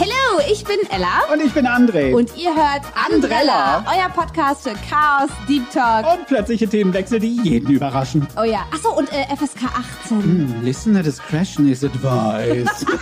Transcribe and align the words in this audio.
Hallo, 0.00 0.40
ich 0.50 0.64
bin 0.64 0.78
Ella. 0.90 1.24
Und 1.32 1.42
ich 1.44 1.52
bin 1.52 1.66
André. 1.66 2.14
Und 2.14 2.34
ihr 2.36 2.54
hört 2.54 2.82
Andrella, 2.94 3.84
euer 3.86 4.08
Podcast 4.08 4.62
für 4.62 4.74
Chaos, 4.88 5.28
Deep 5.48 5.70
Talk. 5.70 6.06
Und 6.10 6.26
plötzliche 6.26 6.66
Themenwechsel, 6.68 7.20
die 7.20 7.38
jeden 7.42 7.70
überraschen. 7.70 8.26
Oh 8.38 8.44
ja, 8.44 8.64
achso, 8.72 8.90
und 8.96 9.12
äh, 9.12 9.24
FSK 9.36 9.64
18. 10.04 10.22
Hm, 10.22 10.62
Listener 10.62 11.02
discretion 11.02 11.68
is 11.68 11.84
advised. 11.84 12.86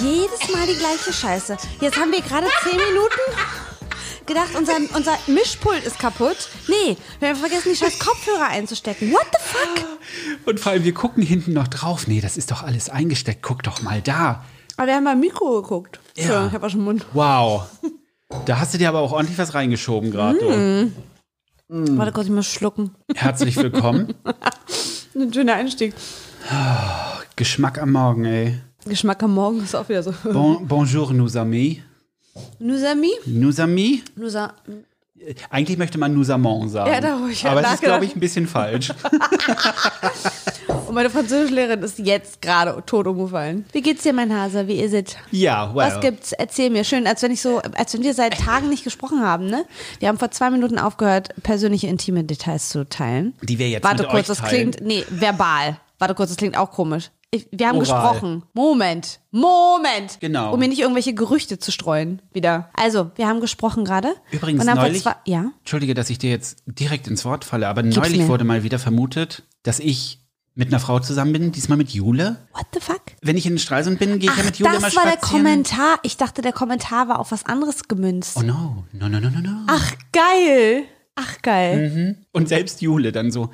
Jedes 0.00 0.50
Mal 0.52 0.66
die 0.66 0.78
gleiche 0.78 1.12
Scheiße. 1.12 1.56
Jetzt 1.80 1.98
haben 1.98 2.10
wir 2.10 2.22
gerade 2.22 2.46
zehn 2.62 2.76
Minuten 2.76 3.20
gedacht, 4.32 4.54
unser, 4.56 4.76
unser 4.96 5.18
Mischpult 5.26 5.84
ist 5.84 5.98
kaputt. 5.98 6.48
Nee, 6.68 6.96
wir 7.20 7.28
haben 7.28 7.36
vergessen, 7.36 7.70
die 7.70 7.76
scheiß 7.76 7.98
Kopfhörer 7.98 8.48
einzustecken. 8.48 9.12
What 9.12 9.26
the 9.30 9.38
fuck? 9.42 9.86
Und 10.46 10.58
vor 10.60 10.72
allem, 10.72 10.84
wir 10.84 10.94
gucken 10.94 11.22
hinten 11.22 11.52
noch 11.52 11.68
drauf. 11.68 12.06
Nee, 12.06 12.20
das 12.20 12.36
ist 12.36 12.50
doch 12.50 12.62
alles 12.62 12.88
eingesteckt. 12.88 13.42
Guck 13.42 13.62
doch 13.62 13.82
mal 13.82 14.00
da. 14.00 14.44
Aber 14.76 14.86
wir 14.86 14.94
haben 14.94 15.04
beim 15.04 15.20
Mikro 15.20 15.60
geguckt. 15.60 16.00
Ja. 16.16 16.42
So, 16.42 16.46
ich 16.48 16.52
hab 16.54 16.62
auch 16.62 16.70
schon 16.70 16.82
Mund. 16.82 17.04
Wow. 17.12 17.64
Da 18.46 18.58
hast 18.58 18.72
du 18.72 18.78
dir 18.78 18.88
aber 18.88 19.00
auch 19.00 19.12
ordentlich 19.12 19.36
was 19.36 19.52
reingeschoben 19.52 20.10
gerade. 20.10 20.38
du. 20.38 20.92
Warte 21.98 22.12
kurz, 22.12 22.26
ich 22.26 22.32
muss 22.32 22.46
schlucken. 22.46 22.94
Herzlich 23.14 23.56
willkommen. 23.56 24.14
Ein 25.14 25.32
schöner 25.32 25.54
Einstieg. 25.54 25.94
Geschmack 27.36 27.80
am 27.80 27.92
Morgen, 27.92 28.24
ey. 28.24 28.58
Geschmack 28.86 29.22
am 29.22 29.34
Morgen 29.34 29.62
ist 29.62 29.74
auch 29.74 29.88
wieder 29.88 30.02
so. 30.02 30.14
Bon, 30.24 30.66
bonjour, 30.66 31.12
nous 31.12 31.36
amis. 31.36 31.78
Nous 32.58 32.82
amis? 32.84 33.12
Nous 33.26 33.60
amis? 33.60 34.02
Nous 34.16 34.36
a 34.36 34.54
Eigentlich 35.50 35.78
möchte 35.78 35.98
man 35.98 36.14
nous 36.14 36.30
amants 36.30 36.72
sagen. 36.72 36.90
Ja, 36.90 37.00
da 37.00 37.18
ich 37.30 37.46
aber 37.46 37.62
es 37.62 37.74
ist, 37.74 37.82
glaube 37.82 38.04
ich, 38.04 38.16
ein 38.16 38.20
bisschen 38.20 38.46
falsch. 38.48 38.92
Und 40.88 40.94
meine 40.94 41.10
Französischlehrerin 41.10 41.82
ist 41.82 41.98
jetzt 41.98 42.42
gerade 42.42 42.82
tot 42.84 43.06
umgefallen. 43.06 43.64
Wie 43.72 43.82
geht's 43.82 44.02
dir, 44.02 44.12
mein 44.12 44.34
Hase? 44.36 44.66
Wie 44.66 44.80
ist 44.80 44.92
es? 44.92 45.16
ja, 45.30 45.74
well. 45.74 45.86
Was 45.86 46.00
gibt's? 46.00 46.32
Erzähl 46.32 46.70
mir. 46.70 46.84
Schön, 46.84 47.06
als 47.06 47.22
wenn 47.22 47.30
ich 47.30 47.40
so, 47.40 47.60
als 47.74 47.94
wenn 47.94 48.02
wir 48.02 48.14
seit 48.14 48.38
Tagen 48.38 48.68
nicht 48.68 48.84
gesprochen 48.84 49.20
haben, 49.22 49.46
ne? 49.46 49.64
Wir 50.00 50.08
haben 50.08 50.18
vor 50.18 50.30
zwei 50.30 50.50
Minuten 50.50 50.78
aufgehört, 50.78 51.30
persönliche 51.42 51.86
intime 51.86 52.24
Details 52.24 52.68
zu 52.70 52.88
teilen. 52.88 53.34
Die 53.42 53.58
wir 53.58 53.68
jetzt 53.68 53.84
Warte 53.84 54.02
mit 54.02 54.10
kurz, 54.10 54.20
euch 54.22 54.26
das 54.26 54.38
teilen. 54.38 54.72
klingt, 54.72 54.86
nee, 54.86 55.04
verbal. 55.08 55.78
Warte 55.98 56.14
kurz, 56.14 56.30
das 56.30 56.36
klingt 56.36 56.56
auch 56.56 56.72
komisch. 56.72 57.10
Wir 57.50 57.68
haben 57.68 57.78
Oral. 57.78 57.80
gesprochen. 57.80 58.42
Moment. 58.52 59.20
Moment. 59.30 60.18
Genau. 60.20 60.52
Um 60.52 60.60
mir 60.60 60.68
nicht 60.68 60.80
irgendwelche 60.80 61.14
Gerüchte 61.14 61.58
zu 61.58 61.72
streuen. 61.72 62.20
Wieder. 62.34 62.68
Also, 62.74 63.10
wir 63.14 63.26
haben 63.26 63.40
gesprochen 63.40 63.86
gerade. 63.86 64.14
Übrigens 64.32 64.62
neulich, 64.66 65.02
zwei- 65.02 65.16
ja? 65.24 65.50
Entschuldige, 65.60 65.94
dass 65.94 66.10
ich 66.10 66.18
dir 66.18 66.28
jetzt 66.28 66.62
direkt 66.66 67.08
ins 67.08 67.24
Wort 67.24 67.46
falle, 67.46 67.68
aber 67.68 67.82
Gib's 67.82 67.96
neulich 67.96 68.18
mir. 68.18 68.28
wurde 68.28 68.44
mal 68.44 68.64
wieder 68.64 68.78
vermutet, 68.78 69.44
dass 69.62 69.78
ich 69.80 70.18
mit 70.54 70.68
einer 70.68 70.78
Frau 70.80 71.00
zusammen 71.00 71.32
bin, 71.32 71.52
diesmal 71.52 71.78
mit 71.78 71.88
Jule. 71.92 72.36
What 72.52 72.66
the 72.74 72.80
fuck? 72.80 73.00
Wenn 73.22 73.38
ich 73.38 73.46
in 73.46 73.58
Stralsund 73.58 73.98
bin, 73.98 74.18
gehe 74.18 74.28
ich 74.30 74.36
ja 74.36 74.42
Ach, 74.42 74.44
mit 74.44 74.58
Jule 74.58 74.72
das 74.72 74.82
mal 74.82 74.94
war 74.96 75.04
der 75.04 75.12
spazieren. 75.12 75.42
Kommentar. 75.44 75.98
Ich 76.02 76.18
dachte, 76.18 76.42
der 76.42 76.52
Kommentar 76.52 77.08
war 77.08 77.18
auf 77.18 77.32
was 77.32 77.46
anderes 77.46 77.88
gemünzt. 77.88 78.36
Oh 78.36 78.42
no, 78.42 78.84
no, 78.92 79.08
no, 79.08 79.18
no, 79.20 79.30
no, 79.30 79.40
no. 79.40 79.50
Ach, 79.68 79.92
geil. 80.12 80.84
Ach, 81.14 81.40
geil. 81.40 81.88
Mhm. 81.90 82.26
Und 82.32 82.48
selbst 82.50 82.82
Jule 82.82 83.10
dann 83.12 83.30
so, 83.30 83.48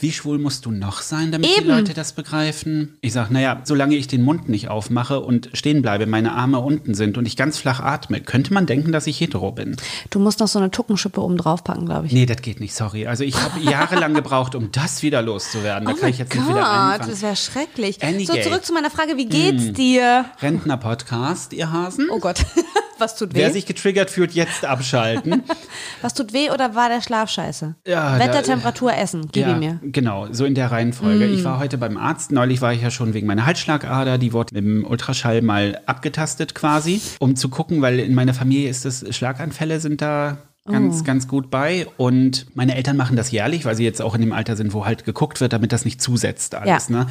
wie 0.00 0.10
schwul 0.12 0.38
musst 0.38 0.66
du 0.66 0.70
noch 0.70 1.02
sein, 1.02 1.30
damit 1.30 1.48
die 1.48 1.58
Eben. 1.60 1.68
Leute 1.68 1.94
das 1.94 2.12
begreifen? 2.12 2.98
Ich 3.00 3.12
sag, 3.12 3.30
naja, 3.30 3.60
solange 3.64 3.94
ich 3.94 4.08
den 4.08 4.22
Mund 4.22 4.48
nicht 4.48 4.68
aufmache 4.68 5.20
und 5.20 5.50
stehen 5.52 5.82
bleibe, 5.82 6.06
meine 6.06 6.32
Arme 6.32 6.58
unten 6.58 6.94
sind 6.94 7.16
und 7.16 7.26
ich 7.26 7.36
ganz 7.36 7.58
flach 7.58 7.78
atme, 7.80 8.20
könnte 8.20 8.52
man 8.52 8.66
denken, 8.66 8.90
dass 8.90 9.06
ich 9.06 9.20
hetero 9.20 9.52
bin. 9.52 9.76
Du 10.10 10.18
musst 10.18 10.40
noch 10.40 10.48
so 10.48 10.58
eine 10.58 10.70
Tuckenschippe 10.70 11.20
oben 11.22 11.36
drauf 11.36 11.62
packen, 11.62 11.86
glaube 11.86 12.06
ich. 12.06 12.12
Nee, 12.12 12.26
das 12.26 12.42
geht 12.42 12.58
nicht, 12.60 12.74
sorry. 12.74 13.06
Also 13.06 13.22
ich 13.24 13.40
habe 13.40 13.60
jahrelang 13.60 14.14
gebraucht, 14.14 14.54
um 14.56 14.72
das 14.72 15.02
wieder 15.02 15.22
loszuwerden. 15.22 15.86
Da 15.88 15.94
kann 15.94 16.10
ich 16.10 16.18
jetzt 16.18 16.34
nicht 16.34 16.48
wieder 16.48 16.68
anfangen. 16.68 17.02
Oh 17.04 17.10
das 17.12 17.22
wäre 17.22 17.36
schrecklich. 17.36 18.02
Any 18.02 18.26
so, 18.26 18.34
zurück 18.34 18.64
zu 18.64 18.72
meiner 18.72 18.90
Frage, 18.90 19.16
wie 19.16 19.26
geht's 19.26 19.72
dir? 19.72 20.24
Rentner-Podcast, 20.40 21.52
ihr 21.52 21.72
Hasen. 21.72 22.08
Oh 22.10 22.18
Gott, 22.18 22.44
was 22.98 23.16
tut 23.16 23.30
Wer 23.34 23.48
weh? 23.48 23.52
sich 23.52 23.66
getriggert 23.66 24.10
fühlt, 24.10 24.32
jetzt 24.32 24.64
abschalten. 24.64 25.42
Was 26.02 26.14
tut 26.14 26.32
weh 26.32 26.50
oder 26.50 26.74
war 26.76 26.88
der 26.88 27.00
Schlaf 27.02 27.28
scheiße? 27.30 27.74
Ja, 27.86 28.18
Wetter, 28.20 28.34
da- 28.34 28.42
Temperatur, 28.42 28.94
Essen, 28.94 29.28
gib 29.32 29.46
ja, 29.46 29.52
ihn 29.52 29.58
mir. 29.58 29.67
Genau, 29.82 30.26
so 30.32 30.44
in 30.44 30.54
der 30.54 30.70
Reihenfolge. 30.70 31.26
Mm. 31.26 31.34
Ich 31.34 31.44
war 31.44 31.58
heute 31.58 31.78
beim 31.78 31.96
Arzt. 31.96 32.32
Neulich 32.32 32.60
war 32.60 32.72
ich 32.72 32.82
ja 32.82 32.90
schon 32.90 33.14
wegen 33.14 33.26
meiner 33.26 33.46
Halsschlagader. 33.46 34.18
Die 34.18 34.32
wurde 34.32 34.56
im 34.58 34.84
Ultraschall 34.84 35.42
mal 35.42 35.80
abgetastet 35.86 36.54
quasi, 36.54 37.00
um 37.20 37.36
zu 37.36 37.48
gucken, 37.48 37.82
weil 37.82 37.98
in 38.00 38.14
meiner 38.14 38.34
Familie 38.34 38.68
ist 38.68 38.84
das, 38.84 39.04
Schlaganfälle 39.14 39.80
sind 39.80 40.00
da 40.02 40.38
Oh. 40.66 40.72
ganz, 40.72 41.02
ganz 41.02 41.28
gut 41.28 41.48
bei. 41.50 41.86
Und 41.96 42.46
meine 42.54 42.74
Eltern 42.74 42.98
machen 42.98 43.16
das 43.16 43.30
jährlich, 43.30 43.64
weil 43.64 43.74
sie 43.74 43.84
jetzt 43.84 44.02
auch 44.02 44.14
in 44.14 44.20
dem 44.20 44.32
Alter 44.34 44.54
sind, 44.54 44.74
wo 44.74 44.84
halt 44.84 45.06
geguckt 45.06 45.40
wird, 45.40 45.54
damit 45.54 45.72
das 45.72 45.86
nicht 45.86 46.02
zusetzt 46.02 46.54
alles. 46.54 46.88
Ja. 46.90 46.94
Ne? 47.04 47.06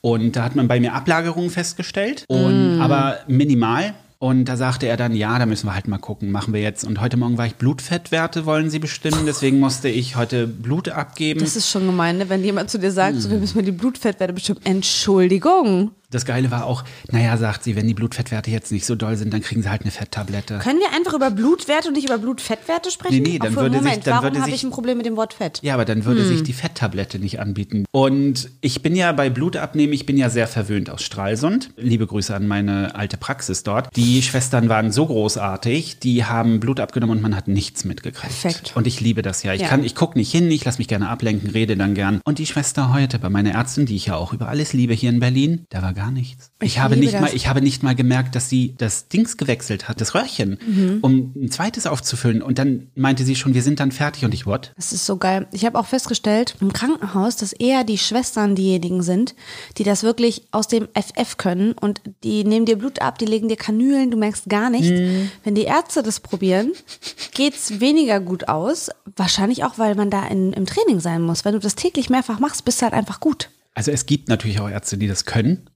Und 0.00 0.36
da 0.36 0.42
hat 0.44 0.56
man 0.56 0.68
bei 0.68 0.80
mir 0.80 0.94
Ablagerungen 0.94 1.50
festgestellt, 1.50 2.24
Mm. 2.30 2.32
und, 2.34 2.80
aber 2.80 3.18
minimal. 3.28 3.92
Und 4.18 4.46
da 4.46 4.56
sagte 4.56 4.86
er 4.86 4.96
dann, 4.96 5.14
ja, 5.14 5.38
da 5.38 5.44
müssen 5.44 5.66
wir 5.66 5.74
halt 5.74 5.86
mal 5.88 5.98
gucken, 5.98 6.30
machen 6.30 6.54
wir 6.54 6.60
jetzt. 6.62 6.84
Und 6.84 7.00
heute 7.00 7.16
Morgen 7.16 7.36
war 7.36 7.46
ich 7.46 7.56
Blutfettwerte, 7.56 8.46
wollen 8.46 8.70
sie 8.70 8.78
bestimmen. 8.78 9.26
Deswegen 9.26 9.60
musste 9.60 9.88
ich 9.88 10.16
heute 10.16 10.46
Blut 10.46 10.88
abgeben. 10.88 11.40
Das 11.40 11.56
ist 11.56 11.68
schon 11.68 11.84
gemein, 11.86 12.18
ne? 12.18 12.28
wenn 12.30 12.42
jemand 12.42 12.70
zu 12.70 12.78
dir 12.78 12.90
sagt, 12.92 13.14
Hm. 13.16 13.20
so, 13.20 13.30
wir 13.30 13.38
müssen 13.38 13.58
mal 13.58 13.64
die 13.64 13.72
Blutfettwerte 13.72 14.32
bestimmen. 14.32 14.60
Entschuldigung. 14.64 15.90
Das 16.10 16.24
Geile 16.24 16.50
war 16.50 16.66
auch, 16.66 16.84
naja, 17.10 17.36
sagt 17.36 17.64
sie, 17.64 17.74
wenn 17.76 17.86
die 17.88 17.94
Blutfettwerte 17.94 18.50
jetzt 18.50 18.70
nicht 18.70 18.86
so 18.86 18.94
doll 18.94 19.16
sind, 19.16 19.32
dann 19.34 19.40
kriegen 19.40 19.62
sie 19.62 19.68
halt 19.70 19.82
eine 19.82 19.90
Fetttablette. 19.90 20.58
Können 20.58 20.78
wir 20.78 20.92
einfach 20.94 21.14
über 21.14 21.30
Blutwerte 21.30 21.88
und 21.88 21.94
nicht 21.94 22.04
über 22.08 22.18
Blutfettwerte 22.18 22.90
sprechen? 22.90 23.22
Nee, 23.22 23.30
nee, 23.32 23.38
dann 23.38 23.56
würde 23.56 23.70
sich- 23.76 23.82
Moment, 23.82 24.06
dann 24.06 24.22
warum 24.22 24.36
habe 24.38 24.44
sich- 24.44 24.54
ich 24.54 24.62
ein 24.64 24.70
Problem 24.70 24.96
mit 24.98 25.06
dem 25.06 25.16
Wort 25.16 25.34
Fett? 25.34 25.58
Ja, 25.62 25.74
aber 25.74 25.84
dann 25.84 26.04
würde 26.04 26.20
Hm. 26.22 26.28
sich 26.28 26.42
die 26.42 26.52
Fetttablette 26.52 27.18
nicht 27.18 27.40
anbieten. 27.40 27.84
Und 27.90 28.48
ich 28.60 28.82
bin 28.82 28.94
ja 28.94 29.10
bei 29.12 29.28
Blutabnehmen, 29.30 29.92
ich 29.92 30.06
bin 30.06 30.16
ja 30.16 30.30
sehr 30.30 30.46
verwöhnt 30.46 30.88
aus 30.90 31.02
Stralsund. 31.02 31.70
Liebe 31.76 32.06
Grüße 32.06 32.34
an 32.34 32.46
meine 32.46 32.94
alte 32.94 33.16
Praxis 33.16 33.62
dort. 33.64 33.88
Die 33.96 34.22
Schwestern 34.22 34.68
waren 34.68 34.92
so 34.92 35.06
großartig, 35.06 35.98
die 35.98 36.24
haben 36.24 36.60
Blut 36.60 36.78
abgenommen 36.80 37.16
und 37.16 37.22
man 37.22 37.34
hat 37.34 37.48
nichts 37.48 37.84
mitgekriegt. 37.84 38.40
Perfekt. 38.40 38.72
Und 38.76 38.86
ich 38.86 39.00
liebe 39.00 39.22
das 39.22 39.42
ja. 39.42 39.52
Ich 39.52 39.62
Ja. 39.62 39.68
kann, 39.68 39.82
ich 39.82 39.94
gucke 39.94 40.16
nicht 40.18 40.30
hin, 40.30 40.50
ich 40.50 40.64
lasse 40.64 40.78
mich 40.78 40.88
gerne 40.88 41.08
ablenken, 41.08 41.50
rede 41.50 41.76
dann 41.76 41.94
gern. 41.94 42.20
Und 42.24 42.38
die 42.38 42.46
Schwester 42.46 42.92
heute 42.92 43.18
bei 43.18 43.30
meiner 43.30 43.50
Ärztin, 43.52 43.86
die 43.86 43.96
ich 43.96 44.06
ja 44.06 44.16
auch 44.16 44.32
über 44.32 44.48
alles 44.48 44.72
liebe 44.72 44.94
hier 44.94 45.10
in 45.10 45.18
Berlin, 45.18 45.64
da 45.70 45.82
war 45.82 45.92
gar 45.92 46.03
nichts. 46.10 46.50
Ich, 46.60 46.72
Ich 46.74 46.78
habe 46.80 46.96
nicht 46.96 47.14
das. 47.14 47.20
mal, 47.20 47.30
ich 47.34 47.48
habe 47.48 47.60
nicht 47.62 47.82
mal 47.82 47.94
gemerkt, 47.94 48.34
dass 48.34 48.48
sie 48.48 48.74
das 48.78 49.08
Dings 49.08 49.36
gewechselt 49.36 49.88
hat, 49.88 50.00
das 50.00 50.14
Röhrchen, 50.14 50.58
Mhm. 50.66 50.98
um 51.02 51.32
ein 51.36 51.50
zweites 51.50 51.86
aufzufüllen. 51.86 52.42
Und 52.42 52.58
dann 52.58 52.88
meinte 52.94 53.24
sie 53.24 53.36
schon, 53.36 53.54
wir 53.54 53.62
sind 53.62 53.80
dann 53.80 53.92
fertig. 53.92 54.24
Und 54.24 54.34
ich, 54.34 54.46
what? 54.46 54.72
Das 54.76 54.92
ist 54.92 55.06
so 55.06 55.16
geil. 55.16 55.46
Ich 55.52 55.64
habe 55.64 55.78
auch 55.78 55.86
festgestellt 55.86 56.56
im 56.60 56.72
Krankenhaus, 56.72 57.36
dass 57.36 57.52
eher 57.52 57.84
die 57.84 57.98
Schwestern 57.98 58.54
diejenigen 58.54 59.02
sind, 59.02 59.34
die 59.78 59.84
das 59.84 60.02
wirklich 60.02 60.46
aus 60.50 60.68
dem 60.68 60.88
FF 60.94 61.36
können 61.36 61.72
und 61.72 62.00
die 62.22 62.44
nehmen 62.44 62.66
dir 62.66 62.76
Blut 62.78 63.00
ab, 63.00 63.18
die 63.18 63.26
legen 63.26 63.48
dir 63.48 63.56
Kanülen, 63.56 64.10
du 64.10 64.16
merkst 64.16 64.48
gar 64.48 64.70
nichts. 64.70 64.88
Mhm. 64.90 65.30
Wenn 65.42 65.54
die 65.54 65.62
Ärzte 65.64 66.02
das 66.02 66.20
probieren, 66.20 66.72
geht's 67.32 67.80
weniger 67.80 68.20
gut 68.20 68.48
aus. 68.48 68.90
Wahrscheinlich 69.16 69.64
auch, 69.64 69.78
weil 69.78 69.94
man 69.94 70.10
da 70.10 70.26
in, 70.26 70.52
im 70.52 70.66
Training 70.66 71.00
sein 71.00 71.22
muss. 71.22 71.44
Wenn 71.44 71.52
du 71.54 71.58
das 71.60 71.74
täglich 71.74 72.10
mehrfach 72.10 72.40
machst, 72.40 72.64
bist 72.64 72.80
du 72.80 72.84
halt 72.84 72.94
einfach 72.94 73.20
gut. 73.20 73.50
Also 73.74 73.90
es 73.90 74.06
gibt 74.06 74.28
natürlich 74.28 74.60
auch 74.60 74.68
Ärzte, 74.68 74.96
die 74.98 75.08
das 75.08 75.24
können. 75.24 75.68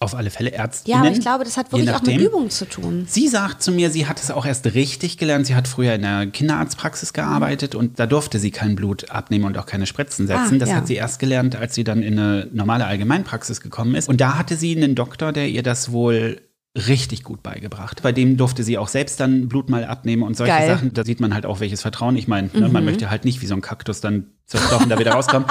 Auf 0.00 0.14
alle 0.14 0.30
Fälle 0.30 0.50
Ärzte. 0.50 0.90
Ja, 0.90 0.98
aber 0.98 1.10
ich 1.10 1.20
glaube, 1.20 1.44
das 1.44 1.56
hat 1.56 1.70
wirklich 1.72 1.90
auch 1.92 2.02
mit 2.02 2.18
Übung 2.18 2.50
zu 2.50 2.66
tun. 2.66 3.04
Sie 3.08 3.28
sagt 3.28 3.62
zu 3.62 3.72
mir, 3.72 3.90
sie 3.90 4.06
hat 4.06 4.20
es 4.20 4.30
auch 4.30 4.46
erst 4.46 4.74
richtig 4.74 5.18
gelernt. 5.18 5.46
Sie 5.46 5.54
hat 5.54 5.68
früher 5.68 5.94
in 5.94 6.02
der 6.02 6.26
Kinderarztpraxis 6.26 7.12
gearbeitet 7.12 7.74
und 7.74 7.98
da 7.98 8.06
durfte 8.06 8.38
sie 8.38 8.50
kein 8.50 8.74
Blut 8.74 9.10
abnehmen 9.10 9.44
und 9.44 9.58
auch 9.58 9.66
keine 9.66 9.86
Spritzen 9.86 10.26
setzen. 10.26 10.56
Ah, 10.56 10.58
das 10.58 10.68
ja. 10.70 10.76
hat 10.76 10.86
sie 10.86 10.94
erst 10.94 11.18
gelernt, 11.18 11.56
als 11.56 11.74
sie 11.74 11.84
dann 11.84 12.02
in 12.02 12.18
eine 12.18 12.48
normale 12.52 12.86
Allgemeinpraxis 12.86 13.60
gekommen 13.60 13.94
ist. 13.94 14.08
Und 14.08 14.20
da 14.20 14.38
hatte 14.38 14.56
sie 14.56 14.74
einen 14.76 14.94
Doktor, 14.94 15.32
der 15.32 15.48
ihr 15.48 15.62
das 15.62 15.92
wohl 15.92 16.40
richtig 16.76 17.24
gut 17.24 17.42
beigebracht. 17.42 18.02
Bei 18.02 18.12
dem 18.12 18.36
durfte 18.36 18.62
sie 18.62 18.78
auch 18.78 18.88
selbst 18.88 19.18
dann 19.18 19.48
Blut 19.48 19.68
mal 19.68 19.84
abnehmen 19.84 20.22
und 20.22 20.36
solche 20.36 20.52
Geil. 20.52 20.68
Sachen. 20.68 20.92
Da 20.94 21.04
sieht 21.04 21.20
man 21.20 21.34
halt 21.34 21.44
auch, 21.44 21.60
welches 21.60 21.82
Vertrauen. 21.82 22.16
Ich 22.16 22.28
meine, 22.28 22.48
ne, 22.52 22.68
man 22.68 22.84
möchte 22.84 23.10
halt 23.10 23.24
nicht 23.24 23.42
wie 23.42 23.46
so 23.46 23.54
ein 23.54 23.60
Kaktus 23.60 24.00
dann 24.00 24.28
zerstochen 24.50 24.88
da 24.88 24.98
wieder 24.98 25.12
rauskommen. 25.12 25.48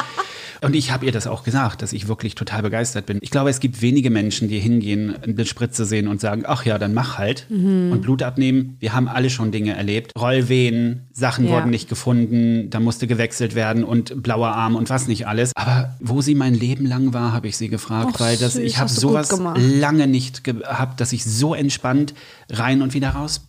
Und 0.62 0.75
ich 0.75 0.92
habe 0.92 1.06
ihr 1.06 1.13
das 1.13 1.25
auch 1.25 1.44
gesagt, 1.44 1.81
dass 1.81 1.94
ich 1.94 2.10
wirklich 2.10 2.36
total 2.36 2.62
begeistert 2.63 3.06
bin. 3.06 3.19
Ich 3.22 3.31
glaube, 3.31 3.50
es 3.50 3.62
gibt 3.62 3.81
wenige 3.81 4.10
Menschen, 4.10 4.50
die 4.50 4.60
hingehen, 4.60 5.16
eine 5.24 5.46
Spritze 5.46 5.86
sehen 5.86 6.10
und 6.10 6.19
sagen, 6.19 6.44
ach 6.46 6.66
ja, 6.66 6.78
dann 6.78 6.94
mach 6.94 7.18
halt. 7.18 7.46
Und 7.50 8.01
Blut 8.01 8.22
abnehmen. 8.24 8.75
Wir 8.81 8.92
haben 8.94 9.07
alle 9.07 9.30
schon 9.30 9.54
Dinge 9.54 9.74
erlebt. 9.74 10.12
Rollwehen, 10.19 11.07
Sachen 11.13 11.46
Ja. 11.46 11.51
wurden 11.51 11.69
nicht 11.69 11.88
gefunden, 11.88 12.69
da 12.72 12.81
musste 12.81 13.07
gewechselt 13.07 13.56
werden 13.56 13.86
und 13.86 14.22
blauer 14.22 14.50
Arm 14.50 14.75
und 14.75 14.90
was 14.90 15.07
nicht 15.07 15.28
alles. 15.28 15.54
Aber 15.56 15.95
wo 16.02 16.22
sie 16.22 16.36
mein 16.36 16.56
Leben 16.56 16.86
lang 16.86 17.13
war, 17.13 17.31
habe 17.31 17.48
ich 17.48 17.56
sie 17.56 17.69
gefragt, 17.69 18.16
Ach, 18.16 18.19
weil 18.19 18.36
das, 18.36 18.56
süß, 18.56 18.62
ich 18.63 18.80
habe 18.80 18.90
sowas 18.90 19.31
lange 19.56 20.07
nicht 20.07 20.44
gehabt, 20.44 21.00
dass 21.00 21.13
ich 21.13 21.24
so 21.24 21.54
entspannt 21.54 22.13
rein 22.50 22.81
und 22.81 22.94
wieder 22.94 23.12
raus, 23.12 23.45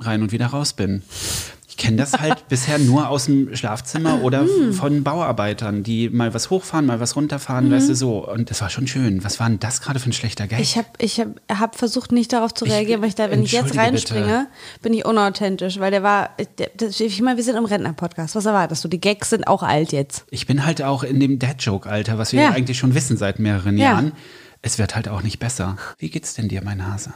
rein 0.00 0.22
und 0.22 0.32
wieder 0.32 0.46
raus 0.46 0.72
bin. 0.72 1.02
Ich 1.70 1.76
kenne 1.76 1.96
das 1.98 2.14
halt 2.14 2.48
bisher 2.48 2.80
nur 2.80 3.08
aus 3.08 3.26
dem 3.26 3.54
Schlafzimmer 3.54 4.22
oder 4.24 4.42
Mhm. 4.42 4.72
von 4.72 5.04
Bauarbeitern, 5.04 5.84
die 5.84 6.10
mal 6.10 6.34
was 6.34 6.50
hochfahren, 6.50 6.84
mal 6.84 6.98
was 6.98 7.14
runterfahren, 7.14 7.70
weißt 7.70 7.88
du 7.88 7.94
so. 7.94 8.28
Und 8.28 8.50
das 8.50 8.60
war 8.60 8.70
schon 8.70 8.88
schön. 8.88 9.22
Was 9.22 9.38
war 9.38 9.48
denn 9.48 9.60
das 9.60 9.80
gerade 9.80 10.00
für 10.00 10.10
ein 10.10 10.12
schlechter 10.12 10.48
Gag? 10.48 10.58
Mhm. 10.58 10.62
Ich 10.64 10.76
habe 10.76 10.88
ich 10.98 11.20
hab, 11.20 11.28
hab 11.48 11.76
versucht, 11.76 12.10
nicht 12.10 12.32
darauf 12.32 12.52
zu 12.52 12.66
Ich- 12.66 12.72
reagieren, 12.72 13.00
weil 13.02 13.08
ich 13.10 13.14
da, 13.14 13.30
wenn 13.30 13.44
ich 13.44 13.52
jetzt 13.52 13.66
entschuldige 13.74 13.92
bitte. 13.92 14.14
reinspringe, 14.16 14.46
bin 14.82 14.94
ich 14.94 15.04
unauthentisch, 15.04 15.78
weil 15.78 15.92
der 15.92 16.02
war, 16.02 16.30
der, 16.58 16.70
das, 16.76 16.98
ich 16.98 17.22
meine, 17.22 17.36
wir 17.36 17.44
sind 17.44 17.56
im 17.56 17.64
Rentner-Podcast. 17.64 18.34
Was 18.34 18.46
erwartest 18.46 18.82
du? 18.84 18.88
Die 18.88 19.00
Gags 19.00 19.30
sind 19.30 19.46
auch 19.46 19.62
alt 19.62 19.92
jetzt. 19.92 20.24
Ich 20.30 20.46
bin 20.48 20.66
halt 20.66 20.82
auch 20.82 21.04
in 21.04 21.20
dem 21.20 21.38
Dad-Joke-Alter, 21.38 22.18
was 22.18 22.32
wir 22.32 22.42
Ja. 22.42 22.50
eigentlich 22.50 22.78
schon 22.78 22.94
wissen 22.96 23.16
seit 23.16 23.38
mehreren 23.38 23.78
Ja. 23.78 23.92
Jahren. 23.92 24.12
Es 24.62 24.78
wird 24.78 24.96
halt 24.96 25.08
auch 25.08 25.22
nicht 25.22 25.38
besser. 25.38 25.76
Wie 25.98 26.10
geht's 26.10 26.34
denn 26.34 26.48
dir, 26.48 26.62
mein 26.64 26.84
Hase? 26.86 27.12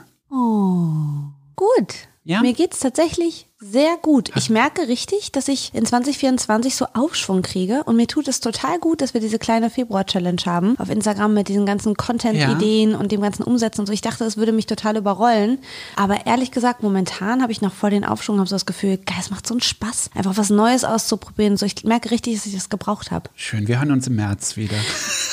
Gut. 1.56 1.95
Ja? 2.25 2.41
Mir 2.41 2.55
geht's 2.55 2.81
tatsächlich 2.81 3.47
sehr 3.59 3.97
gut. 4.00 4.31
Ich 4.35 4.50
merke 4.50 4.88
richtig, 4.88 5.32
dass 5.32 5.49
ich 5.49 5.73
in 5.75 5.87
2024 5.87 6.75
so 6.75 6.87
Aufschwung 6.94 7.43
kriege 7.43 7.82
und 7.85 7.97
mir 7.97 8.06
tut 8.06 8.29
es 8.29 8.41
total 8.41 8.79
gut, 8.79 9.00
dass 9.00 9.15
wir 9.15 9.21
diese 9.21 9.38
kleine 9.38 9.71
Februar-Challenge 9.71 10.41
haben 10.44 10.79
auf 10.79 10.91
Instagram 10.91 11.35
mit 11.35 11.49
diesen 11.49 11.67
ganzen 11.67 11.97
Content-Ideen 11.97 12.94
und 12.94 13.12
dem 13.12 13.21
ganzen 13.21 13.43
Umsetzen 13.43 13.81
und 13.81 13.87
so. 13.87 13.93
Ich 13.93 14.00
dachte, 14.00 14.25
es 14.25 14.37
würde 14.37 14.53
mich 14.53 14.67
total 14.67 14.97
überrollen. 14.97 15.59
Aber 15.97 16.26
ehrlich 16.26 16.50
gesagt, 16.50 16.82
momentan 16.82 17.43
habe 17.43 17.53
ich 17.53 17.61
noch 17.61 17.73
voll 17.73 17.91
den 17.91 18.05
Aufschwung, 18.05 18.38
habe 18.38 18.49
so 18.49 18.55
das 18.55 18.67
Gefühl, 18.67 18.99
geil, 18.99 19.19
es 19.20 19.31
macht 19.31 19.47
so 19.47 19.55
einen 19.55 19.61
Spaß, 19.61 20.11
einfach 20.15 20.37
was 20.37 20.50
Neues 20.50 20.85
auszuprobieren. 20.85 21.56
So, 21.56 21.67
ich 21.67 21.85
merke 21.85 22.11
richtig, 22.11 22.35
dass 22.37 22.47
ich 22.47 22.55
das 22.55 22.70
gebraucht 22.70 23.11
habe. 23.11 23.31
Schön, 23.35 23.69
wir 23.69 23.79
hören 23.79 23.93
uns 23.93 24.06
im 24.06 24.17
März 24.17 24.56
wieder. 24.56 24.77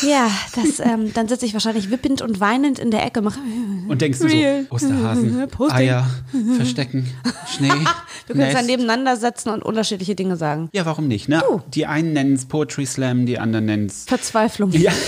Ja, 0.02 0.30
das, 0.56 0.80
ähm, 0.80 1.14
dann 1.14 1.28
sitze 1.28 1.46
ich 1.46 1.54
wahrscheinlich 1.54 1.90
wippend 1.92 2.22
und 2.22 2.40
weinend 2.40 2.80
in 2.80 2.92
der 2.92 3.06
Ecke, 3.06 3.22
mache 3.22 3.40
Und 3.88 4.02
denkst 4.02 4.20
du 4.20 4.30
so, 4.30 4.38
Osterhasen, 4.70 5.48
Posting. 5.50 5.78
Eier, 5.78 6.08
Verstecken, 6.58 7.08
Schnee, 7.48 7.70
Wir 8.28 8.36
können 8.36 8.46
uns 8.46 8.54
dann 8.54 8.66
nebeneinander 8.66 9.18
setzen 9.18 9.50
und 9.50 9.64
unterschiedliche 9.64 10.16
Dinge 10.16 10.38
sagen. 10.38 10.70
Ja, 10.74 10.86
warum 10.86 11.08
nicht, 11.08 11.28
ne? 11.28 11.44
Du. 11.48 11.62
Die 11.74 11.86
einen 11.86 12.14
nennen 12.14 12.34
es 12.34 12.46
Poetry 12.46 12.86
Slam, 12.86 13.26
die 13.26 13.40
anderen 13.40 13.66
nennen 13.66 13.88
es 13.88 14.06
Verzweiflung. 14.06 14.72
Ja. 14.72 14.92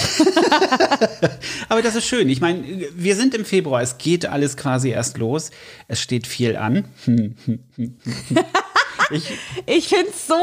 Aber 1.70 1.82
das 1.82 1.96
ist 1.96 2.06
schön. 2.06 2.30
Ich 2.30 2.42
meine, 2.42 2.64
wir 2.96 3.16
sind 3.16 3.34
im 3.34 3.46
Februar. 3.46 3.82
Es 3.82 3.98
geht 3.98 4.26
alles 4.26 4.58
quasi 4.58 4.90
erst 4.90 5.18
los. 5.18 5.52
Es 5.88 6.02
steht 6.02 6.28
viel 6.28 6.56
an. 6.56 6.86
Ich, 9.12 9.24
Ich 9.66 9.88
finde 9.90 10.10
es 10.10 10.28
so, 10.28 10.36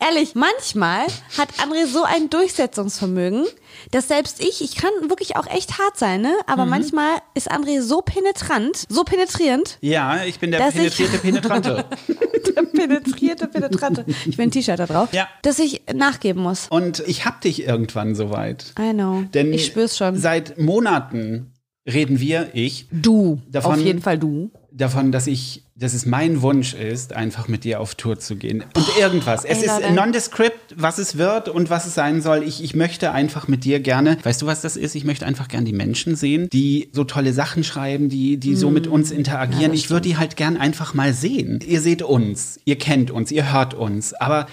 ehrlich, 0.00 0.34
manchmal 0.34 1.06
hat 1.36 1.48
André 1.58 1.86
so 1.86 2.04
ein 2.04 2.30
Durchsetzungsvermögen, 2.30 3.44
dass 3.90 4.08
selbst 4.08 4.40
ich, 4.42 4.62
ich 4.62 4.76
kann 4.76 4.90
wirklich 5.08 5.36
auch 5.36 5.46
echt 5.46 5.78
hart 5.78 5.96
sein, 5.98 6.20
ne? 6.22 6.34
Aber 6.46 6.64
Mhm. 6.64 6.70
manchmal 6.70 7.18
ist 7.34 7.50
André 7.50 7.80
so 7.82 8.02
penetrant, 8.02 8.84
so 8.88 9.04
penetrierend, 9.04 9.78
ja, 9.80 10.24
ich 10.24 10.38
bin 10.38 10.50
der 10.50 10.60
Dass 10.60 10.74
ich- 10.74 10.96
penetrierte 10.96 11.18
Penetrante. 11.18 11.84
der 12.56 12.62
penetrierte 12.62 13.46
Penetrante, 13.48 14.04
ich 14.26 14.36
will 14.38 14.46
ein 14.46 14.50
T-Shirt 14.50 14.78
da 14.78 14.86
drauf, 14.86 15.08
Ja. 15.12 15.28
dass 15.42 15.58
ich 15.58 15.82
nachgeben 15.92 16.42
muss. 16.42 16.66
Und 16.70 17.00
ich 17.06 17.24
hab 17.24 17.40
dich 17.40 17.62
irgendwann 17.66 18.14
soweit. 18.14 18.72
I 18.78 18.92
know. 18.92 19.22
Denn 19.34 19.52
ich 19.52 19.66
spür's 19.66 19.96
schon. 19.96 20.16
Seit 20.16 20.58
Monaten 20.58 21.52
reden 21.86 22.20
wir, 22.20 22.50
ich, 22.52 22.86
Du, 22.90 23.40
Davon- 23.48 23.74
auf 23.74 23.80
jeden 23.80 24.02
Fall 24.02 24.18
du. 24.18 24.50
Davon, 24.70 25.12
dass 25.12 25.26
ich, 25.26 25.64
dass 25.74 25.94
es 25.94 26.04
mein 26.06 26.42
Wunsch 26.42 26.74
ist, 26.74 27.14
einfach 27.14 27.48
mit 27.48 27.64
dir 27.64 27.80
auf 27.80 27.94
Tour 27.94 28.18
zu 28.18 28.36
gehen. 28.36 28.64
Und 28.74 28.86
irgendwas. 28.98 29.44
Es 29.44 29.62
ist 29.62 29.90
nondescript, 29.94 30.74
was 30.76 30.98
es 30.98 31.16
wird 31.16 31.48
und 31.48 31.70
was 31.70 31.86
es 31.86 31.94
sein 31.94 32.20
soll. 32.20 32.42
Ich, 32.42 32.62
ich 32.62 32.74
möchte 32.74 33.12
einfach 33.12 33.48
mit 33.48 33.64
dir 33.64 33.80
gerne, 33.80 34.18
weißt 34.22 34.42
du, 34.42 34.46
was 34.46 34.60
das 34.60 34.76
ist? 34.76 34.94
Ich 34.94 35.04
möchte 35.04 35.26
einfach 35.26 35.48
gern 35.48 35.64
die 35.64 35.72
Menschen 35.72 36.16
sehen, 36.16 36.48
die 36.50 36.90
so 36.92 37.04
tolle 37.04 37.32
Sachen 37.32 37.64
schreiben, 37.64 38.08
die, 38.08 38.36
die 38.36 38.56
so 38.56 38.70
mit 38.70 38.86
uns 38.86 39.10
interagieren. 39.10 39.72
ich 39.72 39.90
würde 39.90 40.08
die 40.08 40.16
halt 40.16 40.36
gern 40.36 40.56
einfach 40.56 40.94
mal 40.94 41.12
sehen. 41.12 41.60
Ihr 41.66 41.80
seht 41.80 42.02
uns, 42.02 42.60
ihr 42.64 42.76
kennt 42.76 43.10
uns, 43.10 43.32
ihr 43.32 43.52
hört 43.52 43.74
uns, 43.74 44.14
aber 44.14 44.46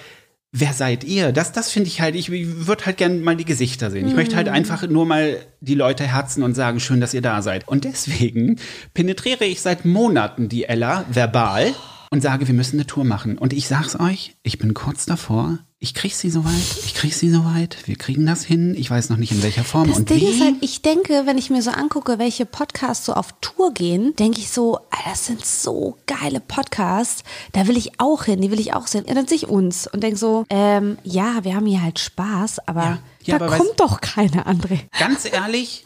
Wer 0.58 0.72
seid 0.72 1.04
ihr? 1.04 1.34
Das, 1.34 1.52
das 1.52 1.70
finde 1.70 1.90
ich 1.90 2.00
halt, 2.00 2.16
ich 2.16 2.32
würde 2.32 2.86
halt 2.86 2.96
gerne 2.96 3.16
mal 3.16 3.36
die 3.36 3.44
Gesichter 3.44 3.92
sehen. 3.92 4.08
Ich 4.08 4.16
möchte 4.16 4.38
halt 4.38 4.48
einfach 4.48 4.88
nur 4.88 5.06
mal 5.06 5.38
die 5.60 5.76
Leute 5.76 6.06
herzen 6.06 6.44
und 6.44 6.54
sagen, 6.54 6.80
schön, 6.80 7.02
dass 7.02 7.14
ihr 7.14 7.22
da 7.22 7.42
seid. 7.42 7.68
Und 7.68 7.84
deswegen 7.84 8.56
penetriere 8.94 9.44
ich 9.44 9.60
seit 9.60 9.84
Monaten 9.84 10.48
die 10.48 10.64
Ella 10.64 11.04
verbal 11.12 11.76
und 12.10 12.22
sage, 12.22 12.48
wir 12.48 12.56
müssen 12.56 12.78
eine 12.78 12.88
Tour 12.88 13.04
machen. 13.04 13.38
Und 13.38 13.52
ich 13.52 13.68
sag's 13.68 14.00
euch, 14.00 14.38
ich 14.44 14.58
bin 14.58 14.74
kurz 14.74 15.06
davor. 15.06 15.60
Ich 15.80 15.94
krieg 15.94 16.16
sie 16.16 16.30
soweit. 16.30 16.54
Ich 16.86 16.94
krieg 16.96 17.14
sie 17.14 17.30
soweit. 17.30 17.86
Wir 17.86 17.98
kriegen 17.98 18.26
das 18.26 18.44
hin. 18.46 18.76
Ich 18.78 18.90
weiß 18.90 19.10
noch 19.10 19.18
nicht 19.18 19.34
in 19.34 19.44
welcher 19.44 19.66
Form 19.66 19.90
Das 19.90 19.98
und 19.98 20.10
Ding 20.10 20.22
wie. 20.22 20.26
ist 20.28 20.42
halt, 20.42 20.56
ich 20.62 20.82
denke, 20.82 21.24
wenn 21.26 21.38
ich 21.38 21.50
mir 21.50 21.62
so 21.62 21.70
angucke, 21.70 22.18
welche 22.18 22.46
Podcasts 22.46 23.06
so 23.06 23.14
auf 23.14 23.34
Tour 23.42 23.74
gehen, 23.74 24.16
denke 24.16 24.40
ich 24.40 24.50
so, 24.50 24.80
das 25.06 25.26
sind 25.26 25.46
so 25.46 25.98
geile 26.08 26.40
Podcasts. 26.40 27.24
Da 27.52 27.68
will 27.68 27.76
ich 27.78 28.00
auch 28.00 28.24
hin, 28.24 28.40
die 28.42 28.52
will 28.52 28.60
ich 28.60 28.74
auch 28.74 28.88
sehen. 28.88 29.04
Und 29.04 29.16
dann 29.16 29.28
sehe 29.28 29.36
ich 29.36 29.48
uns 29.48 29.86
und 29.86 30.02
denke 30.02 30.18
so, 30.18 30.46
ähm, 30.50 30.98
ja, 31.04 31.44
wir 31.44 31.56
haben 31.56 31.66
hier 31.66 31.82
halt 31.84 32.00
Spaß, 32.00 32.60
aber 32.68 32.84
Ja. 32.84 33.00
Ja, 33.24 33.38
da 33.40 33.46
aber 33.48 33.58
kommt 33.58 33.72
weißt- 33.72 33.76
doch 33.78 34.02
keine 34.02 34.46
andere. 34.46 34.80
Ganz 34.98 35.26
ehrlich, 35.26 35.84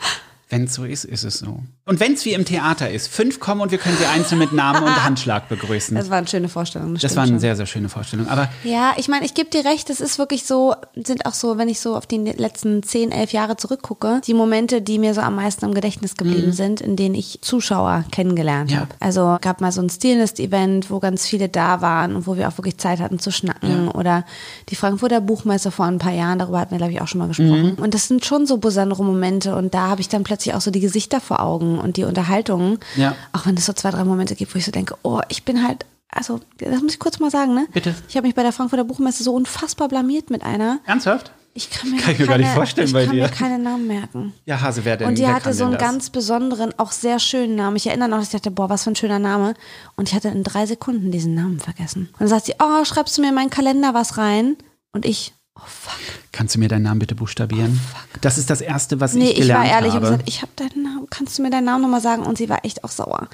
wenn 0.49 0.65
es 0.65 0.73
so 0.75 0.83
ist, 0.85 1.03
ist 1.05 1.23
es 1.23 1.39
so. 1.39 1.63
Und 1.89 1.99
wenn 1.99 2.13
es 2.13 2.23
wie 2.23 2.33
im 2.33 2.45
Theater 2.45 2.89
ist, 2.91 3.07
fünf 3.07 3.39
kommen 3.39 3.61
und 3.61 3.71
wir 3.71 3.79
können 3.79 3.97
sie 3.97 4.05
einzeln 4.05 4.37
mit 4.37 4.53
Namen 4.53 4.83
und 4.83 5.03
Handschlag 5.03 5.49
begrüßen. 5.49 5.95
Das 5.97 6.09
war 6.11 6.17
eine 6.19 6.27
schöne 6.27 6.47
Vorstellung. 6.47 6.93
Das 6.95 7.15
war 7.15 7.23
eine 7.23 7.31
schon. 7.33 7.39
sehr, 7.39 7.55
sehr 7.55 7.65
schöne 7.65 7.89
Vorstellung. 7.89 8.27
Aber 8.29 8.47
Ja, 8.63 8.93
ich 8.97 9.07
meine, 9.07 9.25
ich 9.25 9.33
gebe 9.33 9.49
dir 9.49 9.65
recht, 9.65 9.89
es 9.89 9.99
ist 9.99 10.19
wirklich 10.19 10.45
so, 10.45 10.75
sind 10.95 11.25
auch 11.25 11.33
so, 11.33 11.57
wenn 11.57 11.67
ich 11.67 11.79
so 11.79 11.95
auf 11.97 12.05
die 12.05 12.17
letzten 12.17 12.83
zehn, 12.83 13.11
elf 13.11 13.33
Jahre 13.33 13.57
zurückgucke, 13.57 14.21
die 14.27 14.35
Momente, 14.35 14.81
die 14.83 14.99
mir 14.99 15.15
so 15.15 15.21
am 15.21 15.35
meisten 15.35 15.65
im 15.65 15.73
Gedächtnis 15.73 16.15
geblieben 16.15 16.51
sind, 16.51 16.79
in 16.79 16.95
denen 16.95 17.15
ich 17.15 17.39
Zuschauer 17.41 18.05
kennengelernt 18.11 18.69
Mhm. 18.69 18.75
Ja. 18.75 18.81
habe. 18.81 18.91
Also 18.99 19.37
gab 19.41 19.59
mal 19.59 19.71
so 19.71 19.81
ein 19.81 19.89
Stilist-Event, 19.89 20.91
wo 20.91 20.99
ganz 20.99 21.25
viele 21.25 21.49
da 21.49 21.81
waren 21.81 22.15
und 22.15 22.27
wo 22.27 22.37
wir 22.37 22.47
auch 22.49 22.57
wirklich 22.57 22.77
Zeit 22.77 22.99
hatten 22.99 23.17
zu 23.17 23.31
schnacken. 23.31 23.87
Oder 23.89 24.25
die 24.69 24.75
Frankfurter 24.75 25.21
Buchmesse 25.21 25.71
vor 25.71 25.85
ein 25.85 25.97
paar 25.97 26.13
Jahren, 26.13 26.37
darüber 26.37 26.59
hatten 26.59 26.71
wir, 26.71 26.77
glaube 26.77 26.93
ich, 26.93 27.01
auch 27.01 27.07
schon 27.07 27.19
mal 27.19 27.27
gesprochen. 27.27 27.75
Mhm. 27.77 27.83
Und 27.83 27.93
das 27.95 28.07
sind 28.07 28.25
schon 28.25 28.45
so 28.45 28.57
besondere 28.57 29.03
Momente 29.03 29.55
und 29.55 29.73
da 29.73 29.87
habe 29.87 30.01
ich 30.01 30.09
dann 30.09 30.23
plötzlich 30.23 30.53
auch 30.53 30.61
so 30.61 30.69
die 30.69 30.79
Gesichter 30.81 31.19
vor 31.19 31.39
Augen 31.39 31.78
und 31.79 31.97
die 31.97 32.03
Unterhaltung. 32.03 32.79
Ja. 32.95 33.15
Auch 33.33 33.45
wenn 33.45 33.55
es 33.55 33.65
so 33.65 33.73
zwei, 33.73 33.91
drei 33.91 34.03
Momente 34.03 34.35
gibt, 34.35 34.53
wo 34.53 34.57
ich 34.59 34.65
so 34.65 34.71
denke, 34.71 34.95
oh, 35.03 35.21
ich 35.29 35.43
bin 35.43 35.67
halt 35.67 35.85
also, 36.11 36.39
das 36.57 36.81
muss 36.81 36.93
ich 36.93 36.99
kurz 36.99 37.19
mal 37.19 37.29
sagen, 37.29 37.53
ne? 37.53 37.67
Bitte. 37.71 37.93
Ich 38.07 38.17
habe 38.17 38.25
mich 38.25 38.35
bei 38.35 38.41
der 38.41 38.51
Frankfurter 38.51 38.83
Buchmesse 38.83 39.23
so 39.23 39.33
unfassbar 39.33 39.87
blamiert 39.87 40.31
mit 40.31 40.43
einer. 40.43 40.79
ernsthaft? 40.85 41.31
Ich 41.53 41.69
kann 41.69 41.89
mir, 41.91 41.97
Kann 41.97 42.13
ich 42.13 42.19
mir 42.19 42.25
keine, 42.25 42.37
gar 42.43 42.47
nicht 42.47 42.55
vorstellen 42.55 42.87
ich 42.87 42.93
bei 42.93 43.05
kann 43.05 43.15
dir. 43.15 43.23
mir 43.23 43.29
keine 43.29 43.59
Namen 43.59 43.87
merken. 43.87 44.33
Ja, 44.45 44.61
Hase, 44.61 44.85
wer 44.85 44.97
denn? 44.97 45.07
Und 45.07 45.17
die 45.17 45.23
wer 45.23 45.33
hatte 45.33 45.53
so 45.53 45.63
einen 45.63 45.73
das? 45.73 45.81
ganz 45.81 46.09
besonderen, 46.09 46.73
auch 46.77 46.91
sehr 46.91 47.19
schönen 47.19 47.55
Namen. 47.55 47.75
Ich 47.75 47.87
erinnere 47.87 48.07
noch, 48.07 48.17
dass 48.17 48.27
ich 48.27 48.31
dachte, 48.31 48.51
boah, 48.51 48.69
was 48.69 48.83
für 48.83 48.91
ein 48.91 48.95
schöner 48.95 49.19
Name. 49.19 49.55
Und 49.95 50.09
ich 50.09 50.15
hatte 50.15 50.29
in 50.29 50.43
drei 50.43 50.65
Sekunden 50.65 51.11
diesen 51.11 51.33
Namen 51.35 51.59
vergessen. 51.59 52.09
Und 52.13 52.21
dann 52.21 52.27
sagt 52.27 52.45
sie, 52.45 52.53
oh, 52.59 52.85
schreibst 52.85 53.17
du 53.17 53.21
mir 53.21 53.29
in 53.29 53.35
meinen 53.35 53.49
Kalender 53.49 53.93
was 53.93 54.17
rein? 54.17 54.57
Und 54.93 55.05
ich, 55.05 55.33
oh 55.55 55.61
fuck. 55.65 55.99
Kannst 56.31 56.53
du 56.55 56.59
mir 56.59 56.67
deinen 56.67 56.83
Namen 56.83 56.99
bitte 56.99 57.15
buchstabieren? 57.15 57.79
das 58.21 58.37
ist 58.37 58.49
das 58.49 58.61
Erste, 58.61 58.99
was 58.99 59.15
Oh, 59.15 59.17
Nee, 59.17 59.31
ich 59.31 59.39
ich 59.39 59.49
war 59.49 59.63
gelernt 59.63 59.71
ehrlich 59.71 59.89
und 59.93 59.95
habe. 59.95 60.05
gesagt, 60.11 60.29
ich 60.29 60.41
habe 60.43 60.51
deinen 60.55 60.83
Namen, 60.83 61.07
kannst 61.09 61.37
du 61.37 61.41
mir 61.41 61.49
deinen 61.49 61.65
Namen 61.65 61.81
nochmal 61.81 62.01
sagen? 62.01 62.23
Und 62.23 62.37
sie 62.37 62.49
war 62.49 62.63
echt 62.65 62.83
auch 62.83 62.91
sauer. 62.91 63.27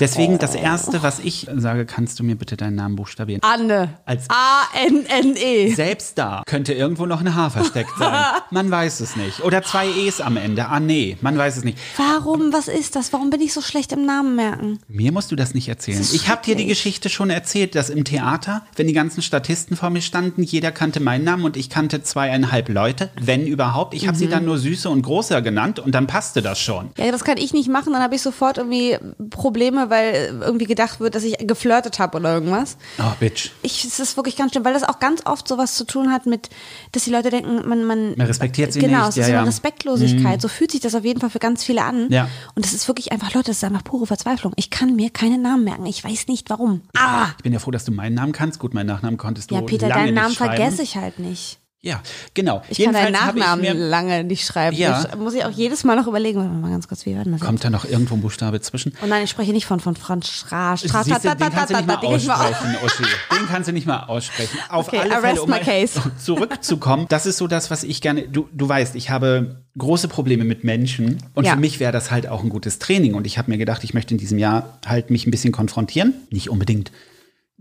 Deswegen 0.00 0.38
das 0.38 0.54
Oh. 0.56 0.58
Erste, 0.58 1.02
was 1.02 1.20
ich 1.20 1.46
sage, 1.56 1.86
kannst 1.86 2.18
du 2.18 2.24
mir 2.24 2.34
bitte 2.36 2.56
deinen 2.56 2.74
Namen 2.74 2.96
buchstabieren? 2.96 3.40
Anne. 3.44 3.94
Als- 4.04 4.26
A-N-N-E. 4.28 5.74
Selbst 5.74 6.18
da 6.18 6.42
könnte 6.46 6.72
irgendwo 6.72 7.06
noch 7.06 7.20
ein 7.20 7.34
H 7.34 7.50
versteckt 7.50 7.90
sein. 7.98 8.24
Man 8.50 8.70
weiß 8.70 9.00
es 9.00 9.16
nicht. 9.16 9.42
Oder 9.44 9.62
zwei 9.62 9.88
E's 9.88 10.20
am 10.20 10.36
Ende. 10.36 10.66
Ah, 10.68 10.80
nee, 10.80 11.16
man 11.20 11.36
weiß 11.38 11.58
es 11.58 11.64
nicht. 11.64 11.78
Warum, 11.96 12.52
was 12.52 12.68
ist 12.68 12.96
das? 12.96 13.12
Warum 13.12 13.30
bin 13.30 13.40
ich 13.40 13.52
so 13.52 13.60
schlecht 13.60 13.92
im 13.92 14.04
Namen 14.04 14.34
merken? 14.36 14.78
Mir 14.88 15.12
musst 15.12 15.30
du 15.30 15.36
das 15.36 15.54
nicht 15.54 15.68
erzählen. 15.68 15.98
Das 15.98 16.12
Ich 16.12 16.28
habe 16.28 16.42
dir 16.44 16.56
die. 16.56 16.66
Geschichte 16.70 17.08
schon 17.08 17.30
erzählt, 17.30 17.74
dass 17.74 17.90
im 17.90 18.04
Theater, 18.04 18.62
wenn 18.76 18.86
die 18.86 18.92
ganzen 18.92 19.22
Statisten 19.22 19.76
vor 19.76 19.90
mir 19.90 20.02
standen, 20.02 20.42
jeder 20.42 20.70
kannte 20.72 21.00
meinen 21.00 21.24
Namen 21.24 21.44
und 21.44 21.56
ich 21.56 21.68
kannte 21.68 22.02
zweieinhalb 22.40 22.68
Leute, 22.68 23.10
wenn 23.20 23.46
überhaupt. 23.46 23.94
Ich 23.94 24.06
habe 24.06 24.16
sie 24.16 24.28
dann 24.28 24.44
nur 24.44 24.58
Süße 24.58 24.88
und 24.88 25.02
Großer 25.02 25.42
genannt 25.42 25.78
und 25.78 25.94
dann 25.94 26.06
passte 26.06 26.42
das 26.42 26.60
schon. 26.60 26.90
Ja, 26.96 27.10
das 27.10 27.24
kann 27.24 27.36
ich 27.38 27.52
nicht 27.52 27.68
machen, 27.68 27.92
dann 27.92 28.02
habe 28.02 28.14
ich 28.14 28.22
sofort 28.22 28.58
irgendwie 28.58 28.98
Probleme, 29.30 29.90
weil 29.90 30.38
irgendwie 30.40 30.66
gedacht 30.66 31.00
wird, 31.00 31.14
dass 31.14 31.24
ich 31.24 31.36
geflirtet 31.46 31.98
habe 31.98 32.18
oder 32.18 32.34
irgendwas. 32.34 32.76
Oh, 32.98 33.12
Bitch. 33.18 33.50
Ich, 33.62 33.84
es 33.84 34.00
ist 34.00 34.16
wirklich 34.16 34.36
ganz 34.36 34.52
schlimm, 34.52 34.64
weil 34.64 34.74
das 34.74 34.84
auch 34.84 34.98
ganz 34.98 35.26
oft 35.26 35.46
sowas 35.46 35.74
zu 35.74 35.84
tun 35.84 36.10
hat 36.10 36.26
mit, 36.26 36.50
dass 36.92 37.04
die 37.04 37.10
Leute 37.10 37.30
denken, 37.30 37.68
man, 37.68 37.84
man, 37.84 38.14
Man 38.16 38.26
respektiert 38.26 38.72
sie 38.72 38.80
genau, 38.80 39.06
nicht, 39.06 39.08
es 39.10 39.16
ist 39.16 39.28
ja, 39.28 39.34
so 39.34 39.38
eine. 39.38 39.48
Respektlosigkeit. 39.48 40.40
So 40.40 40.48
fühlt 40.48 40.70
sich 40.70 40.80
das 40.80 40.94
auf 40.94 41.04
jeden 41.04 41.20
Fall 41.20 41.30
für 41.30 41.38
ganz 41.38 41.64
viele 41.64 41.82
an. 41.82 42.08
Ja. 42.10 42.28
Und 42.54 42.64
das 42.64 42.72
ist 42.72 42.88
wirklich 42.88 43.12
einfach, 43.12 43.34
Leute, 43.34 43.48
das 43.48 43.58
ist 43.58 43.64
einfach 43.64 43.84
pure 43.84 44.06
Verzweiflung. 44.06 44.52
Ich 44.56 44.70
kann 44.70 44.96
mir 44.96 45.10
keinen 45.10 45.42
Namen 45.42 45.64
merken. 45.64 45.86
Ich 45.86 46.04
weiß 46.04 46.28
nicht 46.28 46.50
warum. 46.50 46.82
Ah! 46.96 47.28
Ich 47.36 47.42
bin 47.42 47.52
ja 47.52 47.58
froh, 47.58 47.70
dass 47.70 47.84
du 47.84 47.92
meinen 47.92 48.14
Namen 48.14 48.32
kannst. 48.32 48.58
Gut, 48.58 48.74
meinen 48.74 48.86
Nachnamen 48.86 49.18
konntest 49.18 49.50
du 49.50 49.54
Ja, 49.54 49.62
Peter, 49.62 49.88
lange 49.88 50.04
deinen 50.06 50.14
Namen 50.14 50.34
vergesse 50.34 50.82
ich 50.82 50.96
halt 50.96 51.18
nicht. 51.18 51.59
Ja, 51.82 52.02
genau. 52.34 52.60
Ich 52.68 52.78
kann 52.78 52.92
deinen 52.92 53.14
ich 53.14 53.20
Nachnamen 53.20 53.64
lange 53.78 54.22
nicht 54.22 54.44
schreiben. 54.44 54.76
Ja. 54.76 55.02
Das 55.02 55.16
muss 55.16 55.32
ich 55.32 55.46
auch 55.46 55.50
jedes 55.50 55.82
Mal 55.82 55.96
noch 55.96 56.06
überlegen. 56.06 56.38
Warte 56.38 56.52
mal 56.52 56.70
ganz 56.70 56.86
kurz, 56.88 57.06
wie 57.06 57.16
war 57.16 57.24
denn 57.24 57.32
das? 57.32 57.40
Kommt 57.40 57.64
da 57.64 57.70
noch 57.70 57.86
irgendwo 57.86 58.16
ein 58.16 58.20
Buchstabe 58.20 58.60
zwischen? 58.60 58.92
Oh 59.02 59.06
nein, 59.06 59.24
ich 59.24 59.30
spreche 59.30 59.52
nicht 59.52 59.64
von, 59.64 59.80
von 59.80 59.96
Franz 59.96 60.28
Stra, 60.28 60.76
Stra, 60.76 61.02
Siehst 61.04 61.24
du, 61.24 61.28
ta, 61.28 61.34
ta, 61.34 61.46
den 61.46 61.50
kannst 61.50 61.70
du 61.72 61.76
nicht 61.76 61.86
mal 61.86 61.98
ich 62.02 62.30
aussprechen, 62.30 62.76
Uschi. 62.84 63.02
Den 63.32 63.46
kannst 63.48 63.68
du 63.68 63.72
nicht 63.72 63.86
mal 63.86 64.02
aussprechen. 64.04 64.58
Auf 64.68 64.88
Okay, 64.88 64.98
alle 64.98 65.12
arrest 65.12 65.24
Fälle, 65.26 65.42
um 65.42 65.48
my 65.50 65.56
mal 65.56 65.64
case. 65.64 66.02
zurückzukommen, 66.22 67.06
das 67.08 67.24
ist 67.24 67.38
so 67.38 67.46
das, 67.46 67.70
was 67.70 67.82
ich 67.82 68.02
gerne, 68.02 68.28
du, 68.28 68.46
du 68.52 68.68
weißt, 68.68 68.94
ich 68.94 69.08
habe 69.08 69.62
große 69.78 70.08
Probleme 70.08 70.44
mit 70.44 70.64
Menschen 70.64 71.22
und 71.34 71.46
Ja. 71.46 71.52
für 71.54 71.60
mich 71.60 71.80
wäre 71.80 71.92
das 71.92 72.10
halt 72.10 72.28
auch 72.28 72.42
ein 72.42 72.50
gutes 72.50 72.78
Training 72.78 73.14
und 73.14 73.26
ich 73.26 73.38
habe 73.38 73.50
mir 73.50 73.56
gedacht, 73.56 73.84
ich 73.84 73.94
möchte 73.94 74.12
in 74.12 74.18
diesem 74.18 74.36
Jahr 74.38 74.78
halt 74.84 75.08
mich 75.08 75.26
ein 75.26 75.30
bisschen 75.30 75.52
konfrontieren. 75.52 76.12
Nicht 76.30 76.50
unbedingt 76.50 76.90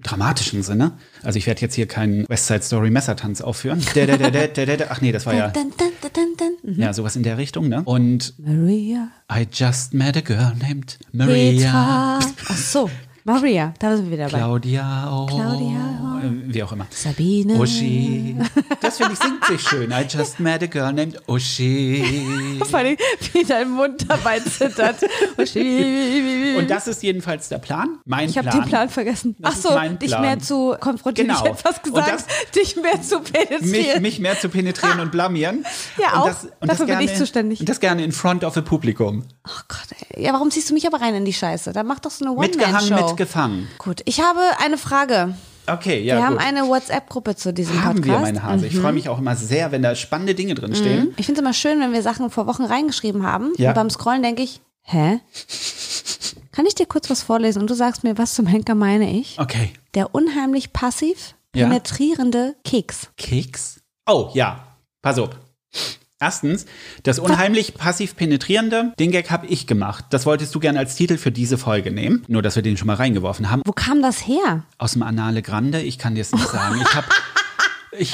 dramatischen 0.04 0.64
Sinne. 0.64 0.94
Also 1.24 1.38
ich 1.38 1.48
werde 1.48 1.62
jetzt 1.62 1.76
hier 1.76 1.88
keinen 1.88 2.28
West 2.30 2.48
Side 2.48 2.62
Story 2.62 2.90
Messertanz 2.90 3.42
aufführen. 3.42 3.82
Ach 3.82 5.02
nee, 5.02 5.12
das 5.12 5.26
war 5.26 5.34
ja. 5.34 5.52
Ja, 6.64 6.94
sowas 6.94 7.16
in 7.16 7.24
der 7.24 7.38
Richtung, 7.38 7.68
ne? 7.68 7.82
Und 7.84 8.34
Maria. 8.38 9.10
I 9.32 9.48
just 9.52 9.94
met 9.94 10.18
a 10.18 10.22
girl 10.22 10.54
named 10.62 10.98
Maria. 11.12 12.20
Petra. 12.20 12.34
Ach 12.50 12.58
so. 12.58 12.90
Maria, 13.26 13.74
da 13.80 13.96
sind 13.96 14.06
wir 14.06 14.14
wieder 14.14 14.30
bei. 14.30 14.38
Claudia, 14.40 15.12
oh, 15.12 15.26
Claudia, 15.28 15.78
äh, 15.78 16.09
wie 16.24 16.64
auch 16.64 16.72
immer. 16.72 16.88
Sabine. 16.90 17.54
Uschi. 17.56 18.36
Das 18.82 18.98
finde 18.98 19.14
ich 19.14 19.20
singt 19.20 19.46
sich 19.46 19.62
schön. 19.62 19.92
I 19.92 20.06
just 20.10 20.40
met 20.40 20.64
a 20.64 20.66
girl 20.66 20.92
named 20.94 21.20
Uschi. 21.28 22.60
Vor 22.70 22.80
allem, 22.80 22.98
wie 23.34 23.44
dein 23.44 23.70
Mund 23.72 24.06
dabei 24.08 24.40
zittert. 24.40 24.98
Und 26.58 26.70
das 26.70 26.88
ist 26.88 27.04
jedenfalls 27.04 27.50
der 27.50 27.60
Plan. 27.60 28.00
Mein 28.06 28.30
ich 28.30 28.38
habe 28.38 28.50
Plan. 28.50 28.62
den 28.62 28.70
Plan 28.70 28.90
vergessen. 28.90 29.36
Das 29.40 29.66
Ach 29.66 29.72
so, 29.72 29.96
dich 29.98 30.18
mehr 30.18 30.40
zu 30.40 30.76
konfrontieren. 30.80 31.30
Genau. 31.30 31.42
Ich 31.42 31.50
hätte 31.50 31.62
fast 31.62 31.84
gesagt, 31.84 32.26
dich 32.56 32.76
mehr 32.76 33.02
zu 33.02 33.20
mich, 33.20 33.32
penetrieren. 33.32 34.02
mich 34.02 34.20
mehr 34.20 34.40
zu 34.40 34.50
penetrieren 34.50 35.00
und 35.00 35.12
blamieren. 35.12 35.66
Ja, 35.98 36.14
und 36.14 36.20
auch. 36.20 36.26
Das, 36.28 36.44
und 36.46 36.52
Dafür 36.70 36.86
das 36.86 36.96
bin 36.98 37.00
ich 37.00 37.06
gerne, 37.08 37.20
zuständig. 37.20 37.60
Und 37.60 37.70
das 37.70 37.80
gerne 37.80 38.04
in 38.04 38.12
front 38.12 38.44
of 38.44 38.56
a 38.58 38.62
Publikum. 38.62 39.24
oh 39.48 39.52
Gott, 39.68 39.88
ey. 40.12 40.24
Ja, 40.24 40.34
warum 40.34 40.52
ziehst 40.52 40.70
du 40.70 40.74
mich 40.74 40.86
aber 40.88 41.02
rein 41.02 41.16
in 41.16 41.26
die 41.26 41.34
Scheiße? 41.34 41.74
Dann 41.74 41.88
mach 41.88 42.00
doch 42.00 42.12
so 42.12 42.26
eine 42.26 42.36
Mitgehangen, 42.36 42.76
One-Man-Show. 42.82 43.08
mitgefangen. 43.08 43.68
Gut, 43.78 44.02
ich 44.06 44.22
habe 44.22 44.40
eine 44.60 44.78
Frage. 44.78 45.36
Okay, 45.74 46.02
ja 46.02 46.18
Wir 46.18 46.26
haben 46.26 46.38
gut. 46.38 46.46
eine 46.46 46.68
WhatsApp-Gruppe 46.68 47.36
zu 47.36 47.54
diesem 47.54 47.84
haben 47.84 47.96
Podcast. 48.02 48.08
wir, 48.08 48.20
meine 48.20 48.44
Hase. 48.44 48.68
Ich 48.68 48.78
freue 48.78 48.94
mich 48.94 49.10
auch 49.10 49.20
immer 49.20 49.36
sehr, 49.36 49.72
wenn 49.72 49.82
da 49.82 49.96
spannende 49.96 50.36
Dinge 50.36 50.56
drin 50.56 50.76
stehen. 50.76 51.14
Ich 51.18 51.26
finde 51.26 51.40
es 51.40 51.44
immer 51.46 51.54
schön, 51.54 51.80
wenn 51.80 51.94
wir 51.94 52.02
Sachen 52.02 52.30
vor 52.30 52.48
Wochen 52.48 52.64
reingeschrieben 52.66 53.26
haben. 53.26 53.52
Ja. 53.58 53.70
Und 53.70 53.76
beim 53.76 53.90
Scrollen 53.90 54.24
denke 54.24 54.42
ich, 54.44 54.62
hä? 54.84 55.20
Kann 56.52 56.66
ich 56.66 56.76
dir 56.76 56.86
kurz 56.86 57.10
was 57.10 57.22
vorlesen 57.24 57.62
und 57.62 57.70
du 57.70 57.76
sagst 57.76 58.04
mir, 58.04 58.18
was 58.18 58.34
zum 58.34 58.46
Henker 58.46 58.76
meine 58.76 59.12
ich? 59.12 59.40
Okay. 59.40 59.72
Der 59.94 60.14
unheimlich 60.14 60.74
passiv 60.74 61.36
Ja. 61.56 61.68
penetrierende 61.68 62.56
Keks. 62.64 63.10
Keks? 63.18 63.80
Oh, 64.08 64.30
ja. 64.34 64.66
Pass 65.02 65.18
auf. 65.20 65.30
Erstens, 66.22 66.66
das 67.04 67.18
unheimlich 67.18 67.76
passiv 67.76 68.18
penetrierende, 68.18 68.92
den 69.00 69.12
Gag 69.12 69.32
habe 69.32 69.48
ich 69.48 69.68
gemacht. 69.68 70.04
Das 70.10 70.26
wolltest 70.26 70.54
du 70.54 70.60
gerne 70.60 70.78
als 70.78 70.96
Titel 70.96 71.18
für 71.18 71.32
diese 71.32 71.58
Folge 71.58 71.92
nehmen. 71.92 72.26
Nur, 72.28 72.42
dass 72.42 72.58
wir 72.58 72.64
den 72.64 72.76
schon 72.76 72.88
mal 72.88 72.98
reingeworfen 72.98 73.50
haben. 73.50 73.62
Wo 73.64 73.72
kam 73.72 74.02
das 74.02 74.28
her? 74.28 74.64
Aus 74.78 74.94
dem 74.94 75.04
Anale 75.04 75.42
Grande, 75.42 75.82
ich 75.82 75.98
kann 75.98 76.16
dir 76.16 76.22
es 76.22 76.34
nicht 76.34 76.50
sagen. 76.50 76.82
Ich 76.82 76.94
habe, 76.94 77.08
ich 77.98 78.14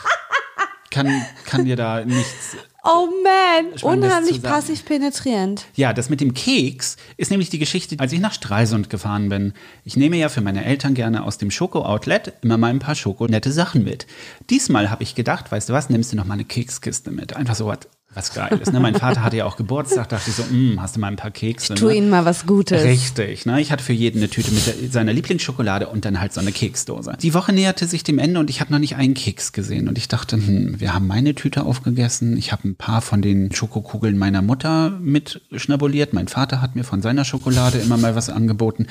kann, 0.90 1.24
kann 1.46 1.64
dir 1.64 1.76
da 1.76 2.04
nichts. 2.04 2.58
Oh 2.84 3.08
man, 3.24 3.72
unheimlich 3.82 4.40
passiv 4.40 4.84
penetrierend. 4.84 5.66
Ja, 5.74 5.92
das 5.92 6.10
mit 6.10 6.20
dem 6.20 6.32
Keks 6.32 6.96
ist 7.16 7.30
nämlich 7.30 7.50
die 7.50 7.58
Geschichte, 7.58 7.96
als 7.98 8.12
ich 8.12 8.20
nach 8.20 8.32
Stralsund 8.32 8.88
gefahren 8.88 9.28
bin. 9.28 9.52
Ich 9.84 9.96
nehme 9.96 10.16
ja 10.16 10.28
für 10.28 10.40
meine 10.40 10.64
Eltern 10.64 10.94
gerne 10.94 11.24
aus 11.24 11.38
dem 11.38 11.50
Schoko-Outlet 11.50 12.34
immer 12.42 12.56
mal 12.56 12.70
ein 12.70 12.78
paar 12.78 12.94
Schoko-nette 12.94 13.50
Sachen 13.50 13.82
mit. 13.82 14.06
Diesmal 14.48 14.90
habe 14.90 15.02
ich 15.02 15.16
gedacht, 15.16 15.50
weißt 15.50 15.68
du 15.68 15.72
was, 15.72 15.90
nimmst 15.90 16.12
du 16.12 16.16
noch 16.16 16.24
mal 16.24 16.34
eine 16.34 16.44
Kekskiste 16.44 17.10
mit. 17.10 17.34
Einfach 17.34 17.56
so 17.56 17.66
was, 17.66 17.80
was 18.14 18.32
Geiles. 18.32 18.72
Ne? 18.72 18.80
Mein 18.80 18.94
Vater 18.94 19.22
hatte 19.22 19.36
ja 19.36 19.44
auch 19.44 19.56
Geburtstag, 19.56 20.08
dachte 20.08 20.30
ich 20.30 20.36
so, 20.36 20.42
"Mm, 20.44 20.80
hast 20.80 20.96
du 20.96 21.00
mal 21.00 21.08
ein 21.08 21.16
paar 21.16 21.30
Kekse? 21.30 21.74
Tu 21.74 21.86
ne? 21.86 21.94
ihnen 21.94 22.10
mal 22.10 22.24
was 22.24 22.46
Gutes. 22.46 22.82
Richtig, 22.82 23.44
ne? 23.46 23.60
Ich 23.60 23.70
hatte 23.70 23.84
für 23.84 23.92
jeden 23.92 24.18
eine 24.18 24.30
Tüte 24.30 24.50
mit 24.50 24.66
der, 24.66 24.74
seiner 24.90 25.12
Lieblingsschokolade 25.12 25.88
und 25.88 26.04
dann 26.04 26.18
halt 26.20 26.32
so 26.32 26.40
eine 26.40 26.52
Keksdose. 26.52 27.16
Die 27.20 27.34
Woche 27.34 27.52
näherte 27.52 27.86
sich 27.86 28.02
dem 28.02 28.18
Ende 28.18 28.40
und 28.40 28.50
ich 28.50 28.60
habe 28.60 28.72
noch 28.72 28.78
nicht 28.78 28.96
einen 28.96 29.14
Keks 29.14 29.52
gesehen. 29.52 29.88
Und 29.88 29.98
ich 29.98 30.08
dachte, 30.08 30.36
hm, 30.36 30.80
wir 30.80 30.94
haben 30.94 31.06
meine 31.06 31.34
Tüte 31.34 31.64
aufgegessen. 31.64 32.36
Ich 32.36 32.50
habe 32.50 32.66
ein 32.68 32.76
paar 32.76 33.02
von 33.02 33.22
den 33.22 33.52
Schokokugeln 33.52 34.16
meiner 34.16 34.42
Mutter 34.42 34.90
mitschnabuliert. 35.00 36.12
Mein 36.12 36.28
Vater 36.28 36.62
hat 36.62 36.76
mir 36.76 36.84
von 36.84 37.02
seiner 37.02 37.24
Schokolade 37.24 37.78
immer 37.78 37.98
mal 37.98 38.16
was 38.16 38.30
angeboten. 38.30 38.86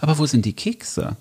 Aber 0.00 0.18
wo 0.18 0.26
sind 0.26 0.44
die 0.44 0.54
Kekse? 0.54 1.16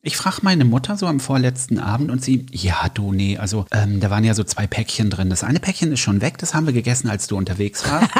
Ich 0.00 0.16
frage 0.16 0.38
meine 0.42 0.64
Mutter 0.64 0.96
so 0.96 1.06
am 1.06 1.18
vorletzten 1.18 1.80
Abend 1.80 2.10
und 2.10 2.24
sie, 2.24 2.46
ja, 2.52 2.88
du, 2.94 3.12
nee, 3.12 3.36
also 3.36 3.66
ähm, 3.72 3.98
da 3.98 4.10
waren 4.10 4.22
ja 4.22 4.34
so 4.34 4.44
zwei 4.44 4.68
Päckchen 4.68 5.10
drin. 5.10 5.28
Das 5.28 5.42
eine 5.42 5.58
Päckchen 5.58 5.90
ist 5.92 6.00
schon 6.00 6.20
weg, 6.20 6.38
das 6.38 6.54
haben 6.54 6.66
wir 6.66 6.72
gegessen, 6.72 7.08
als 7.08 7.26
du 7.26 7.36
unterwegs 7.36 7.84
warst. 7.90 8.10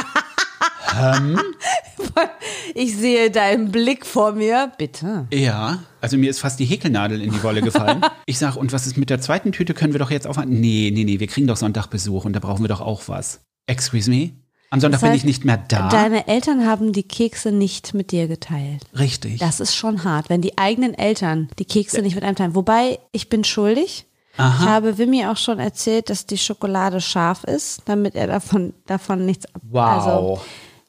Ich 2.75 2.95
sehe 2.95 3.31
deinen 3.31 3.71
Blick 3.71 4.05
vor 4.05 4.33
mir. 4.33 4.71
Bitte. 4.77 5.27
Ja, 5.33 5.83
also 6.01 6.17
mir 6.17 6.29
ist 6.29 6.39
fast 6.39 6.59
die 6.59 6.65
Häkelnadel 6.65 7.21
in 7.21 7.31
die 7.31 7.43
Wolle 7.43 7.61
gefallen. 7.61 8.01
Ich 8.25 8.37
sag, 8.37 8.55
und 8.55 8.71
was 8.71 8.85
ist 8.85 8.95
mit 8.97 9.09
der 9.09 9.19
zweiten 9.19 9.51
Tüte? 9.51 9.73
Können 9.73 9.93
wir 9.93 9.99
doch 9.99 10.11
jetzt 10.11 10.27
aufmachen? 10.27 10.49
Nee, 10.59 10.91
nee, 10.93 11.03
nee, 11.03 11.19
wir 11.19 11.27
kriegen 11.27 11.47
doch 11.47 11.57
Sonntag 11.57 11.87
Besuch 11.87 12.25
und 12.25 12.33
da 12.33 12.39
brauchen 12.39 12.63
wir 12.63 12.67
doch 12.67 12.81
auch 12.81 13.03
was. 13.07 13.41
Excuse 13.65 14.09
me? 14.09 14.31
Am 14.71 14.79
Sonntag 14.79 15.01
Das 15.01 15.09
heißt, 15.09 15.11
bin 15.13 15.17
ich 15.17 15.25
nicht 15.25 15.45
mehr 15.45 15.57
da. 15.57 15.89
Deine 15.89 16.27
Eltern 16.27 16.65
haben 16.65 16.93
die 16.93 17.03
Kekse 17.03 17.51
nicht 17.51 17.93
mit 17.93 18.11
dir 18.11 18.27
geteilt. 18.27 18.83
Richtig. 18.97 19.39
Das 19.39 19.59
ist 19.59 19.75
schon 19.75 20.03
hart, 20.03 20.29
wenn 20.29 20.41
die 20.41 20.57
eigenen 20.57 20.93
Eltern 20.93 21.49
die 21.57 21.65
Kekse 21.65 22.01
nicht 22.01 22.15
mit 22.15 22.23
einem 22.23 22.35
teilen. 22.35 22.55
Wobei, 22.55 22.99
ich 23.11 23.29
bin 23.29 23.43
schuldig. 23.43 24.05
Ich 24.35 24.43
habe 24.43 24.97
Wimmy 24.97 25.25
auch 25.25 25.35
schon 25.35 25.59
erzählt, 25.59 26.09
dass 26.09 26.25
die 26.25 26.37
Schokolade 26.37 27.01
scharf 27.01 27.43
ist, 27.43 27.81
damit 27.85 28.15
er 28.15 28.27
davon, 28.27 28.73
davon 28.85 29.25
nichts 29.25 29.45
ab. 29.53 29.61
wow. 29.69 29.83
Also, 29.89 30.41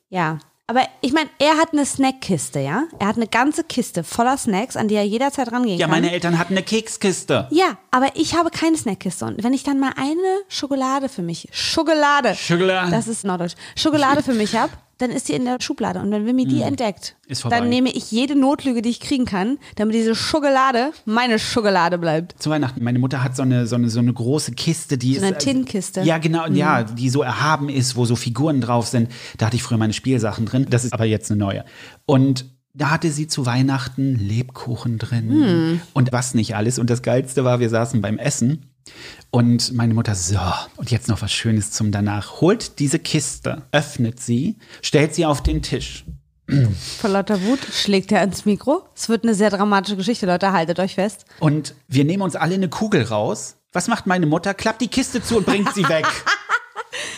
ja. 0.08 0.38
Aber 0.70 0.86
ich 1.00 1.12
meine, 1.12 1.28
er 1.40 1.56
hat 1.56 1.72
eine 1.72 1.84
Snackkiste, 1.84 2.60
ja? 2.60 2.84
Er 3.00 3.08
hat 3.08 3.16
eine 3.16 3.26
ganze 3.26 3.64
Kiste 3.64 4.04
voller 4.04 4.36
Snacks, 4.36 4.76
an 4.76 4.86
die 4.86 4.94
er 4.94 5.02
jederzeit 5.02 5.50
rangehen 5.50 5.80
ja, 5.80 5.86
kann. 5.88 5.96
meine 5.96 6.12
Eltern 6.12 6.38
hatten 6.38 6.52
eine 6.54 6.62
Kekskiste. 6.62 7.48
ja, 7.50 7.76
aber 7.90 8.10
ich 8.14 8.36
habe 8.36 8.50
keine 8.50 8.76
Snackkiste. 8.76 9.24
Und 9.24 9.42
wenn 9.42 9.52
ich 9.52 9.64
dann 9.64 9.80
mal 9.80 9.92
eine 9.96 10.42
Schokolade 10.48 11.08
für 11.08 11.22
mich, 11.22 11.48
Schokolade, 11.50 12.36
Schokolade. 12.36 12.92
das 12.92 13.08
ist 13.08 13.24
Norddeutsch, 13.24 13.56
Schokolade 13.74 14.22
für 14.22 14.32
mich 14.32 14.54
habe, 14.54 14.70
dann 15.00 15.10
ist 15.10 15.28
die 15.28 15.34
in 15.34 15.44
der 15.44 15.58
Schublade. 15.60 16.00
Und 16.00 16.10
wenn 16.10 16.26
Wimmy 16.26 16.46
die 16.46 16.62
entdeckt, 16.62 17.16
Hm. 17.24 17.30
Ist 17.32 17.42
vorbei. 17.42 17.58
dann 17.60 17.68
nehme 17.68 17.90
ich 17.90 18.10
jede 18.10 18.34
Notlüge, 18.34 18.82
die 18.82 18.88
ich 18.90 18.98
kriegen 19.00 19.24
kann, 19.24 19.58
damit 19.76 19.94
diese 19.94 20.14
Schokolade 20.16 20.90
meine 21.04 21.38
Schokolade 21.38 21.96
bleibt. 21.98 22.42
Zu 22.42 22.50
Weihnachten. 22.50 22.82
Meine 22.82 22.98
Mutter 22.98 23.22
hat 23.22 23.36
so 23.36 23.42
eine, 23.42 23.66
so 23.66 23.76
eine, 23.76 23.88
so 23.88 24.00
eine 24.00 24.12
große 24.12 24.52
Kiste, 24.52 24.98
die 24.98 25.12
So 25.14 25.20
ist. 25.20 25.24
eine 25.26 25.38
Tinnkiste. 25.38 26.00
Ja, 26.02 26.18
genau, 26.18 26.46
ja, 26.48 26.82
die 26.82 27.08
so 27.08 27.22
erhaben 27.22 27.68
ist, 27.68 27.94
wo 27.96 28.04
so 28.04 28.16
Figuren 28.16 28.60
drauf 28.60 28.88
sind. 28.88 29.10
Da 29.38 29.46
hatte 29.46 29.56
ich 29.56 29.62
früher 29.62 29.78
meine 29.78 29.92
Spielsachen 29.92 30.44
drin. 30.46 30.66
Das 30.70 30.84
ist 30.84 30.92
aber 30.92 31.04
jetzt 31.04 31.30
eine 31.30 31.38
neue. 31.38 31.64
Und 32.06 32.46
da 32.74 32.90
hatte 32.90 33.10
sie 33.10 33.26
zu 33.26 33.46
Weihnachten 33.46 34.14
Lebkuchen 34.16 34.98
drin 34.98 35.80
und 35.92 36.12
was 36.12 36.34
nicht 36.34 36.54
alles. 36.54 36.78
Und 36.78 36.88
das 36.90 37.02
Geilste 37.02 37.44
war, 37.44 37.58
wir 37.60 37.68
saßen 37.68 38.00
beim 38.00 38.16
Essen 38.18 38.69
und 39.30 39.72
meine 39.74 39.94
Mutter, 39.94 40.14
so, 40.14 40.38
und 40.76 40.90
jetzt 40.90 41.08
noch 41.08 41.22
was 41.22 41.32
Schönes 41.32 41.70
zum 41.70 41.92
danach. 41.92 42.40
Holt 42.40 42.78
diese 42.78 42.98
Kiste, 42.98 43.62
öffnet 43.72 44.20
sie, 44.20 44.56
stellt 44.82 45.14
sie 45.14 45.26
auf 45.26 45.42
den 45.42 45.62
Tisch. 45.62 46.04
Vor 46.98 47.10
lauter 47.10 47.40
Wut 47.42 47.60
schlägt 47.72 48.10
er 48.10 48.24
ins 48.24 48.44
Mikro. 48.44 48.82
Es 48.96 49.08
wird 49.08 49.22
eine 49.22 49.34
sehr 49.36 49.50
dramatische 49.50 49.96
Geschichte, 49.96 50.26
Leute, 50.26 50.52
haltet 50.52 50.80
euch 50.80 50.96
fest. 50.96 51.24
Und 51.38 51.74
wir 51.86 52.04
nehmen 52.04 52.22
uns 52.24 52.34
alle 52.34 52.54
eine 52.54 52.68
Kugel 52.68 53.02
raus. 53.04 53.56
Was 53.72 53.86
macht 53.86 54.08
meine 54.08 54.26
Mutter? 54.26 54.52
Klappt 54.52 54.80
die 54.80 54.88
Kiste 54.88 55.22
zu 55.22 55.36
und 55.36 55.46
bringt 55.46 55.72
sie 55.74 55.88
weg. 55.88 56.06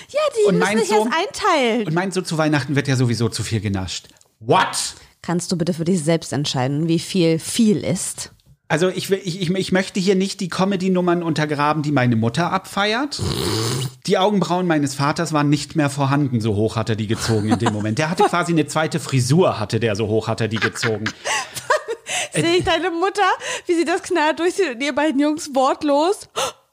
Ja, 0.08 0.20
die 0.36 0.48
Und 0.48 0.58
müssen 0.58 0.78
sich 0.80 0.88
so- 0.88 1.06
erst 1.06 1.16
einteilen. 1.16 1.86
Und 1.86 1.94
meint 1.94 2.12
so, 2.12 2.20
zu 2.20 2.36
Weihnachten 2.36 2.76
wird 2.76 2.86
ja 2.86 2.96
sowieso 2.96 3.30
zu 3.30 3.42
viel 3.42 3.60
genascht. 3.60 4.08
What? 4.40 4.94
Kannst 5.22 5.50
du 5.50 5.56
bitte 5.56 5.72
für 5.72 5.84
dich 5.84 6.04
selbst 6.04 6.34
entscheiden, 6.34 6.86
wie 6.86 6.98
viel 6.98 7.38
viel 7.38 7.78
ist? 7.82 8.32
Also 8.72 8.88
ich, 8.88 9.10
ich, 9.10 9.42
ich, 9.42 9.50
ich 9.50 9.70
möchte 9.70 10.00
hier 10.00 10.14
nicht 10.14 10.40
die 10.40 10.48
Comedy-Nummern 10.48 11.22
untergraben, 11.22 11.82
die 11.82 11.92
meine 11.92 12.16
Mutter 12.16 12.50
abfeiert. 12.54 13.20
Die 14.06 14.16
Augenbrauen 14.16 14.66
meines 14.66 14.94
Vaters 14.94 15.34
waren 15.34 15.50
nicht 15.50 15.76
mehr 15.76 15.90
vorhanden, 15.90 16.40
so 16.40 16.54
hoch 16.54 16.76
hat 16.76 16.88
er 16.88 16.96
die 16.96 17.06
gezogen 17.06 17.50
in 17.50 17.58
dem 17.58 17.74
Moment. 17.74 17.98
Der 17.98 18.08
hatte 18.08 18.22
quasi 18.22 18.52
eine 18.52 18.66
zweite 18.66 18.98
Frisur, 18.98 19.60
hatte 19.60 19.78
der, 19.78 19.94
so 19.94 20.08
hoch 20.08 20.26
hat 20.26 20.40
er 20.40 20.48
die 20.48 20.56
gezogen. 20.56 21.04
Sehe 22.32 22.56
ich 22.56 22.64
deine 22.64 22.90
Mutter, 22.90 23.28
wie 23.66 23.74
sie 23.74 23.84
das 23.84 24.02
knallt 24.04 24.38
durchzieht 24.38 24.76
und 24.76 24.82
ihr 24.82 24.94
beiden 24.94 25.20
Jungs 25.20 25.54
wortlos. 25.54 26.30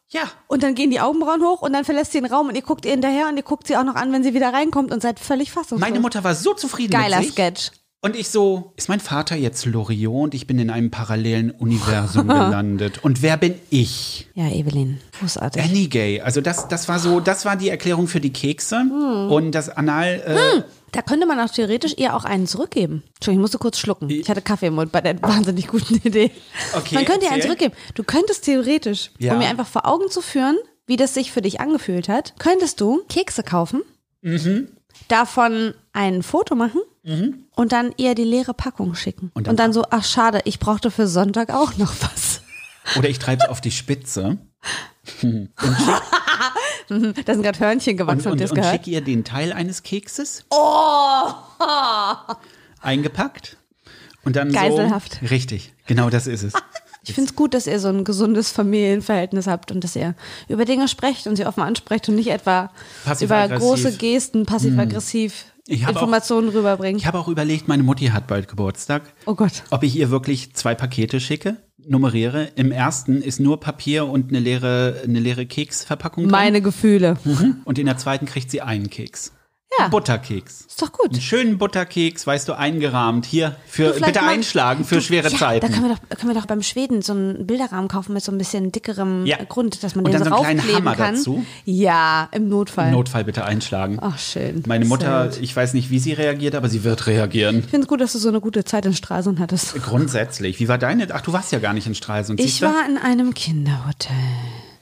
Ja. 0.07 0.21
Und 0.47 0.63
dann 0.63 0.75
gehen 0.75 0.91
die 0.91 1.01
Augenbrauen 1.01 1.43
hoch 1.43 1.61
und 1.61 1.73
dann 1.73 1.83
verlässt 1.83 2.13
sie 2.13 2.21
den 2.21 2.31
Raum 2.31 2.47
und 2.47 2.55
ihr 2.55 2.61
guckt 2.61 2.85
ihr 2.85 2.91
hinterher 2.91 3.27
und 3.27 3.35
ihr 3.35 3.43
guckt 3.43 3.67
sie 3.67 3.75
auch 3.75 3.83
noch 3.83 3.95
an, 3.95 4.13
wenn 4.13 4.23
sie 4.23 4.33
wieder 4.33 4.53
reinkommt 4.53 4.93
und 4.93 5.01
seid 5.01 5.19
völlig 5.19 5.51
fassungslos. 5.51 5.81
Meine 5.81 5.99
Mutter 5.99 6.23
war 6.23 6.33
so 6.33 6.53
zufrieden 6.53 6.93
Geiler 6.93 7.17
mit 7.17 7.25
sich. 7.25 7.33
Sketch. 7.33 7.71
Und 8.01 8.15
ich 8.15 8.29
so, 8.29 8.71
ist 8.77 8.87
mein 8.87 9.01
Vater 9.01 9.35
jetzt 9.35 9.65
Loriot 9.65 10.23
und 10.23 10.33
ich 10.33 10.47
bin 10.47 10.57
in 10.57 10.69
einem 10.69 10.89
parallelen 10.89 11.51
Universum 11.51 12.27
gelandet. 12.29 13.03
Und 13.03 13.21
wer 13.21 13.35
bin 13.35 13.55
ich? 13.69 14.29
Ja, 14.35 14.47
Evelyn, 14.49 15.01
großartig. 15.19 15.61
Annie 15.61 15.89
Gay. 15.89 16.21
Also 16.21 16.39
das, 16.39 16.69
das 16.69 16.87
war 16.87 16.99
so, 16.99 17.19
das 17.19 17.43
war 17.43 17.57
die 17.57 17.67
Erklärung 17.67 18.07
für 18.07 18.21
die 18.21 18.31
Kekse. 18.31 18.77
Hm. 18.79 19.29
Und 19.29 19.51
das 19.51 19.67
Anal, 19.69 20.23
äh, 20.25 20.61
Da 20.93 21.01
könnte 21.01 21.25
man 21.27 21.41
auch 21.41 21.49
theoretisch 21.51 21.93
ihr 21.97 22.15
auch 22.15 22.23
einen 22.23 22.47
zurückgeben. 22.47 23.03
Entschuldigung, 23.15 23.41
ich 23.41 23.43
musste 23.43 23.57
kurz 23.57 23.77
schlucken. 23.77 24.09
Ich 24.09 24.29
hatte 24.29 24.41
Kaffee 24.41 24.67
im 24.67 24.75
Mund 24.75 24.93
bei 24.93 25.01
der 25.01 25.21
wahnsinnig 25.21 25.67
guten 25.67 25.95
Idee. 25.95 26.31
Okay, 26.73 26.95
man 26.95 27.03
könnte 27.05 27.25
ihr 27.25 27.33
einen 27.33 27.41
zurückgeben. 27.41 27.73
Du 27.95 28.03
könntest 28.05 28.45
theoretisch, 28.45 29.11
Ja. 29.19 29.33
um 29.33 29.39
mir 29.39 29.47
einfach 29.49 29.67
vor 29.67 29.85
Augen 29.85 30.09
zu 30.09 30.21
führen, 30.21 30.57
wie 30.87 30.95
das 30.95 31.13
sich 31.13 31.33
für 31.33 31.41
dich 31.41 31.59
angefühlt 31.59 32.07
hat, 32.07 32.33
könntest 32.39 32.79
du 32.79 33.01
Kekse 33.09 33.43
kaufen, 33.43 33.81
Mhm. 34.21 34.69
davon 35.09 35.73
ein 35.91 36.23
Foto 36.23 36.55
machen 36.55 36.79
und 37.03 37.71
dann 37.71 37.93
ihr 37.97 38.13
die 38.15 38.23
leere 38.23 38.53
Packung 38.53 38.93
schicken. 38.95 39.31
Und 39.33 39.47
Und 39.47 39.47
dann- 39.47 39.55
dann, 39.57 39.73
so, 39.73 39.83
ach 39.89 40.03
schade, 40.03 40.41
ich 40.45 40.59
brauchte 40.59 40.91
für 40.91 41.07
Sonntag 41.07 41.49
auch 41.53 41.77
noch 41.77 41.93
was. 42.01 42.41
oder 42.97 43.09
ich 43.09 43.19
treibe 43.19 43.43
es 43.43 43.49
auf 43.49 43.61
die 43.61 43.71
Spitze. 43.71 44.37
Und 46.89 47.27
Da 47.27 47.33
sind 47.33 47.43
gerade 47.43 47.59
Hörnchen 47.59 47.93
und, 47.93 47.97
gewachsen, 47.97 48.31
und, 48.31 48.41
und 48.41 48.55
gehört? 48.55 48.73
schick 48.73 48.87
ihr 48.87 49.01
den 49.01 49.23
Teil 49.23 49.53
eines 49.53 49.83
Kekses. 49.83 50.43
Oh! 50.49 51.27
Eingepackt. 52.81 53.57
Und 54.23 54.35
dann 54.35 54.51
Geiselhaft. 54.51 55.19
So, 55.21 55.27
richtig, 55.27 55.73
genau 55.85 56.09
das 56.09 56.27
ist 56.27 56.43
es. 56.43 56.53
Ich 57.01 57.15
finde 57.15 57.29
es 57.29 57.35
gut, 57.35 57.53
dass 57.55 57.65
ihr 57.65 57.79
so 57.79 57.87
ein 57.87 58.03
gesundes 58.03 58.51
Familienverhältnis 58.51 59.47
habt 59.47 59.71
und 59.71 59.83
dass 59.83 59.95
ihr 59.95 60.13
über 60.49 60.65
Dinge 60.65 60.87
sprecht 60.89 61.25
und 61.27 61.37
sie 61.37 61.45
offen 61.45 61.63
ansprecht 61.63 62.07
und 62.09 62.15
nicht 62.15 62.27
etwa 62.29 62.71
über 63.21 63.47
große 63.47 63.93
Gesten 63.97 64.45
passiv-aggressiv 64.45 65.45
Informationen 65.69 66.49
auch, 66.49 66.55
rüberbringt. 66.55 66.99
Ich 66.99 67.07
habe 67.07 67.19
auch 67.19 67.27
überlegt, 67.27 67.67
meine 67.67 67.83
Mutti 67.83 68.07
hat 68.07 68.27
bald 68.27 68.47
Geburtstag. 68.47 69.03
Oh 69.25 69.35
Gott. 69.35 69.63
Ob 69.69 69.83
ich 69.83 69.95
ihr 69.95 70.09
wirklich 70.09 70.53
zwei 70.53 70.75
Pakete 70.75 71.19
schicke, 71.19 71.57
nummeriere. 71.85 72.49
Im 72.55 72.71
ersten 72.71 73.21
ist 73.21 73.39
nur 73.39 73.59
Papier 73.59 74.05
und 74.05 74.29
eine 74.29 74.39
leere, 74.39 75.01
eine 75.03 75.19
leere 75.19 75.45
Keksverpackung 75.45 76.23
drin. 76.23 76.31
Meine 76.31 76.61
Gefühle. 76.61 77.17
Mhm. 77.23 77.57
Und 77.65 77.79
in 77.79 77.85
der 77.85 77.97
zweiten 77.97 78.25
kriegt 78.25 78.51
sie 78.51 78.61
einen 78.61 78.89
Keks. 78.89 79.33
Ja. 79.77 79.87
Butterkeks. 79.87 80.61
Ist 80.67 80.81
doch 80.81 80.91
gut. 80.91 81.11
Einen 81.11 81.21
schönen 81.21 81.57
Butterkeks, 81.57 82.25
weißt 82.25 82.49
du, 82.49 82.53
eingerahmt. 82.53 83.25
Hier, 83.25 83.55
für, 83.67 83.91
bitte 83.93 84.23
einschlagen 84.23 84.83
für 84.83 84.95
du, 84.95 85.01
schwere 85.01 85.29
ja, 85.29 85.37
Zeiten. 85.37 85.67
Da 85.67 85.71
können 85.71 85.89
wir, 85.89 85.95
doch, 85.95 86.17
können 86.17 86.33
wir 86.33 86.39
doch 86.39 86.47
beim 86.47 86.63
Schweden 86.63 87.01
so 87.01 87.13
einen 87.13 87.45
Bilderrahmen 87.45 87.87
kaufen 87.87 88.13
mit 88.13 88.23
so 88.23 88.31
ein 88.31 88.37
bisschen 88.37 88.71
dickerem 88.71 89.25
ja. 89.25 89.37
Grund, 89.47 89.83
dass 89.83 89.95
man 89.95 90.05
Und 90.05 90.11
den 90.11 90.23
dann 90.23 90.29
so 90.31 90.37
so 90.37 90.43
einen 90.43 90.59
kleinen 90.59 90.75
Hammer 90.75 90.95
kann. 90.95 91.15
dazu. 91.15 91.45
Ja, 91.65 92.29
im 92.31 92.49
Notfall. 92.49 92.87
Im 92.87 92.93
Notfall 92.93 93.23
bitte 93.25 93.45
einschlagen. 93.45 93.99
Ach, 94.01 94.17
schön. 94.17 94.63
Meine 94.65 94.85
Mutter, 94.85 95.29
ich 95.39 95.55
weiß 95.55 95.75
nicht, 95.75 95.91
wie 95.91 95.99
sie 95.99 96.13
reagiert, 96.13 96.55
aber 96.55 96.67
sie 96.67 96.83
wird 96.83 97.05
reagieren. 97.05 97.59
Ich 97.59 97.65
finde 97.65 97.81
es 97.81 97.87
gut, 97.87 98.01
dass 98.01 98.13
du 98.13 98.17
so 98.17 98.29
eine 98.29 98.41
gute 98.41 98.63
Zeit 98.63 98.85
in 98.85 98.95
Stralsund 98.95 99.39
hattest. 99.39 99.75
Grundsätzlich. 99.83 100.59
Wie 100.59 100.67
war 100.67 100.77
deine? 100.79 101.07
Ach, 101.13 101.21
du 101.21 101.31
warst 101.31 101.51
ja 101.51 101.59
gar 101.59 101.73
nicht 101.73 101.85
in 101.85 101.93
Stralsund. 101.95 102.39
Ich 102.39 102.61
war 102.61 102.85
in 102.89 102.97
einem 102.97 103.33
Kinderhotel. 103.33 104.15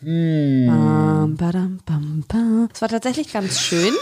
Hm. 0.01 0.67
Bam, 0.67 1.36
badam, 1.38 1.79
bam, 1.86 2.24
bam. 2.27 2.70
Es 2.74 2.82
war 2.82 2.89
tatsächlich 2.89 3.34
ganz 3.34 3.60
schön. 3.60 3.94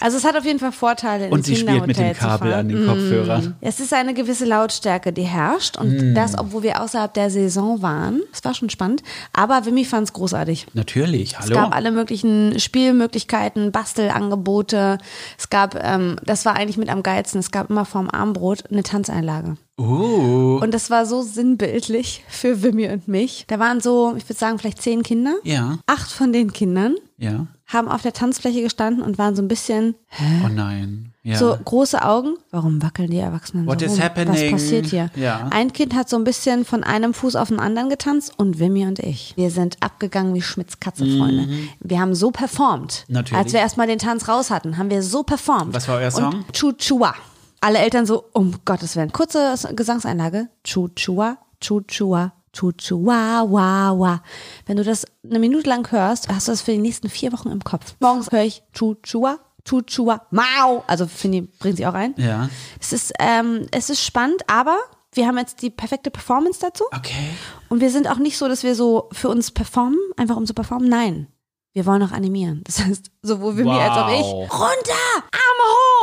Also 0.00 0.18
es 0.18 0.24
hat 0.24 0.36
auf 0.36 0.44
jeden 0.44 0.58
Fall 0.58 0.72
Vorteile. 0.72 1.30
Und 1.30 1.44
sie 1.44 1.56
spielt 1.56 1.86
mit 1.86 1.98
dem 1.98 2.12
Kabel 2.12 2.52
an 2.52 2.68
den 2.68 2.86
Kopfhörer. 2.86 3.40
Mm. 3.40 3.54
Es 3.60 3.80
ist 3.80 3.92
eine 3.94 4.14
gewisse 4.14 4.44
Lautstärke, 4.44 5.12
die 5.12 5.22
herrscht. 5.22 5.78
Und 5.78 6.12
mm. 6.12 6.14
das, 6.14 6.38
obwohl 6.38 6.62
wir 6.62 6.82
außerhalb 6.82 7.12
der 7.14 7.30
Saison 7.30 7.80
waren. 7.82 8.20
Es 8.32 8.44
war 8.44 8.54
schon 8.54 8.68
spannend. 8.68 9.02
Aber 9.32 9.64
Wimmy 9.64 9.84
fand 9.84 10.08
es 10.08 10.12
großartig. 10.12 10.66
Natürlich, 10.74 11.38
hallo. 11.38 11.48
Es 11.48 11.54
gab 11.54 11.74
alle 11.74 11.90
möglichen 11.90 12.58
Spielmöglichkeiten, 12.58 13.72
Bastelangebote. 13.72 14.98
Es 15.38 15.48
gab, 15.48 15.82
ähm, 15.82 16.16
das 16.24 16.44
war 16.44 16.56
eigentlich 16.56 16.76
mit 16.76 16.88
am 16.88 17.02
geilsten, 17.02 17.40
es 17.40 17.50
gab 17.50 17.70
immer 17.70 17.84
vorm 17.84 18.10
Armbrot 18.10 18.70
eine 18.70 18.82
Tanzeinlage. 18.82 19.56
Uh. 19.78 20.58
Und 20.62 20.72
das 20.72 20.88
war 20.90 21.04
so 21.04 21.22
sinnbildlich 21.22 22.24
für 22.28 22.62
Wimmy 22.62 22.88
und 22.88 23.08
mich. 23.08 23.44
Da 23.46 23.58
waren 23.58 23.80
so, 23.80 24.14
ich 24.16 24.24
würde 24.24 24.38
sagen, 24.38 24.58
vielleicht 24.58 24.80
zehn 24.80 25.02
Kinder. 25.02 25.34
Ja. 25.42 25.78
Acht 25.86 26.10
von 26.10 26.32
den 26.32 26.52
Kindern 26.52 26.96
ja. 27.18 27.46
Haben 27.66 27.88
auf 27.88 28.02
der 28.02 28.12
Tanzfläche 28.12 28.62
gestanden 28.62 29.02
und 29.02 29.18
waren 29.18 29.34
so 29.34 29.42
ein 29.42 29.48
bisschen. 29.48 29.94
Hä? 30.08 30.42
Oh 30.44 30.48
nein. 30.48 31.12
Ja. 31.22 31.38
So 31.38 31.58
große 31.64 32.02
Augen. 32.04 32.36
Warum 32.52 32.80
wackeln 32.82 33.10
die 33.10 33.18
Erwachsenen 33.18 33.66
What 33.66 33.80
so 33.80 33.86
is 33.86 33.92
rum? 33.94 34.00
happening? 34.00 34.32
Was 34.32 34.62
passiert 34.62 34.86
hier? 34.86 35.10
Ja. 35.16 35.48
Ein 35.50 35.72
Kind 35.72 35.92
hat 35.96 36.08
so 36.08 36.16
ein 36.16 36.22
bisschen 36.22 36.64
von 36.64 36.84
einem 36.84 37.14
Fuß 37.14 37.34
auf 37.34 37.48
den 37.48 37.58
anderen 37.58 37.90
getanzt 37.90 38.32
und 38.36 38.60
Wimmy 38.60 38.86
und 38.86 39.00
ich. 39.00 39.32
Wir 39.36 39.50
sind 39.50 39.76
abgegangen 39.80 40.34
wie 40.34 40.42
Schmitz 40.42 40.78
Katze, 40.78 41.04
Freunde. 41.04 41.48
Wir 41.80 41.98
haben 41.98 42.14
so 42.14 42.30
performt. 42.30 43.04
Natürlich. 43.08 43.36
Als 43.42 43.52
wir 43.52 43.58
erstmal 43.58 43.88
den 43.88 43.98
Tanz 43.98 44.28
raus 44.28 44.50
hatten, 44.52 44.78
haben 44.78 44.88
wir 44.88 45.02
so 45.02 45.24
performt. 45.24 45.74
Was 45.74 45.88
war 45.88 45.96
euer 45.96 46.12
Song? 46.12 46.32
Und 46.32 46.52
Chuchua. 46.52 47.14
Alle 47.60 47.78
Eltern 47.80 48.06
so, 48.06 48.22
um 48.32 48.54
Gottes 48.64 48.94
Willen. 48.94 49.10
Kurze 49.10 49.56
Gesangseinlage. 49.74 50.46
Chuchua, 50.62 51.38
Chuchua, 51.60 52.32
Chuchua, 52.56 53.44
wa, 53.50 53.92
wa. 53.98 54.22
Wenn 54.64 54.76
du 54.78 54.84
das 54.84 55.04
eine 55.28 55.38
Minute 55.38 55.68
lang 55.68 55.90
hörst, 55.90 56.28
hast 56.28 56.48
du 56.48 56.52
das 56.52 56.62
für 56.62 56.72
die 56.72 56.78
nächsten 56.78 57.08
vier 57.10 57.32
Wochen 57.32 57.50
im 57.50 57.62
Kopf. 57.62 57.94
Morgens 58.00 58.32
höre 58.32 58.44
ich 58.44 58.62
Chuchua, 58.72 59.38
Chuchua, 59.64 60.22
Mau. 60.30 60.82
Also 60.86 61.06
finde 61.06 61.42
bringt 61.58 61.76
sie 61.76 61.86
auch 61.86 61.94
ein. 61.94 62.14
Ja. 62.16 62.48
Es 62.80 62.92
ist, 62.92 63.12
ähm, 63.18 63.66
es 63.72 63.90
ist 63.90 64.02
spannend, 64.02 64.42
aber 64.48 64.78
wir 65.12 65.26
haben 65.26 65.36
jetzt 65.38 65.60
die 65.62 65.70
perfekte 65.70 66.10
Performance 66.10 66.60
dazu. 66.60 66.84
Okay. 66.96 67.30
Und 67.68 67.80
wir 67.80 67.90
sind 67.90 68.08
auch 68.08 68.18
nicht 68.18 68.38
so, 68.38 68.48
dass 68.48 68.62
wir 68.62 68.74
so 68.74 69.08
für 69.12 69.28
uns 69.28 69.50
performen, 69.50 69.98
einfach 70.16 70.36
um 70.36 70.46
zu 70.46 70.54
performen. 70.54 70.88
Nein. 70.88 71.26
Wir 71.72 71.84
wollen 71.84 72.02
auch 72.02 72.12
animieren. 72.12 72.62
Das 72.64 72.82
heißt, 72.82 73.10
sowohl 73.20 73.58
wir 73.58 73.66
Wow. 73.66 73.80
als 73.80 73.96
auch 73.98 74.08
ich. 74.08 74.50
Runter! 74.50 75.26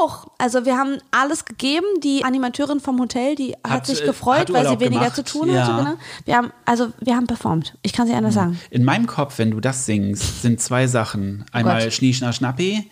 Hoch! 0.03 0.27
Also 0.38 0.65
wir 0.65 0.77
haben 0.77 0.98
alles 1.12 1.45
gegeben. 1.45 1.86
Die 2.03 2.24
Animateurin 2.24 2.79
vom 2.79 3.00
Hotel, 3.00 3.36
die 3.36 3.53
hat, 3.63 3.72
Hat, 3.72 3.86
sich 3.88 4.01
äh, 4.01 4.05
gefreut, 4.05 4.39
hat 4.50 4.53
weil 4.53 4.67
sie 4.67 4.79
weniger 4.79 5.00
gemacht. 5.01 5.15
zu 5.15 5.24
tun 5.24 5.50
Ja. 5.50 5.65
hatte. 5.65 5.83
Genau. 5.83 5.98
Wir 6.25 6.38
haben, 6.38 6.51
also 6.65 6.88
wir 7.00 7.15
haben 7.15 7.27
performt. 7.27 7.77
Ich 7.81 7.93
kann 7.93 8.07
sie 8.07 8.13
anders 8.13 8.33
sagen. 8.36 8.60
In 8.69 8.83
meinem 8.83 9.07
Kopf, 9.07 9.38
wenn 9.38 9.51
du 9.51 9.60
das 9.60 9.86
singst, 9.86 10.41
sind 10.41 10.62
zwei 10.62 10.88
Sachen. 10.88 11.45
Einmal 11.51 11.75
Oh 11.75 11.77
Gott. 11.79 11.86
Mhm. 11.88 11.91
Schnie, 11.91 12.13
Schna, 12.13 12.33
Schnappi 12.33 12.89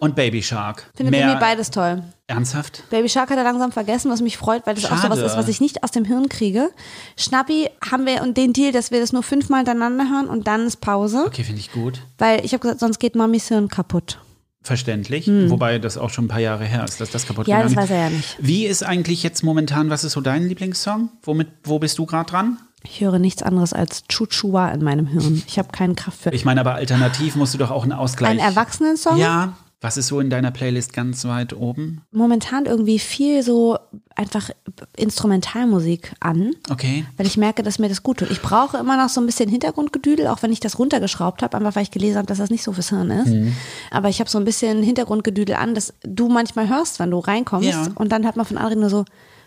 und 0.00 0.14
Baby 0.16 0.42
Shark. 0.42 0.90
Finde 0.94 1.10
Mehr 1.10 1.28
Wimmy 1.28 1.38
beides 1.38 1.70
toll. 1.70 2.02
ernsthaft? 2.28 2.82
Baby 2.88 3.10
Shark 3.10 3.28
hat 3.28 3.36
er 3.36 3.44
langsam 3.44 3.72
vergessen, 3.72 4.10
was 4.10 4.22
mich 4.22 4.38
freut, 4.38 4.66
weil 4.66 4.74
das 4.74 4.86
auch 4.86 4.96
Schade. 4.96 5.02
sowas 5.14 5.18
ist, 5.32 5.36
was 5.36 5.48
ich 5.48 5.60
nicht 5.60 5.84
aus 5.84 5.90
dem 5.90 6.06
Hirn 6.06 6.30
kriege. 6.30 6.70
Schnappi 7.18 7.68
haben 7.90 8.06
wir 8.06 8.22
und 8.22 8.38
den 8.38 8.54
Deal, 8.54 8.72
dass 8.72 8.90
wir 8.90 9.00
das 9.00 9.12
nur 9.12 9.22
fünfmal 9.22 9.58
hintereinander 9.58 10.08
hören 10.08 10.28
und 10.28 10.46
dann 10.46 10.66
ist 10.66 10.80
Pause. 10.80 11.24
Okay, 11.26 11.44
finde 11.44 11.60
ich 11.60 11.72
gut. 11.72 12.00
Weil 12.16 12.42
ich 12.42 12.54
habe 12.54 12.62
gesagt, 12.62 12.80
sonst 12.80 12.98
geht 13.00 13.14
Mamis 13.16 13.48
Hirn 13.48 13.68
kaputt. 13.68 14.18
Verständlich. 14.62 15.26
Wobei 15.26 15.78
das 15.78 15.96
auch 15.96 16.10
schon 16.10 16.26
ein 16.26 16.28
paar 16.28 16.40
Jahre 16.40 16.64
her 16.64 16.84
ist, 16.84 17.00
dass 17.00 17.10
das 17.10 17.26
kaputt 17.26 17.46
Hm. 17.46 17.50
Ja, 17.50 17.62
das 17.62 17.70
gegangen 17.70 17.88
weiß 17.88 17.96
er 17.96 18.02
ja 18.04 18.10
nicht. 18.10 18.36
Wie 18.40 18.66
ist 18.66 18.82
eigentlich 18.82 19.22
jetzt 19.22 19.42
momentan, 19.42 19.88
was 19.88 20.04
ist 20.04 20.12
so 20.12 20.20
dein 20.20 20.46
Lieblingssong? 20.46 21.08
Womit, 21.22 21.48
wo 21.64 21.78
bist 21.78 21.98
du 21.98 22.04
gerade 22.06 22.30
dran? 22.30 22.58
Ich 22.82 23.00
höre 23.00 23.18
nichts 23.18 23.42
anderes 23.42 23.72
als 23.72 24.04
Chuchua 24.08 24.68
in 24.70 24.82
meinem 24.82 25.06
Hirn. 25.06 25.42
Ich 25.46 25.58
habe 25.58 25.68
keine 25.72 25.94
Kraft 25.94 26.22
für. 26.22 26.30
Ich 26.32 26.44
meine, 26.44 26.60
aber 26.60 26.74
alternativ 26.74 27.36
musst 27.36 27.54
du 27.54 27.58
doch 27.58 27.70
auch 27.70 27.82
einen 27.82 27.92
Ausgleich. 27.92 28.30
Ein 28.30 28.38
Erwachsenensong? 28.38 29.18
Ja. 29.18 29.54
Was 29.82 29.96
ist 29.96 30.08
so 30.08 30.20
in 30.20 30.28
deiner 30.28 30.50
Playlist 30.50 30.92
ganz 30.92 31.24
weit 31.24 31.54
oben? 31.54 32.02
Momentan 32.12 32.66
irgendwie 32.66 32.98
viel 32.98 33.42
so 33.42 33.78
einfach 34.14 34.50
Instrumentalmusik 34.96 36.12
an, 36.20 36.52
Okay. 36.68 37.04
weil 37.16 37.26
ich 37.26 37.36
merke, 37.36 37.62
dass 37.62 37.78
mir 37.78 37.88
das 37.88 38.02
gut 38.02 38.18
tut. 38.18 38.30
Ich 38.30 38.42
brauche 38.42 38.76
immer 38.78 38.96
noch 39.02 39.08
so 39.08 39.20
ein 39.20 39.26
bisschen 39.26 39.48
Hintergrundgedüdel, 39.48 40.26
auch 40.26 40.42
wenn 40.42 40.52
ich 40.52 40.60
das 40.60 40.78
runtergeschraubt 40.78 41.42
habe, 41.42 41.56
einfach 41.56 41.76
weil 41.76 41.82
ich 41.84 41.90
gelesen 41.90 42.16
habe, 42.18 42.26
dass 42.26 42.38
das 42.38 42.50
nicht 42.50 42.62
so 42.62 42.72
fürs 42.72 42.90
Hirn 42.90 43.10
ist. 43.10 43.28
Mhm. 43.28 43.54
Aber 43.90 44.08
ich 44.08 44.20
habe 44.20 44.28
so 44.28 44.38
ein 44.38 44.44
bisschen 44.44 44.82
Hintergrundgedüdel 44.82 45.54
an, 45.56 45.74
das 45.74 45.94
du 46.02 46.28
manchmal 46.28 46.68
hörst, 46.68 46.98
wenn 47.00 47.10
du 47.10 47.18
reinkommst. 47.18 47.68
Ja. 47.68 47.88
Und 47.94 48.12
dann 48.12 48.26
hat 48.26 48.36
man 48.36 48.46
von 48.46 48.58
anderen 48.58 48.80
nur 48.80 48.90
so, 48.90 49.04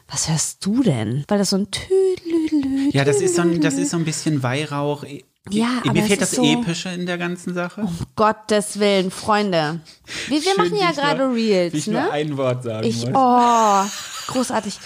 was 0.07 0.29
hörst 0.29 0.65
du 0.65 0.83
denn? 0.83 1.23
Weil 1.27 1.37
das 1.37 1.51
so 1.51 1.57
ein 1.57 1.67
Tüdelü. 1.71 2.89
Ja, 2.91 3.05
das 3.05 3.21
ist 3.21 3.35
so 3.35 3.41
ein, 3.43 3.61
das 3.61 3.75
ist 3.75 3.91
so 3.91 3.97
ein 3.97 4.05
bisschen 4.05 4.43
Weihrauch. 4.43 5.05
Ja, 5.49 5.79
aber 5.83 5.93
Mir 5.93 6.01
es 6.01 6.07
fehlt 6.07 6.21
ist 6.21 6.31
das 6.31 6.37
so- 6.37 6.43
Epische 6.43 6.89
in 6.89 7.05
der 7.05 7.17
ganzen 7.17 7.53
Sache. 7.53 7.81
Um 7.81 7.97
Gottes 8.15 8.79
Willen, 8.79 9.11
Freunde. 9.11 9.81
Wir, 10.27 10.41
wir 10.41 10.57
machen 10.57 10.75
ja 10.77 10.91
gerade 10.91 11.23
Reels, 11.33 11.73
Wie 11.73 11.77
ich 11.79 11.87
ne? 11.87 12.01
nur 12.01 12.11
ein 12.11 12.37
Wort 12.37 12.63
sagen 12.63 12.87
Ich, 12.87 13.05
muss. 13.05 13.13
oh, 13.13 13.83
großartig. 14.31 14.79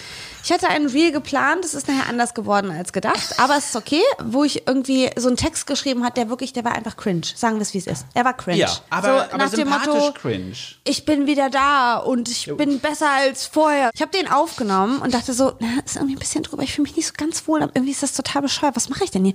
Ich 0.48 0.52
hatte 0.54 0.68
einen 0.68 0.86
Reel 0.86 1.12
geplant, 1.12 1.62
es 1.66 1.74
ist 1.74 1.88
nachher 1.88 2.08
anders 2.08 2.32
geworden 2.32 2.70
als 2.70 2.94
gedacht, 2.94 3.38
aber 3.38 3.58
es 3.58 3.66
ist 3.66 3.76
okay, 3.76 4.00
wo 4.24 4.44
ich 4.44 4.66
irgendwie 4.66 5.10
so 5.14 5.28
einen 5.28 5.36
Text 5.36 5.66
geschrieben 5.66 6.02
hat, 6.02 6.16
der 6.16 6.30
wirklich, 6.30 6.54
der 6.54 6.64
war 6.64 6.72
einfach 6.72 6.96
cringe. 6.96 7.26
Sagen 7.34 7.56
wir 7.56 7.60
es, 7.60 7.74
wie 7.74 7.78
es 7.78 7.86
ist. 7.86 8.06
Er 8.14 8.24
war 8.24 8.32
cringe. 8.32 8.60
Ja, 8.60 8.70
aber, 8.88 9.08
so 9.08 9.34
aber 9.34 9.36
nach 9.36 9.50
dem 9.50 9.68
Motto, 9.68 10.12
cringe. 10.14 10.54
ich 10.84 11.04
bin 11.04 11.26
wieder 11.26 11.50
da 11.50 11.98
und 11.98 12.30
ich 12.30 12.50
bin 12.56 12.78
besser 12.78 13.10
als 13.10 13.44
vorher. 13.44 13.90
Ich 13.92 14.00
habe 14.00 14.10
den 14.10 14.26
aufgenommen 14.26 15.02
und 15.02 15.12
dachte 15.12 15.34
so, 15.34 15.52
na, 15.58 15.68
ist 15.84 15.96
irgendwie 15.96 16.16
ein 16.16 16.18
bisschen 16.18 16.44
drüber, 16.44 16.62
ich 16.62 16.72
fühle 16.72 16.84
mich 16.84 16.96
nicht 16.96 17.08
so 17.08 17.12
ganz 17.14 17.46
wohl, 17.46 17.62
aber 17.62 17.72
irgendwie 17.76 17.92
ist 17.92 18.02
das 18.02 18.14
total 18.14 18.40
bescheuert, 18.40 18.74
was 18.74 18.88
mache 18.88 19.04
ich 19.04 19.10
denn 19.10 19.26
hier? 19.26 19.34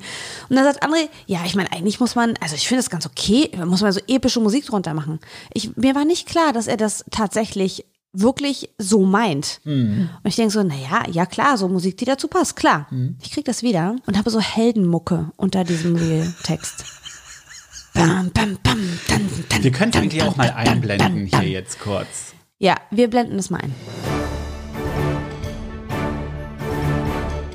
Und 0.49 0.55
dann 0.55 0.65
sagt 0.65 0.83
André, 0.83 1.09
ja, 1.27 1.41
ich 1.45 1.53
meine, 1.53 1.71
eigentlich 1.71 1.99
muss 1.99 2.15
man, 2.15 2.33
also 2.41 2.55
ich 2.55 2.67
finde 2.67 2.81
das 2.81 2.89
ganz 2.89 3.05
okay, 3.05 3.51
muss 3.63 3.83
man 3.83 3.91
so 3.91 3.99
epische 4.07 4.39
Musik 4.39 4.65
drunter 4.65 4.95
machen. 4.95 5.19
Ich, 5.53 5.77
mir 5.77 5.93
war 5.93 6.05
nicht 6.05 6.27
klar, 6.27 6.53
dass 6.53 6.65
er 6.65 6.77
das 6.77 7.05
tatsächlich 7.11 7.85
wirklich 8.13 8.69
so 8.77 9.05
meint. 9.05 9.59
Und 9.65 10.27
ich 10.27 10.35
denke 10.35 10.53
so, 10.53 10.63
naja, 10.63 11.03
ja 11.11 11.25
klar, 11.25 11.57
so 11.57 11.67
Musik, 11.67 11.97
die 11.97 12.05
dazu 12.05 12.27
passt, 12.27 12.55
klar. 12.55 12.87
Ich 13.21 13.31
krieg 13.31 13.43
das 13.45 13.63
wieder 13.63 13.95
und 14.05 14.17
habe 14.17 14.29
so 14.29 14.39
Heldenmucke 14.39 15.31
unter 15.35 15.63
diesem 15.63 15.95
Real-Text. 15.95 16.85
Bam, 17.95 18.31
bam, 18.31 18.57
bam, 18.63 18.79
dann, 19.07 19.29
dann, 19.49 19.63
Wir 19.63 19.81
eigentlich 19.81 20.17
dann, 20.17 20.29
auch 20.29 20.35
mal 20.35 20.49
einblenden 20.49 21.27
hier 21.27 21.47
jetzt 21.47 21.79
kurz. 21.79 22.33
ja, 22.57 22.75
wir 22.89 23.07
blenden 23.07 23.37
es 23.37 23.51
mal 23.51 23.61
ein. 23.61 23.75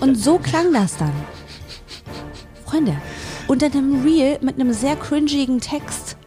Und 0.00 0.14
so 0.14 0.38
klang 0.38 0.72
das 0.72 0.96
dann. 0.96 1.12
Freunde, 2.64 2.96
unter 3.48 3.66
einem 3.66 4.04
Reel 4.04 4.38
mit 4.42 4.54
einem 4.54 4.72
sehr 4.72 4.94
cringigen 4.94 5.60
Text. 5.60 6.17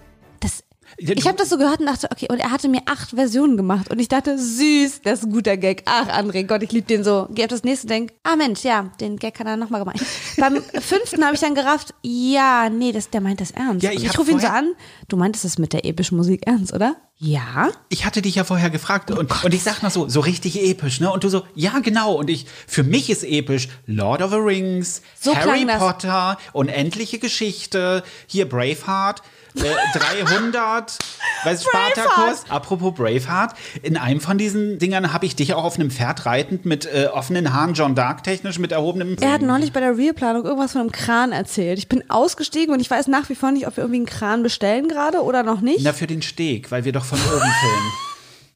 Ich 1.02 1.28
habe 1.28 1.38
das 1.38 1.50
so 1.50 1.58
gehört 1.58 1.80
und 1.80 1.88
dachte, 1.88 2.08
okay, 2.12 2.28
und 2.30 2.40
er 2.40 2.52
hatte 2.52 2.70
mir 2.70 2.82
acht 2.86 3.10
Versionen 3.10 3.58
gemacht. 3.58 3.90
Und 3.90 4.00
ich 4.00 4.08
dachte, 4.08 4.38
süß, 4.38 5.02
das 5.04 5.20
ist 5.20 5.26
ein 5.26 5.32
guter 5.32 5.58
Gag. 5.58 5.84
Ach, 5.86 6.08
André, 6.08 6.44
Gott, 6.44 6.62
ich 6.62 6.72
liebe 6.72 6.86
den 6.86 7.04
so. 7.04 7.28
Geh 7.32 7.44
auf 7.44 7.50
das 7.50 7.64
nächste, 7.64 7.88
denk, 7.88 8.14
ah 8.24 8.36
Mensch, 8.36 8.64
ja, 8.64 8.92
den 9.00 9.18
Gag 9.18 9.40
hat 9.40 9.48
er 9.48 9.58
nochmal 9.58 9.82
gemacht. 9.82 10.00
Beim 10.38 10.62
fünften 10.62 11.24
habe 11.26 11.34
ich 11.34 11.42
dann 11.42 11.56
gerafft, 11.56 11.94
ja, 12.04 12.70
nee, 12.70 12.92
das, 12.92 13.10
der 13.10 13.22
meint 13.22 13.42
das 13.42 13.52
ernst. 13.52 13.84
Ja, 13.84 13.92
ich 13.92 14.00
und 14.00 14.06
ich 14.06 14.20
rufe 14.20 14.32
ihn 14.32 14.40
so 14.40 14.48
an, 14.48 14.74
du 15.08 15.18
meintest 15.18 15.46
es 15.46 15.58
mit 15.58 15.74
der 15.74 15.86
epischen 15.86 16.18
Musik 16.18 16.46
ernst, 16.46 16.74
oder? 16.74 16.96
Ja. 17.18 17.70
Ich 17.90 18.06
hatte 18.06 18.24
dich 18.24 18.34
ja 18.34 18.44
vorher 18.44 18.72
gefragt 18.72 19.12
und, 19.12 19.44
und 19.44 19.54
ich 19.54 19.62
sag 19.62 19.84
noch 19.84 19.92
so, 19.92 20.10
so 20.10 20.22
richtig 20.22 20.60
episch, 20.60 21.00
ne? 21.00 21.12
Und 21.12 21.24
du 21.24 21.30
so, 21.30 21.44
ja, 21.54 21.78
genau. 21.80 22.14
Und 22.16 22.32
ich, 22.32 22.48
für 22.66 22.82
mich 22.84 23.12
ist 23.12 23.24
episch 23.24 23.70
Lord 23.86 24.24
of 24.24 24.32
the 24.32 24.38
Rings, 24.38 25.04
So 25.20 25.36
Harry. 25.36 25.66
Potter, 25.66 26.40
unendliche 26.52 27.20
Geschichte, 27.20 28.04
hier 28.26 28.50
Braveheart. 28.50 29.22
Äh, 29.56 30.00
300, 30.00 30.98
weißt 31.44 31.66
du, 31.66 31.70
Spartacus. 31.70 32.44
Apropos 32.50 32.94
Braveheart, 32.94 33.54
in 33.82 33.98
einem 33.98 34.22
von 34.22 34.38
diesen 34.38 34.80
Dingern 34.80 35.12
habe 35.14 35.26
ich 35.26 35.36
dich 35.36 35.54
auch 35.54 35.64
auf 35.64 35.76
einem 35.76 35.92
Pferd 35.92 36.26
reitend 36.26 36.66
mit 36.66 36.86
äh, 36.86 37.08
offenen 37.12 37.54
Haaren, 37.54 37.74
John 37.74 37.96
Dark 37.96 38.24
technisch, 38.24 38.60
mit 38.60 38.72
erhobenem. 38.72 39.18
Er 39.20 39.34
hat 39.34 39.42
neulich 39.42 39.74
bei 39.74 39.80
der 39.80 39.98
Realplanung 39.98 40.46
irgendwas 40.46 40.72
von 40.72 40.82
einem 40.82 40.92
Kran 40.92 41.32
erzählt. 41.32 41.80
Ich 41.80 41.90
bin 41.90 42.10
ausgestiegen 42.10 42.74
und 42.74 42.80
ich 42.80 42.90
weiß 42.90 43.08
nach 43.08 43.30
wie 43.30 43.36
vor 43.36 43.52
nicht, 43.52 43.68
ob 43.68 43.76
wir 43.76 43.84
irgendwie 43.84 44.00
einen 44.00 44.06
Kran 44.06 44.44
bestellen 44.44 44.88
gerade 44.88 45.22
oder 45.24 45.44
noch 45.44 45.62
nicht. 45.62 45.82
Na, 45.84 45.94
für 45.94 46.08
den 46.08 46.22
Steg, 46.22 46.72
weil 46.72 46.86
wir 46.86 46.92
doch 46.94 47.06
von 47.06 47.20
oben 47.20 47.40
filmen. 47.40 47.92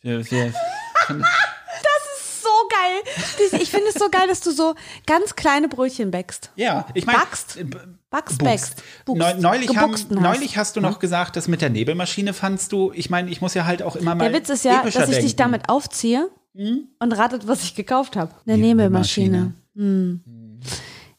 Wir, 0.01 0.19
wir, 0.29 0.53
geil. 2.69 3.59
Ich 3.61 3.69
finde 3.69 3.87
es 3.89 3.95
so 3.95 4.09
geil, 4.09 4.27
dass 4.27 4.41
du 4.41 4.51
so 4.51 4.75
ganz 5.05 5.35
kleine 5.35 5.67
Brötchen 5.67 6.11
backst. 6.11 6.51
ja, 6.55 6.85
ich 6.93 7.05
meine. 7.05 7.19
Backst? 7.19 7.57
Backst, 8.09 8.37
Buchst. 8.39 8.75
backst. 9.05 9.41
Neulich, 9.41 9.75
haben, 9.77 9.93
hast. 9.93 10.11
neulich 10.11 10.57
hast 10.57 10.75
du 10.75 10.81
noch 10.81 10.99
gesagt, 10.99 11.35
dass 11.35 11.47
mit 11.47 11.61
der 11.61 11.69
Nebelmaschine 11.69 12.33
fandst 12.33 12.71
du, 12.71 12.91
ich 12.93 13.09
meine, 13.09 13.29
ich 13.29 13.41
muss 13.41 13.53
ja 13.53 13.65
halt 13.65 13.83
auch 13.83 13.95
immer 13.95 14.15
mal. 14.15 14.29
Der 14.29 14.39
Witz 14.39 14.49
ist 14.49 14.63
ja, 14.63 14.83
dass 14.83 14.95
ich 15.09 15.17
dich 15.17 15.35
denken. 15.35 15.37
damit 15.37 15.69
aufziehe 15.69 16.29
Hm? 16.55 16.87
und 16.99 17.11
ratet, 17.11 17.47
was 17.47 17.63
ich 17.63 17.75
gekauft 17.75 18.15
habe. 18.15 18.31
Eine 18.47 18.57
Nebelmaschine. 18.57 19.53
Hm. 19.75 20.21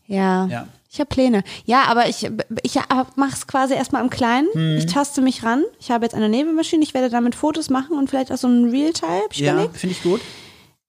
Ja. 0.06 0.46
Ja. 0.46 0.68
Ich 0.90 0.98
habe 0.98 1.08
Pläne. 1.08 1.42
Ja, 1.66 1.82
aber 1.88 2.08
ich, 2.08 2.30
ich 2.62 2.76
mache 3.16 3.32
es 3.34 3.46
quasi 3.46 3.74
erstmal 3.74 4.02
im 4.02 4.08
Kleinen. 4.08 4.48
Hm. 4.54 4.78
Ich 4.78 4.86
taste 4.86 5.20
mich 5.20 5.42
ran. 5.42 5.62
Ich 5.78 5.90
habe 5.90 6.06
jetzt 6.06 6.14
eine 6.14 6.30
Nebelmaschine. 6.30 6.82
Ich 6.82 6.94
werde 6.94 7.10
damit 7.10 7.34
Fotos 7.34 7.68
machen 7.68 7.98
und 7.98 8.08
vielleicht 8.08 8.32
auch 8.32 8.38
so 8.38 8.48
ein 8.48 8.70
Real-Teil. 8.70 9.20
Ja, 9.34 9.68
finde 9.74 9.94
ich 9.94 10.02
gut. 10.02 10.22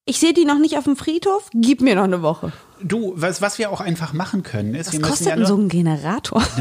Ich 0.10 0.20
sehe 0.20 0.34
die 0.34 0.46
noch 0.46 0.58
nicht 0.58 0.78
auf 0.78 0.86
dem 0.86 0.96
Friedhof. 0.96 1.50
Gib 1.54 1.82
mir 1.82 1.94
noch 1.96 2.06
eine 2.06 2.22
Woche. 2.22 2.54
Du, 2.82 3.12
was, 3.16 3.42
was 3.42 3.60
wir 3.60 3.70
auch 3.72 3.82
einfach 3.82 4.14
machen 4.14 4.42
können, 4.42 4.74
ist, 4.74 4.88
Was 4.88 4.94
wir 4.94 5.00
müssen 5.02 5.10
kostet 5.12 5.28
ja 5.28 5.36
denn 5.36 5.46
so 5.46 5.56
nur. 5.58 5.66
ein 5.66 5.70
Generator? 5.70 6.42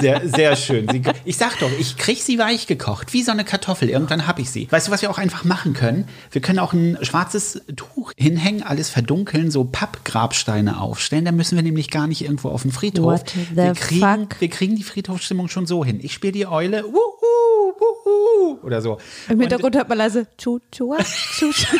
Sehr, 0.00 0.26
sehr 0.26 0.56
schön. 0.56 0.88
Sie, 0.90 1.02
ich 1.26 1.36
sag 1.36 1.58
doch, 1.58 1.70
ich 1.78 1.98
krieg 1.98 2.22
sie 2.22 2.38
weich 2.38 2.66
gekocht, 2.66 3.12
wie 3.12 3.22
so 3.22 3.32
eine 3.32 3.44
Kartoffel. 3.44 3.90
Irgendwann 3.90 4.26
hab 4.26 4.38
ich 4.38 4.50
sie. 4.50 4.66
Weißt 4.70 4.88
du, 4.88 4.92
was 4.92 5.02
wir 5.02 5.10
auch 5.10 5.18
einfach 5.18 5.44
machen 5.44 5.74
können? 5.74 6.08
Wir 6.30 6.40
können 6.40 6.58
auch 6.58 6.72
ein 6.72 6.96
schwarzes 7.02 7.60
Tuch 7.76 8.12
hinhängen, 8.16 8.62
alles 8.62 8.88
verdunkeln, 8.88 9.50
so 9.50 9.64
Pappgrabsteine 9.64 10.80
aufstellen. 10.80 11.26
Da 11.26 11.32
müssen 11.32 11.56
wir 11.56 11.62
nämlich 11.62 11.90
gar 11.90 12.06
nicht 12.06 12.22
irgendwo 12.22 12.48
auf 12.48 12.62
den 12.62 12.72
Friedhof. 12.72 13.20
What 13.20 13.30
the 13.30 13.56
wir, 13.56 13.72
kriegen, 13.74 14.00
fuck? 14.00 14.40
wir 14.40 14.48
kriegen 14.48 14.76
die 14.76 14.84
Friedhofsstimmung 14.84 15.48
schon 15.48 15.66
so 15.66 15.84
hin. 15.84 16.00
Ich 16.02 16.14
spiele 16.14 16.32
die 16.32 16.46
Eule, 16.46 16.84
wuhu, 16.84 17.19
wuhu, 18.04 18.58
oder 18.62 18.80
so. 18.80 18.98
Im 19.28 19.34
Und- 19.34 19.40
Hintergrund 19.42 19.76
hört 19.76 19.88
man 19.88 19.98
leise 19.98 20.26
Chu 20.38 20.58
Chua, 20.72 20.98
Chu 21.02 21.52
Chu. 21.52 21.76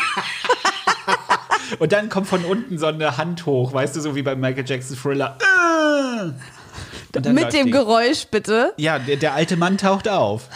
Und 1.79 1.91
dann 1.93 2.09
kommt 2.09 2.27
von 2.27 2.43
unten 2.43 2.77
so 2.77 2.87
eine 2.87 3.17
Hand 3.17 3.45
hoch, 3.45 3.73
weißt 3.73 3.95
du, 3.95 4.01
so 4.01 4.13
wie 4.15 4.21
bei 4.21 4.35
Michael 4.35 4.65
Jacksons 4.67 5.01
Thriller. 5.01 5.37
Äh. 5.41 7.29
Mit 7.31 7.53
dem 7.53 7.67
die. 7.67 7.71
Geräusch 7.71 8.27
bitte. 8.29 8.73
Ja, 8.77 8.99
der, 8.99 9.17
der 9.17 9.33
alte 9.33 9.57
Mann 9.57 9.77
taucht 9.77 10.07
auf. 10.07 10.49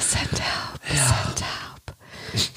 Send 0.00 0.32
help, 0.32 0.80
send 0.88 1.42
help. 1.42 1.96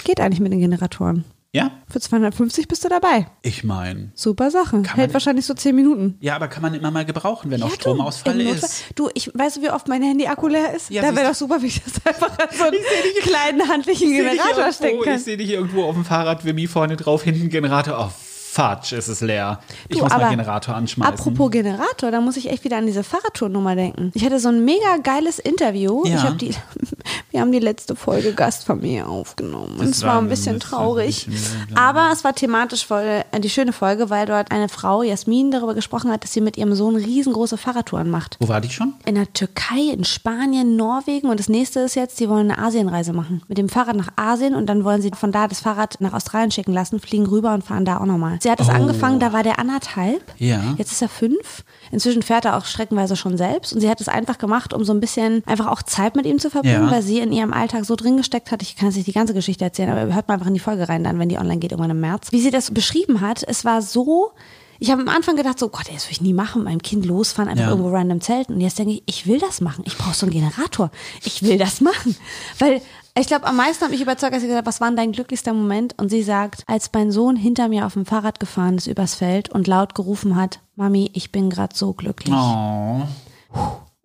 Geht 0.03 0.19
eigentlich 0.19 0.39
mit 0.39 0.51
den 0.51 0.59
Generatoren. 0.59 1.25
Ja? 1.53 1.71
Für 1.89 1.99
250 1.99 2.67
bist 2.67 2.83
du 2.83 2.89
dabei. 2.89 3.27
Ich 3.41 3.63
meine. 3.63 4.11
Super 4.13 4.51
Sache. 4.51 4.83
Hält 4.95 5.13
wahrscheinlich 5.13 5.45
so 5.45 5.53
10 5.53 5.75
Minuten. 5.75 6.17
Ja, 6.19 6.35
aber 6.35 6.49
kann 6.49 6.61
man 6.61 6.73
immer 6.73 6.91
mal 6.91 7.05
gebrauchen, 7.05 7.49
wenn 7.49 7.63
auch 7.63 7.69
Ja, 7.69 7.75
du, 7.75 7.81
Stromausfall 7.81 8.41
ist. 8.41 8.85
Du, 8.95 9.09
ich 9.13 9.31
weißt 9.33 9.57
du, 9.57 9.61
wie 9.61 9.69
oft 9.69 9.87
mein 9.87 10.03
Handy-Akku 10.03 10.47
leer 10.47 10.75
ist? 10.75 10.89
Ja, 10.89 11.01
da 11.01 11.15
wäre 11.15 11.29
doch 11.29 11.35
super, 11.35 11.61
wenn 11.61 11.67
ich 11.67 11.81
das 11.83 12.05
einfach 12.05 12.37
an 12.37 12.49
so 12.51 12.65
einen 12.65 12.77
kleinen 13.21 13.67
handlichen 13.67 14.11
Generator 14.11 14.71
stecken 14.71 14.85
irgendwo, 14.85 15.03
kann. 15.05 15.15
ich 15.15 15.23
sehe 15.23 15.37
dich 15.37 15.49
irgendwo 15.51 15.85
auf 15.85 15.95
dem 15.95 16.05
Fahrrad, 16.05 16.43
Wimmi 16.45 16.67
vorne 16.67 16.97
drauf, 16.97 17.23
hinten 17.23 17.49
Generator. 17.49 18.11
Oh, 18.11 18.26
Fatsch, 18.57 18.91
ist 18.93 19.07
es 19.07 19.21
leer. 19.21 19.59
Ich 19.87 19.97
Du, 19.97 20.03
muss 20.03 20.09
mal 20.11 20.19
aber 20.21 20.29
Generator 20.31 20.73
anschmeißen. 20.73 21.13
Apropos 21.13 21.51
Generator, 21.51 22.09
da 22.09 22.19
muss 22.21 22.37
ich 22.37 22.49
echt 22.49 22.63
wieder 22.63 22.77
an 22.77 22.87
diese 22.87 23.03
Fahrradtournummer 23.03 23.75
denken. 23.75 24.11
Ich 24.15 24.25
hatte 24.25 24.39
so 24.39 24.49
ein 24.49 24.65
mega 24.65 24.97
geiles 25.03 25.37
Interview. 25.37 26.03
Ja. 26.05 26.15
Ich 26.15 26.23
hab 26.23 26.39
die, 26.39 26.55
wir 27.31 27.41
haben 27.41 27.51
die 27.51 27.59
letzte 27.59 27.95
Folge 27.95 28.33
Gastfamilie 28.33 29.05
aufgenommen. 29.05 29.75
Und 29.77 29.89
es 29.89 30.01
war 30.01 30.13
ein 30.17 30.23
ein 30.25 30.29
bisschen 30.29 30.55
bisschen- 30.55 30.69
traurig. 30.71 31.27
Aber 31.75 32.09
es 32.11 32.23
war 32.23 32.33
thematisch 32.33 32.87
voll 32.87 33.23
äh, 33.31 33.39
die 33.39 33.49
schöne 33.51 33.73
Folge, 33.73 34.09
weil 34.09 34.25
dort 34.25 34.51
eine 34.51 34.69
Frau, 34.69 35.03
Jasmin, 35.03 35.51
darüber 35.51 35.75
gesprochen 35.75 36.09
hat, 36.11 36.23
dass 36.23 36.33
sie 36.33 36.41
mit 36.41 36.57
ihrem 36.57 36.73
Sohn 36.73 36.95
riesengroße 36.95 37.57
Fahrradtouren 37.57 38.09
macht. 38.09 38.37
Wo 38.39 38.47
war 38.47 38.59
die 38.59 38.71
schon? 38.71 38.95
In 39.05 39.13
der 39.13 39.31
Türkei, 39.33 39.91
in 39.93 40.03
Spanien, 40.03 40.75
Norwegen 40.75 41.29
und 41.29 41.39
das 41.39 41.47
nächste 41.47 41.81
ist 41.81 41.95
jetzt, 41.95 42.17
sie 42.17 42.27
wollen 42.27 42.49
eine 42.49 42.57
Asienreise 42.65 43.13
machen. 43.13 43.43
Mit 43.47 43.59
dem 43.59 43.69
Fahrrad 43.69 43.95
nach 43.97 44.09
Asien 44.15 44.55
und 44.55 44.65
dann 44.65 44.83
wollen 44.83 45.03
sie 45.03 45.11
von 45.15 45.31
da 45.31 45.47
das 45.47 45.59
Fahrrad 45.59 45.97
nach 46.01 46.13
Australien 46.13 46.49
schicken 46.49 46.73
lassen, 46.73 46.99
fliegen 46.99 47.27
rüber 47.27 47.53
und 47.53 47.63
fahren 47.63 47.85
da 47.85 47.97
auch 47.99 48.05
nochmal. 48.05 48.39
Sie 48.47 48.51
hat 48.51 48.61
es 48.61 48.69
angefangen, 48.69 49.19
da 49.19 49.33
war 49.33 49.43
der 49.43 49.59
anderthalb. 49.59 50.23
Ja. 50.37 50.73
Jetzt 50.77 50.93
ist 50.93 51.01
er 51.01 51.09
fünf. 51.09 51.65
Inzwischen 51.91 52.21
fährt 52.21 52.45
er 52.45 52.55
auch 52.57 52.63
streckenweise 52.63 53.17
schon 53.17 53.35
selbst 53.37 53.73
und 53.73 53.81
sie 53.81 53.89
hat 53.89 53.99
es 53.99 54.07
einfach 54.07 54.37
gemacht, 54.37 54.73
um 54.73 54.85
so 54.85 54.93
ein 54.93 55.01
bisschen 55.01 55.43
einfach 55.45 55.67
auch 55.67 55.81
Zeit 55.83 56.15
mit 56.15 56.25
ihm 56.25 56.39
zu 56.39 56.49
verbringen, 56.49 56.85
Ja. 56.85 56.91
weil 56.91 57.01
sie 57.01 57.19
in 57.19 57.33
ihrem 57.33 57.51
Alltag 57.51 57.83
so 57.83 57.97
drin 57.97 58.15
gesteckt 58.15 58.51
hat. 58.51 58.61
Ich 58.61 58.77
kann 58.77 58.87
jetzt 58.87 58.95
nicht 58.95 59.07
die 59.07 59.11
ganze 59.11 59.33
Geschichte 59.33 59.65
erzählen, 59.65 59.89
aber 59.89 60.13
hört 60.15 60.29
mal 60.29 60.35
einfach 60.35 60.47
in 60.47 60.53
die 60.53 60.61
Folge 60.61 60.87
rein 60.87 61.03
dann, 61.03 61.19
wenn 61.19 61.27
die 61.27 61.37
online 61.37 61.57
geht, 61.59 61.71
irgendwann 61.71 61.91
im 61.91 61.99
März. 61.99 62.31
Wie 62.31 62.39
sie 62.39 62.51
das 62.51 62.71
beschrieben 62.71 63.19
hat, 63.19 63.43
es 63.45 63.65
war 63.65 63.81
so, 63.81 64.31
ich 64.79 64.91
habe 64.91 65.01
am 65.01 65.09
Anfang 65.09 65.35
gedacht, 65.35 65.59
so 65.59 65.67
Gott, 65.69 65.87
das 65.93 66.05
will 66.05 66.11
ich 66.11 66.21
nie 66.21 66.33
machen, 66.33 66.59
mit 66.63 66.69
meinem 66.71 66.81
Kind 66.81 67.05
losfahren, 67.05 67.49
einfach 67.49 67.65
Ja. 67.65 67.71
irgendwo 67.71 67.89
random 67.89 68.21
zelten. 68.21 68.53
Und 68.53 68.61
jetzt 68.61 68.77
denke 68.79 68.93
ich, 68.93 69.03
ich 69.07 69.27
will 69.27 69.39
das 69.39 69.59
machen. 69.59 69.83
Ich 69.87 69.97
brauche 69.97 70.13
so 70.15 70.25
einen 70.25 70.33
Generator. 70.33 70.91
Ich 71.25 71.43
will 71.43 71.57
das 71.57 71.81
machen. 71.81 72.15
Weil 72.59 72.81
ich 73.19 73.27
glaube, 73.27 73.45
am 73.45 73.55
meisten 73.55 73.83
hat 73.83 73.91
mich 73.91 74.01
überzeugt, 74.01 74.33
als 74.33 74.41
sie 74.41 74.47
gesagt 74.47 74.65
hat, 74.65 74.73
was 74.73 74.81
war 74.81 74.91
dein 74.91 75.11
glücklichster 75.11 75.53
Moment? 75.53 75.93
Und 75.97 76.09
sie 76.09 76.23
sagt, 76.23 76.63
als 76.67 76.89
mein 76.93 77.11
Sohn 77.11 77.35
hinter 77.35 77.67
mir 77.69 77.85
auf 77.85 77.93
dem 77.93 78.05
Fahrrad 78.05 78.39
gefahren 78.39 78.77
ist 78.77 78.87
übers 78.87 79.15
Feld 79.15 79.49
und 79.49 79.67
laut 79.67 79.95
gerufen 79.95 80.35
hat, 80.35 80.59
Mami, 80.75 81.09
ich 81.13 81.31
bin 81.31 81.49
gerade 81.49 81.75
so 81.75 81.93
glücklich. 81.93 82.33
Oh. 82.35 83.01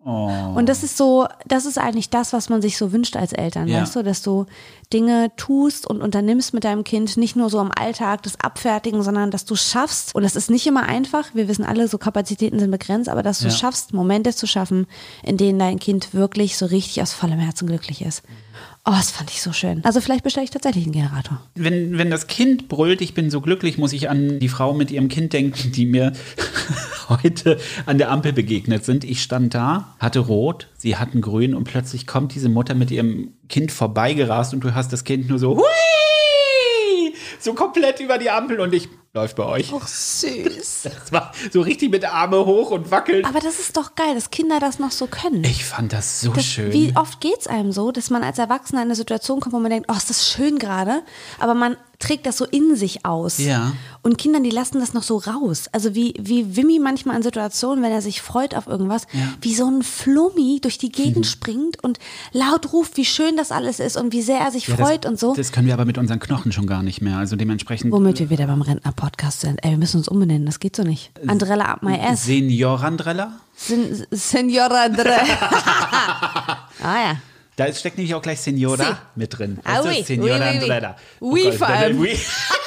Und 0.05 0.67
das 0.67 0.83
ist 0.83 0.97
so, 0.97 1.27
das 1.47 1.65
ist 1.65 1.77
eigentlich 1.77 2.09
das, 2.09 2.33
was 2.33 2.49
man 2.49 2.61
sich 2.61 2.77
so 2.77 2.91
wünscht 2.91 3.15
als 3.15 3.31
Eltern, 3.31 3.69
Ja. 3.69 3.81
weißt 3.81 3.95
du, 3.95 4.03
dass 4.03 4.21
du 4.21 4.45
Dinge 4.91 5.31
tust 5.37 5.87
und 5.87 6.01
unternimmst 6.01 6.53
mit 6.53 6.65
deinem 6.65 6.83
Kind, 6.83 7.15
nicht 7.15 7.37
nur 7.37 7.49
so 7.49 7.61
im 7.61 7.71
Alltag 7.73 8.21
das 8.23 8.37
Abfertigen, 8.37 9.01
sondern 9.01 9.31
dass 9.31 9.45
du 9.45 9.55
schaffst, 9.55 10.13
und 10.13 10.23
das 10.23 10.35
ist 10.35 10.49
nicht 10.49 10.67
immer 10.67 10.83
einfach, 10.83 11.33
wir 11.33 11.47
wissen 11.47 11.63
alle, 11.63 11.87
so 11.87 11.97
Kapazitäten 11.97 12.59
sind 12.59 12.69
begrenzt, 12.71 13.07
aber 13.07 13.23
dass 13.23 13.39
du 13.39 13.45
Ja. 13.45 13.51
schaffst, 13.51 13.93
Momente 13.93 14.35
zu 14.35 14.45
schaffen, 14.45 14.87
in 15.23 15.37
denen 15.37 15.57
dein 15.57 15.79
Kind 15.79 16.13
wirklich 16.13 16.57
so 16.57 16.65
richtig 16.65 17.01
aus 17.01 17.13
vollem 17.13 17.39
Herzen 17.39 17.67
glücklich 17.67 18.01
ist. 18.01 18.23
Oh, 18.85 18.91
das 18.91 19.11
fand 19.11 19.31
ich 19.31 19.41
so 19.41 19.53
schön. 19.53 19.79
Also 19.85 20.01
vielleicht 20.01 20.25
bestelle 20.25 20.43
ich 20.43 20.49
tatsächlich 20.49 20.83
einen 20.83 20.91
Generator. 20.91 21.41
Wenn, 21.55 21.97
wenn 21.97 22.11
das 22.11 22.27
Kind 22.27 22.67
brüllt, 22.67 22.99
ich 22.99 23.13
bin 23.13 23.29
so 23.29 23.39
glücklich, 23.39 23.77
muss 23.77 23.93
ich 23.93 24.09
an 24.09 24.39
die 24.39 24.49
Frau 24.49 24.73
mit 24.73 24.91
ihrem 24.91 25.07
Kind 25.07 25.31
denken, 25.31 25.71
die 25.71 25.85
mir 25.85 26.11
heute 27.09 27.59
an 27.85 27.97
der 27.97 28.11
Ampel 28.11 28.33
begegnet 28.33 28.83
sind. 28.83 29.05
Ich 29.05 29.23
stand 29.23 29.53
da, 29.53 29.95
hatte 29.99 30.19
rot, 30.19 30.67
sie 30.77 30.97
hatten 30.97 31.21
grün 31.21 31.55
und 31.55 31.63
plötzlich 31.63 32.05
kommt 32.07 32.35
diese 32.35 32.49
Mutter 32.49 32.75
mit 32.75 32.91
ihrem 32.91 33.31
Kind 33.47 33.71
vorbeigerast 33.71 34.53
und 34.53 34.65
du 34.65 34.75
hast 34.75 34.91
das 34.91 35.05
Kind 35.05 35.29
nur 35.29 35.39
so 35.39 35.55
hui, 35.55 37.13
so 37.39 37.53
komplett 37.53 38.01
über 38.01 38.17
die 38.17 38.31
Ampel 38.31 38.59
und 38.59 38.73
ich 38.73 38.89
läuft 39.13 39.35
bei 39.35 39.45
euch. 39.45 39.71
süß. 39.85 40.83
Das 41.03 41.11
war 41.11 41.31
so 41.51 41.61
richtig 41.61 41.91
mit 41.91 42.03
Arme 42.05 42.45
hoch 42.45 42.71
und 42.71 42.89
wackelt. 42.91 43.25
Aber 43.25 43.39
das 43.39 43.59
ist 43.59 43.77
doch 43.77 43.95
geil, 43.95 44.15
dass 44.15 44.31
Kinder 44.31 44.59
das 44.59 44.79
noch 44.79 44.91
so 44.91 45.07
können. 45.07 45.43
Ich 45.43 45.63
fand 45.65 45.93
das 45.93 46.21
so 46.21 46.31
Das, 46.31 46.43
schön. 46.45 46.71
Wie 46.73 46.93
oft 46.95 47.21
geht 47.21 47.39
es 47.39 47.47
einem 47.47 47.71
so, 47.71 47.91
dass 47.91 48.09
man 48.09 48.23
als 48.23 48.39
Erwachsener 48.39 48.81
in 48.81 48.87
eine 48.87 48.95
Situation 48.95 49.39
kommt, 49.39 49.53
wo 49.53 49.59
man 49.59 49.69
denkt, 49.71 49.87
oh, 49.91 49.95
ist 49.95 50.09
das 50.09 50.27
schön 50.27 50.57
gerade, 50.59 51.03
aber 51.39 51.53
man 51.53 51.77
trägt 52.03 52.25
das 52.25 52.37
so 52.37 52.45
in 52.45 52.75
sich 52.75 53.05
aus. 53.05 53.37
Ja. 53.37 53.73
Und 54.01 54.17
Kinder, 54.17 54.39
die 54.41 54.49
lassen 54.49 54.79
das 54.79 54.93
noch 54.93 55.03
so 55.03 55.17
raus. 55.17 55.67
Also 55.71 55.95
wie, 55.95 56.13
wie 56.19 56.55
Wimmy 56.55 56.79
manchmal 56.79 57.15
in 57.15 57.23
Situationen, 57.23 57.83
wenn 57.83 57.91
er 57.91 58.01
sich 58.01 58.21
freut 58.21 58.53
auf 58.55 58.67
irgendwas, 58.67 59.07
Ja. 59.13 59.19
Mhm. 59.21 59.33
wie 59.41 59.55
so 59.55 59.65
ein 59.65 59.81
Flummi 59.81 60.59
durch 60.61 60.77
die 60.77 60.91
Gegend 60.91 61.25
springt 61.25 61.83
und 61.83 61.99
laut 62.31 62.73
ruft, 62.73 62.97
wie 62.97 63.05
schön 63.05 63.37
das 63.37 63.51
alles 63.51 63.79
ist 63.79 63.97
und 63.97 64.13
wie 64.13 64.21
sehr 64.21 64.39
er 64.39 64.51
sich 64.51 64.67
Ja, 64.67 64.75
das, 64.75 64.87
freut 64.87 65.05
und 65.05 65.19
so. 65.19 65.33
Das 65.33 65.51
können 65.51 65.67
wir 65.67 65.73
aber 65.73 65.85
mit 65.85 65.97
unseren 65.97 66.19
Knochen 66.19 66.51
schon 66.51 66.67
gar 66.67 66.83
nicht 66.83 67.01
mehr. 67.01 67.17
Also 67.17 67.35
dementsprechend. 67.35 67.91
Womit 67.91 68.19
wir 68.19 68.29
wieder 68.29 68.47
beim 68.47 68.61
Rentner-Podcast 68.61 69.41
sind. 69.41 69.63
Ey, 69.63 69.71
wir 69.71 69.77
müssen 69.77 69.97
uns 69.97 70.07
umbenennen, 70.07 70.45
das 70.45 70.59
geht 70.59 70.75
so 70.75 70.83
nicht. 70.83 71.11
Andrella 71.27 71.65
up 71.65 71.83
my 71.83 71.97
ass. 71.99 72.25
Seniorandrella? 72.25 73.39
Sen 73.55 74.05
Senora 74.11 74.85
Andrella. 74.85 75.23
ah 76.83 76.99
ja. 77.07 77.17
Da 77.55 77.71
steckt 77.71 77.97
nämlich 77.97 78.15
auch 78.15 78.21
gleich 78.21 78.41
Senora 78.41 78.83
Si. 78.83 78.95
mit 79.15 79.37
drin. 79.37 79.59
Ah, 79.63 79.81
oui, 79.83 80.03
Senora 80.03 80.33
oui, 80.35 80.39
oui, 80.39 80.39
oui. 80.39 80.61
Andrella. 80.63 80.95
Oui, 81.19 81.51
vor 81.51 81.67
allem. 81.69 81.99
oui. 81.99 82.17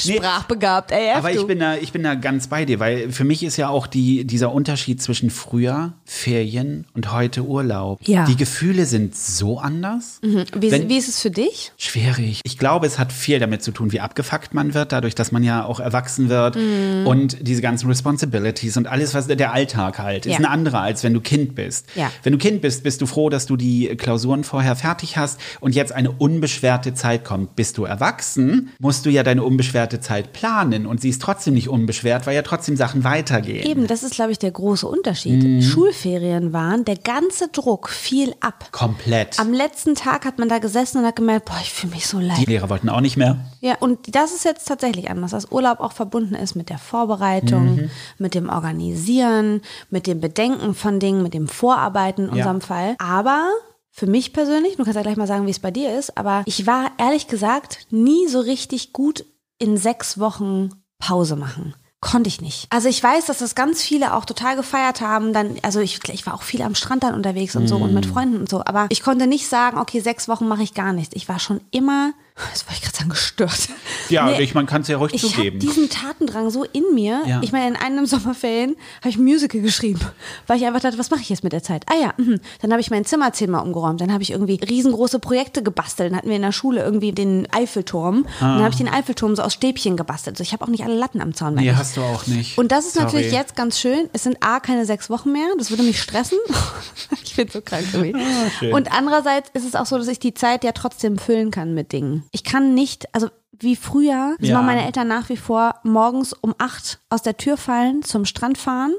Sprachbegabt, 0.00 0.92
ey. 0.92 1.12
Aber 1.14 1.30
ich 1.32 1.46
bin, 1.46 1.58
da, 1.58 1.76
ich 1.76 1.92
bin 1.92 2.02
da 2.02 2.14
ganz 2.14 2.46
bei 2.48 2.64
dir, 2.64 2.80
weil 2.80 3.10
für 3.10 3.24
mich 3.24 3.42
ist 3.42 3.56
ja 3.56 3.68
auch 3.68 3.86
die, 3.86 4.24
dieser 4.24 4.52
Unterschied 4.52 5.02
zwischen 5.02 5.30
früher, 5.30 5.92
Ferien 6.04 6.86
und 6.94 7.12
heute 7.12 7.42
Urlaub. 7.44 7.98
Ja. 8.06 8.24
Die 8.26 8.36
Gefühle 8.36 8.86
sind 8.86 9.16
so 9.16 9.58
anders. 9.58 10.20
Mhm. 10.22 10.44
Wie, 10.58 10.70
Wenn- 10.70 10.88
wie 10.88 10.96
ist 10.98 11.08
es 11.08 11.20
für 11.20 11.30
dich? 11.30 11.72
Schwierig. 11.76 12.40
Ich 12.44 12.58
glaube, 12.58 12.86
es 12.86 12.98
hat 12.98 13.12
viel 13.12 13.38
damit 13.38 13.62
zu 13.62 13.72
tun, 13.72 13.92
wie 13.92 14.00
abgefuckt 14.00 14.54
man 14.54 14.74
wird, 14.74 14.92
dadurch, 14.92 15.14
dass 15.14 15.32
man 15.32 15.42
ja 15.42 15.64
auch 15.64 15.80
erwachsen 15.80 16.28
wird 16.28 16.56
Mhm. 16.56 17.06
und 17.06 17.36
diese 17.40 17.62
ganzen 17.62 17.88
Responsibilities 17.88 18.76
und 18.76 18.86
alles, 18.86 19.14
was 19.14 19.26
der 19.26 19.52
Alltag 19.52 19.98
halt, 19.98 20.26
ist 20.26 20.32
Ja. 20.32 20.38
ein 20.38 20.44
anderer, 20.46 20.80
als 20.80 21.02
wenn 21.04 21.14
du 21.14 21.20
Kind 21.20 21.54
bist. 21.54 21.86
Ja. 21.94 22.10
Wenn 22.22 22.32
du 22.32 22.38
Kind 22.38 22.60
bist, 22.60 22.82
bist 22.82 23.00
du 23.00 23.06
froh, 23.06 23.28
dass 23.30 23.46
du 23.46 23.56
die 23.56 23.88
Klausuren 23.96 24.44
vorher 24.44 24.76
fertig 24.76 25.16
hast 25.16 25.40
und 25.60 25.74
jetzt 25.74 25.92
eine 25.92 26.10
unbeschwerte 26.10 26.94
Zeit 26.94 27.24
kommt. 27.24 27.56
Bist 27.56 27.78
du 27.78 27.84
erwachsen, 27.84 28.70
musst 28.78 29.06
du 29.06 29.10
ja 29.10 29.22
deine 29.22 29.42
unbeschwerte 29.42 29.89
Zeit 29.98 30.32
planen 30.32 30.86
und 30.86 31.00
sie 31.00 31.08
ist 31.08 31.20
trotzdem 31.20 31.54
nicht 31.54 31.68
unbeschwert, 31.68 32.26
weil 32.26 32.36
ja 32.36 32.42
trotzdem 32.42 32.76
Sachen 32.76 33.02
weitergehen. 33.02 33.66
Eben, 33.66 33.88
das 33.88 34.04
ist, 34.04 34.14
glaube 34.14 34.30
ich, 34.30 34.38
der 34.38 34.52
große 34.52 34.86
Unterschied. 34.86 35.42
Mhm. 35.42 35.62
Schulferien 35.62 36.52
waren, 36.52 36.84
der 36.84 36.96
ganze 36.96 37.48
Druck 37.48 37.88
fiel 37.88 38.34
ab. 38.40 38.68
Komplett. 38.70 39.40
Am 39.40 39.52
letzten 39.52 39.94
Tag 39.96 40.24
hat 40.24 40.38
man 40.38 40.48
da 40.48 40.58
gesessen 40.58 40.98
und 40.98 41.06
hat 41.06 41.16
gemerkt, 41.16 41.46
boah, 41.46 41.58
ich 41.62 41.72
fühle 41.72 41.94
mich 41.94 42.06
so 42.06 42.18
die 42.20 42.26
leid. 42.26 42.46
Lehrer 42.46 42.68
wollten 42.70 42.88
auch 42.90 43.00
nicht 43.00 43.16
mehr. 43.16 43.38
Ja, 43.60 43.76
und 43.80 44.14
das 44.14 44.32
ist 44.34 44.44
jetzt 44.44 44.68
tatsächlich 44.68 45.10
anders, 45.10 45.32
dass 45.32 45.50
Urlaub 45.50 45.80
auch 45.80 45.92
verbunden 45.92 46.34
ist 46.34 46.54
mit 46.54 46.68
der 46.68 46.78
Vorbereitung, 46.78 47.74
Mhm. 47.76 47.90
mit 48.18 48.34
dem 48.34 48.50
Organisieren, 48.50 49.62
mit 49.90 50.06
dem 50.06 50.20
Bedenken 50.20 50.74
von 50.74 51.00
Dingen, 51.00 51.22
mit 51.22 51.34
dem 51.34 51.48
Vorarbeiten 51.48 52.24
in 52.28 52.36
Ja. 52.36 52.44
unserem 52.44 52.60
Fall. 52.60 52.96
Aber 52.98 53.48
für 53.90 54.06
mich 54.06 54.32
persönlich, 54.32 54.76
du 54.76 54.84
kannst 54.84 54.96
ja 54.96 55.02
gleich 55.02 55.16
mal 55.16 55.26
sagen, 55.26 55.46
wie 55.46 55.50
es 55.50 55.58
bei 55.58 55.70
dir 55.70 55.98
ist, 55.98 56.16
aber 56.16 56.42
ich 56.46 56.66
war 56.66 56.90
ehrlich 56.98 57.26
gesagt 57.28 57.86
nie 57.90 58.28
so 58.28 58.40
richtig 58.40 58.92
gut 58.92 59.24
in 59.60 59.76
sechs 59.76 60.18
Wochen 60.18 60.70
Pause 60.98 61.36
machen. 61.36 61.74
Konnte 62.00 62.28
ich 62.28 62.40
nicht. 62.40 62.66
Also 62.70 62.88
ich 62.88 63.02
weiß, 63.02 63.26
dass 63.26 63.38
das 63.38 63.54
ganz 63.54 63.82
viele 63.82 64.14
auch 64.14 64.24
total 64.24 64.56
gefeiert 64.56 65.02
haben. 65.02 65.34
Dann, 65.34 65.56
also 65.62 65.80
ich, 65.80 66.00
ich 66.08 66.24
war 66.24 66.32
auch 66.32 66.42
viel 66.42 66.62
am 66.62 66.74
Strand 66.74 67.02
dann 67.02 67.12
unterwegs 67.14 67.54
und 67.56 67.68
so 67.68 67.76
und 67.76 67.90
Mhm. 67.90 67.94
mit 67.94 68.06
Freunden 68.06 68.36
und 68.38 68.48
so. 68.48 68.62
Aber 68.64 68.86
ich 68.88 69.02
konnte 69.02 69.26
nicht 69.26 69.46
sagen, 69.48 69.76
okay, 69.78 70.00
sechs 70.00 70.26
Wochen 70.26 70.48
mache 70.48 70.62
ich 70.62 70.72
gar 70.72 70.94
nichts. 70.94 71.14
Ich 71.14 71.28
war 71.28 71.38
schon 71.38 71.60
immer, 71.70 72.12
das 72.50 72.66
wollte 72.66 72.76
ich 72.76 72.82
gerade 72.82 72.96
sagen, 72.96 73.10
gestört. 73.10 73.68
Ja, 74.08 74.26
Nee, 74.26 74.42
ich, 74.42 74.54
man 74.54 74.66
kann 74.66 74.82
es 74.82 74.88
ja 74.88 74.96
ruhig 74.96 75.12
ich 75.14 75.22
habe 75.22 75.34
zugeben. 75.34 75.58
diesen 75.58 75.88
Tatendrang 75.88 76.50
so 76.50 76.64
in 76.64 76.84
mir. 76.94 77.22
Ja. 77.26 77.40
Ich 77.42 77.52
meine, 77.52 77.68
in 77.68 77.76
einem 77.76 78.06
Sommerferien 78.06 78.76
habe 79.00 79.10
ich 79.10 79.16
ein 79.16 79.24
Musical 79.24 79.60
geschrieben, 79.60 80.00
weil 80.46 80.58
ich 80.58 80.66
einfach 80.66 80.80
dachte, 80.80 80.98
was 80.98 81.10
mache 81.10 81.20
ich 81.20 81.28
jetzt 81.28 81.44
mit 81.44 81.52
der 81.52 81.62
Zeit? 81.62 81.84
Ah 81.86 81.96
ja, 82.00 82.14
mhm. 82.16 82.40
dann 82.60 82.70
habe 82.72 82.80
ich 82.80 82.90
mein 82.90 83.04
Zimmer 83.04 83.32
zehnmal 83.32 83.64
umgeräumt. 83.64 84.00
Dann 84.00 84.12
habe 84.12 84.22
ich 84.22 84.30
irgendwie 84.30 84.56
riesengroße 84.56 85.18
Projekte 85.18 85.62
gebastelt. 85.62 86.10
Dann 86.10 86.18
hatten 86.18 86.28
wir 86.28 86.36
in 86.36 86.42
der 86.42 86.52
Schule 86.52 86.82
irgendwie 86.82 87.12
den 87.12 87.46
Eiffelturm. 87.52 88.18
Und 88.18 88.26
dann 88.40 88.60
habe 88.60 88.70
ich 88.70 88.76
den 88.76 88.88
Eiffelturm 88.88 89.36
so 89.36 89.42
aus 89.42 89.54
Stäbchen 89.54 89.96
gebastelt. 89.96 90.36
So, 90.36 90.42
ich 90.42 90.52
habe 90.52 90.64
auch 90.64 90.68
nicht 90.68 90.84
alle 90.84 90.96
Latten 90.96 91.20
am 91.20 91.34
Zaun. 91.34 91.54
Nee, 91.54 91.70
ich. 91.70 91.76
hast 91.76 91.96
du 91.96 92.02
auch 92.02 92.26
nicht. 92.26 92.58
Und 92.58 92.72
das 92.72 92.86
ist 92.86 92.94
Sorry. 92.94 93.06
natürlich 93.06 93.32
jetzt 93.32 93.56
ganz 93.56 93.78
schön. 93.78 94.08
Es 94.12 94.22
sind 94.22 94.38
A, 94.40 94.60
keine 94.60 94.86
sechs 94.86 95.10
Wochen 95.10 95.32
mehr. 95.32 95.46
Das 95.58 95.70
würde 95.70 95.82
mich 95.82 96.00
stressen. 96.00 96.38
ich 97.24 97.36
bin 97.36 97.48
so 97.48 97.60
krank 97.60 97.84
irgendwie. 97.92 98.14
Ah, 98.14 98.50
schön. 98.58 98.72
Und 98.72 98.92
andererseits 98.92 99.50
ist 99.54 99.66
es 99.66 99.74
auch 99.74 99.86
so, 99.86 99.98
dass 99.98 100.08
ich 100.08 100.18
die 100.18 100.34
Zeit 100.34 100.64
ja 100.64 100.72
trotzdem 100.72 101.18
füllen 101.18 101.50
kann 101.50 101.74
mit 101.74 101.92
Dingen. 101.92 102.24
Ich 102.30 102.44
kann 102.44 102.74
nicht, 102.74 103.12
also 103.14 103.28
wie 103.58 103.76
früher, 103.76 104.36
Ja. 104.40 104.54
machen 104.54 104.66
meine 104.66 104.86
Eltern 104.86 105.08
nach 105.08 105.28
wie 105.28 105.36
vor, 105.36 105.74
morgens 105.82 106.32
um 106.32 106.54
acht 106.58 106.98
aus 107.10 107.22
der 107.22 107.36
Tür 107.36 107.56
fallen, 107.56 108.02
zum 108.02 108.24
Strand 108.24 108.56
fahren, 108.56 108.94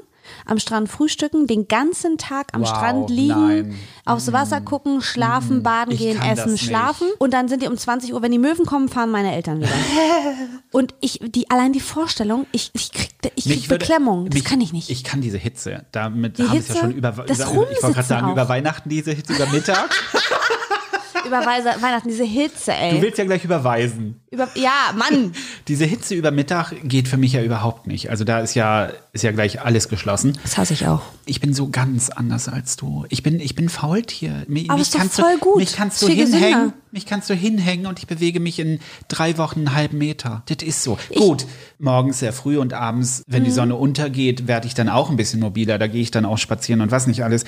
am 0.46 0.60
Strand 0.60 0.88
frühstücken, 0.88 1.48
den 1.48 1.66
ganzen 1.66 2.16
Tag 2.16 2.54
am 2.54 2.60
Wow, 2.60 2.68
Strand 2.68 3.10
liegen, 3.10 3.48
nein. 3.48 3.78
aufs 4.04 4.30
Wasser 4.32 4.60
gucken, 4.60 5.02
schlafen, 5.02 5.64
baden 5.64 5.90
Ich 5.92 5.98
gehen, 5.98 6.22
essen, 6.22 6.56
schlafen. 6.58 7.08
Und 7.18 7.32
dann 7.34 7.48
sind 7.48 7.60
die 7.62 7.66
um 7.66 7.76
20 7.76 8.14
Uhr, 8.14 8.22
wenn 8.22 8.30
die 8.30 8.38
Möwen 8.38 8.64
kommen, 8.64 8.88
fahren 8.88 9.10
meine 9.10 9.34
Eltern 9.34 9.58
wieder. 9.60 9.72
Und 10.70 10.94
ich, 11.00 11.18
die, 11.24 11.50
allein 11.50 11.72
die 11.72 11.80
Vorstellung, 11.80 12.46
ich, 12.52 12.70
ich 12.74 12.92
krieg, 12.92 13.10
ich 13.34 13.44
krieg 13.46 13.68
würde- 13.68 13.78
Beklemmung. 13.80 14.26
Das 14.26 14.34
mich- 14.34 14.44
kann 14.44 14.60
ich 14.60 14.72
nicht. 14.72 14.90
Ich 14.90 15.02
kann 15.02 15.20
diese 15.22 15.38
Hitze. 15.38 15.86
Damit 15.90 16.38
Die 16.38 16.44
haben 16.44 16.52
wir 16.52 16.60
es 16.60 16.68
ja 16.68 16.76
schon 16.76 16.92
über, 16.92 17.10
Das 17.10 17.18
über 17.18 17.30
ich 17.32 17.38
wollte 17.40 17.74
gerade 17.74 17.78
Rumsitzen 17.80 18.04
sagen, 18.04 18.30
über 18.30 18.48
Weihnachten 18.48 18.88
diese 18.90 19.10
Hitze, 19.10 19.32
über 19.32 19.46
Mittag. 19.46 19.90
Über 21.32 21.46
Weihnachten, 21.46 22.08
diese 22.08 22.24
Hitze, 22.24 22.74
ey. 22.74 22.90
Du 22.96 23.02
willst 23.02 23.16
ja 23.16 23.24
gleich 23.24 23.42
überweisen. 23.42 24.21
Über, 24.32 24.48
ja, 24.54 24.92
Mann. 24.96 25.32
Diese 25.68 25.84
Hitze 25.84 26.14
über 26.14 26.30
Mittag 26.30 26.74
geht 26.84 27.06
für 27.06 27.18
mich 27.18 27.34
ja 27.34 27.42
überhaupt 27.42 27.86
nicht. 27.86 28.10
Also 28.10 28.24
da 28.24 28.40
ist 28.40 28.54
ja, 28.54 28.88
ist 29.12 29.22
ja 29.22 29.30
gleich 29.30 29.60
alles 29.60 29.88
geschlossen. 29.88 30.38
Das 30.42 30.56
hasse 30.58 30.72
ich 30.72 30.86
auch. 30.88 31.02
Ich 31.26 31.40
bin 31.40 31.52
so 31.54 31.68
ganz 31.68 32.08
anders 32.10 32.48
als 32.48 32.76
du. 32.76 33.04
Ich 33.10 33.22
bin, 33.22 33.38
ich 33.40 33.54
bin 33.54 33.68
Faultier. 33.68 34.44
Mich, 34.48 34.70
Aber 34.70 34.78
mich 34.78 34.88
ist 34.88 34.94
doch 34.94 35.04
voll 35.04 35.34
du, 35.34 35.38
gut. 35.40 35.56
Mich 35.58 35.74
kannst 35.74 36.00
du 36.02 36.06
gesünder. 36.08 36.38
hinhängen. 36.38 36.72
Mich 36.92 37.06
kannst 37.06 37.30
du 37.30 37.34
hinhängen 37.34 37.86
und 37.86 37.98
ich 38.00 38.06
bewege 38.06 38.38
mich 38.40 38.58
in 38.58 38.78
drei 39.08 39.38
Wochen 39.38 39.60
einen 39.60 39.74
halben 39.74 39.96
Meter. 39.98 40.42
Das 40.46 40.58
ist 40.66 40.82
so. 40.82 40.98
Gut, 41.14 41.46
morgens 41.78 42.18
sehr 42.18 42.34
früh 42.34 42.58
und 42.58 42.74
abends, 42.74 43.22
wenn 43.26 43.44
die 43.44 43.50
Mhm. 43.50 43.54
Sonne 43.54 43.76
untergeht, 43.76 44.46
werde 44.46 44.66
ich 44.66 44.74
dann 44.74 44.88
auch 44.90 45.08
ein 45.08 45.16
bisschen 45.16 45.40
mobiler. 45.40 45.78
Da 45.78 45.86
gehe 45.86 46.02
ich 46.02 46.10
dann 46.10 46.26
auch 46.26 46.36
spazieren 46.38 46.80
und 46.82 46.90
was 46.90 47.06
nicht 47.06 47.24
alles. 47.24 47.44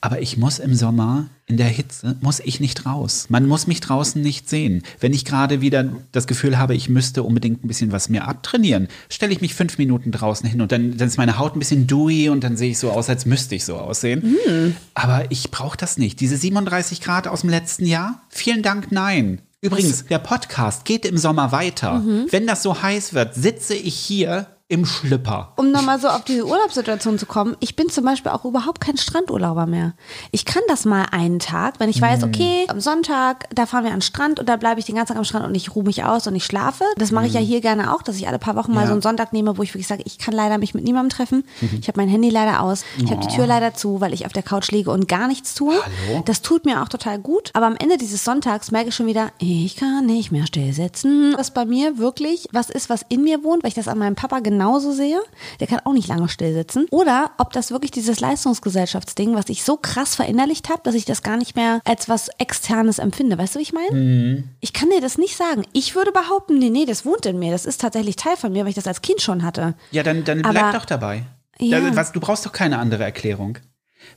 Aber 0.00 0.20
ich 0.20 0.36
muss 0.36 0.58
im 0.58 0.74
Sommer 0.74 1.26
in 1.46 1.56
der 1.56 1.68
Hitze, 1.68 2.16
muss 2.20 2.40
ich 2.40 2.58
nicht 2.60 2.86
raus. 2.86 3.26
Man 3.28 3.46
muss 3.46 3.66
mich 3.68 3.80
draußen 3.80 4.20
nicht 4.20 4.50
sehen. 4.50 4.82
Wenn 5.00 5.12
ich 5.14 5.24
gerade 5.24 5.60
wieder 5.60 5.84
das 6.12 6.26
Gefühl 6.28 6.58
habe, 6.58 6.76
ich 6.76 6.88
müsste 6.88 7.24
unbedingt 7.24 7.64
ein 7.64 7.68
bisschen 7.68 7.90
was 7.90 8.08
mir 8.08 8.28
abtrainieren, 8.28 8.86
stelle 9.08 9.32
ich 9.32 9.40
mich 9.40 9.54
fünf 9.54 9.78
Minuten 9.78 10.12
draußen 10.12 10.48
hin 10.48 10.60
und 10.60 10.70
dann, 10.70 10.96
dann 10.96 11.08
ist 11.08 11.18
meine 11.18 11.38
Haut 11.38 11.56
ein 11.56 11.58
bisschen 11.58 11.88
dewy 11.88 12.28
und 12.28 12.44
dann 12.44 12.56
sehe 12.56 12.70
ich 12.70 12.78
so 12.78 12.92
aus, 12.92 13.08
als 13.08 13.26
müsste 13.26 13.56
ich 13.56 13.64
so 13.64 13.76
aussehen. 13.76 14.36
Mhm. 14.46 14.76
Aber 14.94 15.30
ich 15.30 15.50
brauche 15.50 15.76
das 15.76 15.98
nicht. 15.98 16.20
Diese 16.20 16.36
37 16.36 17.00
Grad 17.00 17.26
aus 17.26 17.40
dem 17.40 17.50
letzten 17.50 17.86
Jahr? 17.86 18.22
Vielen 18.28 18.62
Dank, 18.62 18.92
nein. 18.92 19.40
Übrigens, 19.60 20.04
der 20.06 20.20
Podcast 20.20 20.84
geht 20.84 21.04
im 21.04 21.18
Sommer 21.18 21.50
weiter. 21.50 21.94
Mhm. 21.94 22.26
Wenn 22.30 22.46
das 22.46 22.62
so 22.62 22.80
heiß 22.80 23.14
wird, 23.14 23.34
sitze 23.34 23.74
ich 23.74 23.94
hier 23.96 24.46
im 24.70 24.84
Schlüpper. 24.84 25.52
Um 25.56 25.70
nochmal 25.70 25.98
so 25.98 26.08
auf 26.08 26.24
diese 26.24 26.44
Urlaubssituation 26.46 27.18
zu 27.18 27.24
kommen, 27.24 27.56
ich 27.58 27.74
bin 27.74 27.88
zum 27.88 28.04
Beispiel 28.04 28.30
auch 28.30 28.44
überhaupt 28.44 28.82
kein 28.82 28.98
Strandurlauber 28.98 29.64
mehr. 29.64 29.94
Ich 30.30 30.44
kann 30.44 30.62
das 30.68 30.84
mal 30.84 31.06
einen 31.10 31.38
Tag, 31.38 31.80
wenn 31.80 31.88
ich 31.88 32.02
weiß, 32.02 32.22
okay, 32.22 32.66
am 32.68 32.78
Sonntag, 32.78 33.48
da 33.54 33.64
fahren 33.64 33.84
wir 33.84 33.92
an 33.92 33.96
den 33.98 34.02
Strand 34.02 34.38
und 34.38 34.46
da 34.46 34.56
bleibe 34.56 34.78
ich 34.78 34.84
den 34.84 34.94
ganzen 34.94 35.12
Tag 35.14 35.16
am 35.18 35.24
Strand 35.24 35.46
und 35.46 35.54
ich 35.54 35.74
ruhe 35.74 35.84
mich 35.84 36.04
aus 36.04 36.26
und 36.26 36.36
ich 36.36 36.44
schlafe. 36.44 36.84
Das 36.98 37.12
mache 37.12 37.26
ich 37.26 37.32
ja 37.32 37.40
hier 37.40 37.62
gerne 37.62 37.94
auch, 37.94 38.02
dass 38.02 38.16
ich 38.16 38.28
alle 38.28 38.38
paar 38.38 38.56
Wochen 38.56 38.74
mal 38.74 38.82
Ja. 38.82 38.88
so 38.88 38.92
einen 38.92 39.00
Sonntag 39.00 39.32
nehme, 39.32 39.56
wo 39.56 39.62
ich 39.62 39.70
wirklich 39.72 39.86
sage, 39.86 40.02
ich 40.04 40.18
kann 40.18 40.34
leider 40.34 40.58
mich 40.58 40.74
mit 40.74 40.84
niemandem 40.84 41.16
treffen. 41.16 41.44
Ich 41.80 41.88
habe 41.88 41.98
mein 41.98 42.08
Handy 42.10 42.28
leider 42.28 42.60
aus. 42.60 42.84
Ich 43.02 43.10
habe 43.10 43.26
die 43.26 43.34
Tür 43.34 43.46
leider 43.46 43.72
zu, 43.72 44.02
weil 44.02 44.12
ich 44.12 44.26
auf 44.26 44.34
der 44.34 44.42
Couch 44.42 44.70
liege 44.70 44.90
und 44.90 45.08
gar 45.08 45.28
nichts 45.28 45.54
tue. 45.54 45.72
Hallo? 45.72 46.22
Das 46.26 46.42
tut 46.42 46.66
mir 46.66 46.82
auch 46.82 46.88
total 46.90 47.18
gut. 47.18 47.50
Aber 47.54 47.64
am 47.66 47.76
Ende 47.76 47.96
dieses 47.96 48.22
Sonntags 48.22 48.70
merke 48.70 48.90
ich 48.90 48.94
schon 48.94 49.06
wieder, 49.06 49.28
ich 49.38 49.76
kann 49.76 50.04
nicht 50.04 50.30
mehr 50.30 50.46
stillsitzen. 50.46 51.32
Was 51.38 51.52
bei 51.52 51.64
mir 51.64 51.96
wirklich 51.96 52.48
was 52.52 52.68
ist, 52.68 52.90
was 52.90 53.00
in 53.08 53.22
mir 53.22 53.42
wohnt, 53.44 53.62
weil 53.62 53.68
ich 53.68 53.74
das 53.74 53.88
an 53.88 53.96
meinem 53.96 54.14
Papa 54.14 54.40
genauso 54.58 54.92
sehe. 54.92 55.20
Der 55.60 55.66
kann 55.68 55.80
auch 55.84 55.92
nicht 55.92 56.08
lange 56.08 56.28
stillsitzen. 56.28 56.86
Oder 56.90 57.30
ob 57.38 57.52
das 57.52 57.70
wirklich 57.70 57.92
dieses 57.92 58.18
Leistungsgesellschaftsding, 58.20 59.34
was 59.34 59.48
ich 59.48 59.62
so 59.62 59.76
krass 59.76 60.16
verinnerlicht 60.16 60.68
habe, 60.68 60.80
dass 60.82 60.94
ich 60.94 61.04
das 61.04 61.22
gar 61.22 61.36
nicht 61.36 61.54
mehr 61.54 61.80
als 61.84 62.08
was 62.08 62.28
Externes 62.38 62.98
empfinde. 62.98 63.38
Weißt 63.38 63.54
du, 63.54 63.58
wie 63.60 63.62
ich 63.62 63.72
meine? 63.72 64.44
Ich 64.60 64.72
kann 64.72 64.90
dir 64.90 65.00
das 65.00 65.16
nicht 65.16 65.36
sagen. 65.36 65.64
Ich 65.72 65.94
würde 65.94 66.10
behaupten, 66.12 66.58
nee, 66.58 66.70
nee, 66.70 66.86
das 66.86 67.06
wohnt 67.06 67.24
in 67.26 67.38
mir. 67.38 67.52
Das 67.52 67.66
ist 67.66 67.80
tatsächlich 67.80 68.16
Teil 68.16 68.36
von 68.36 68.52
mir, 68.52 68.62
weil 68.64 68.70
ich 68.70 68.74
das 68.74 68.86
als 68.88 69.00
Kind 69.00 69.20
schon 69.22 69.42
hatte. 69.44 69.74
Ja, 69.92 70.02
dann, 70.02 70.24
dann 70.24 70.42
bleib 70.42 70.56
Aber- 70.56 70.78
doch 70.78 70.84
dabei. 70.84 71.24
Ja. 71.60 71.94
Was, 71.96 72.12
du 72.12 72.20
brauchst 72.20 72.46
doch 72.46 72.52
keine 72.52 72.78
andere 72.78 73.04
Erklärung. 73.04 73.58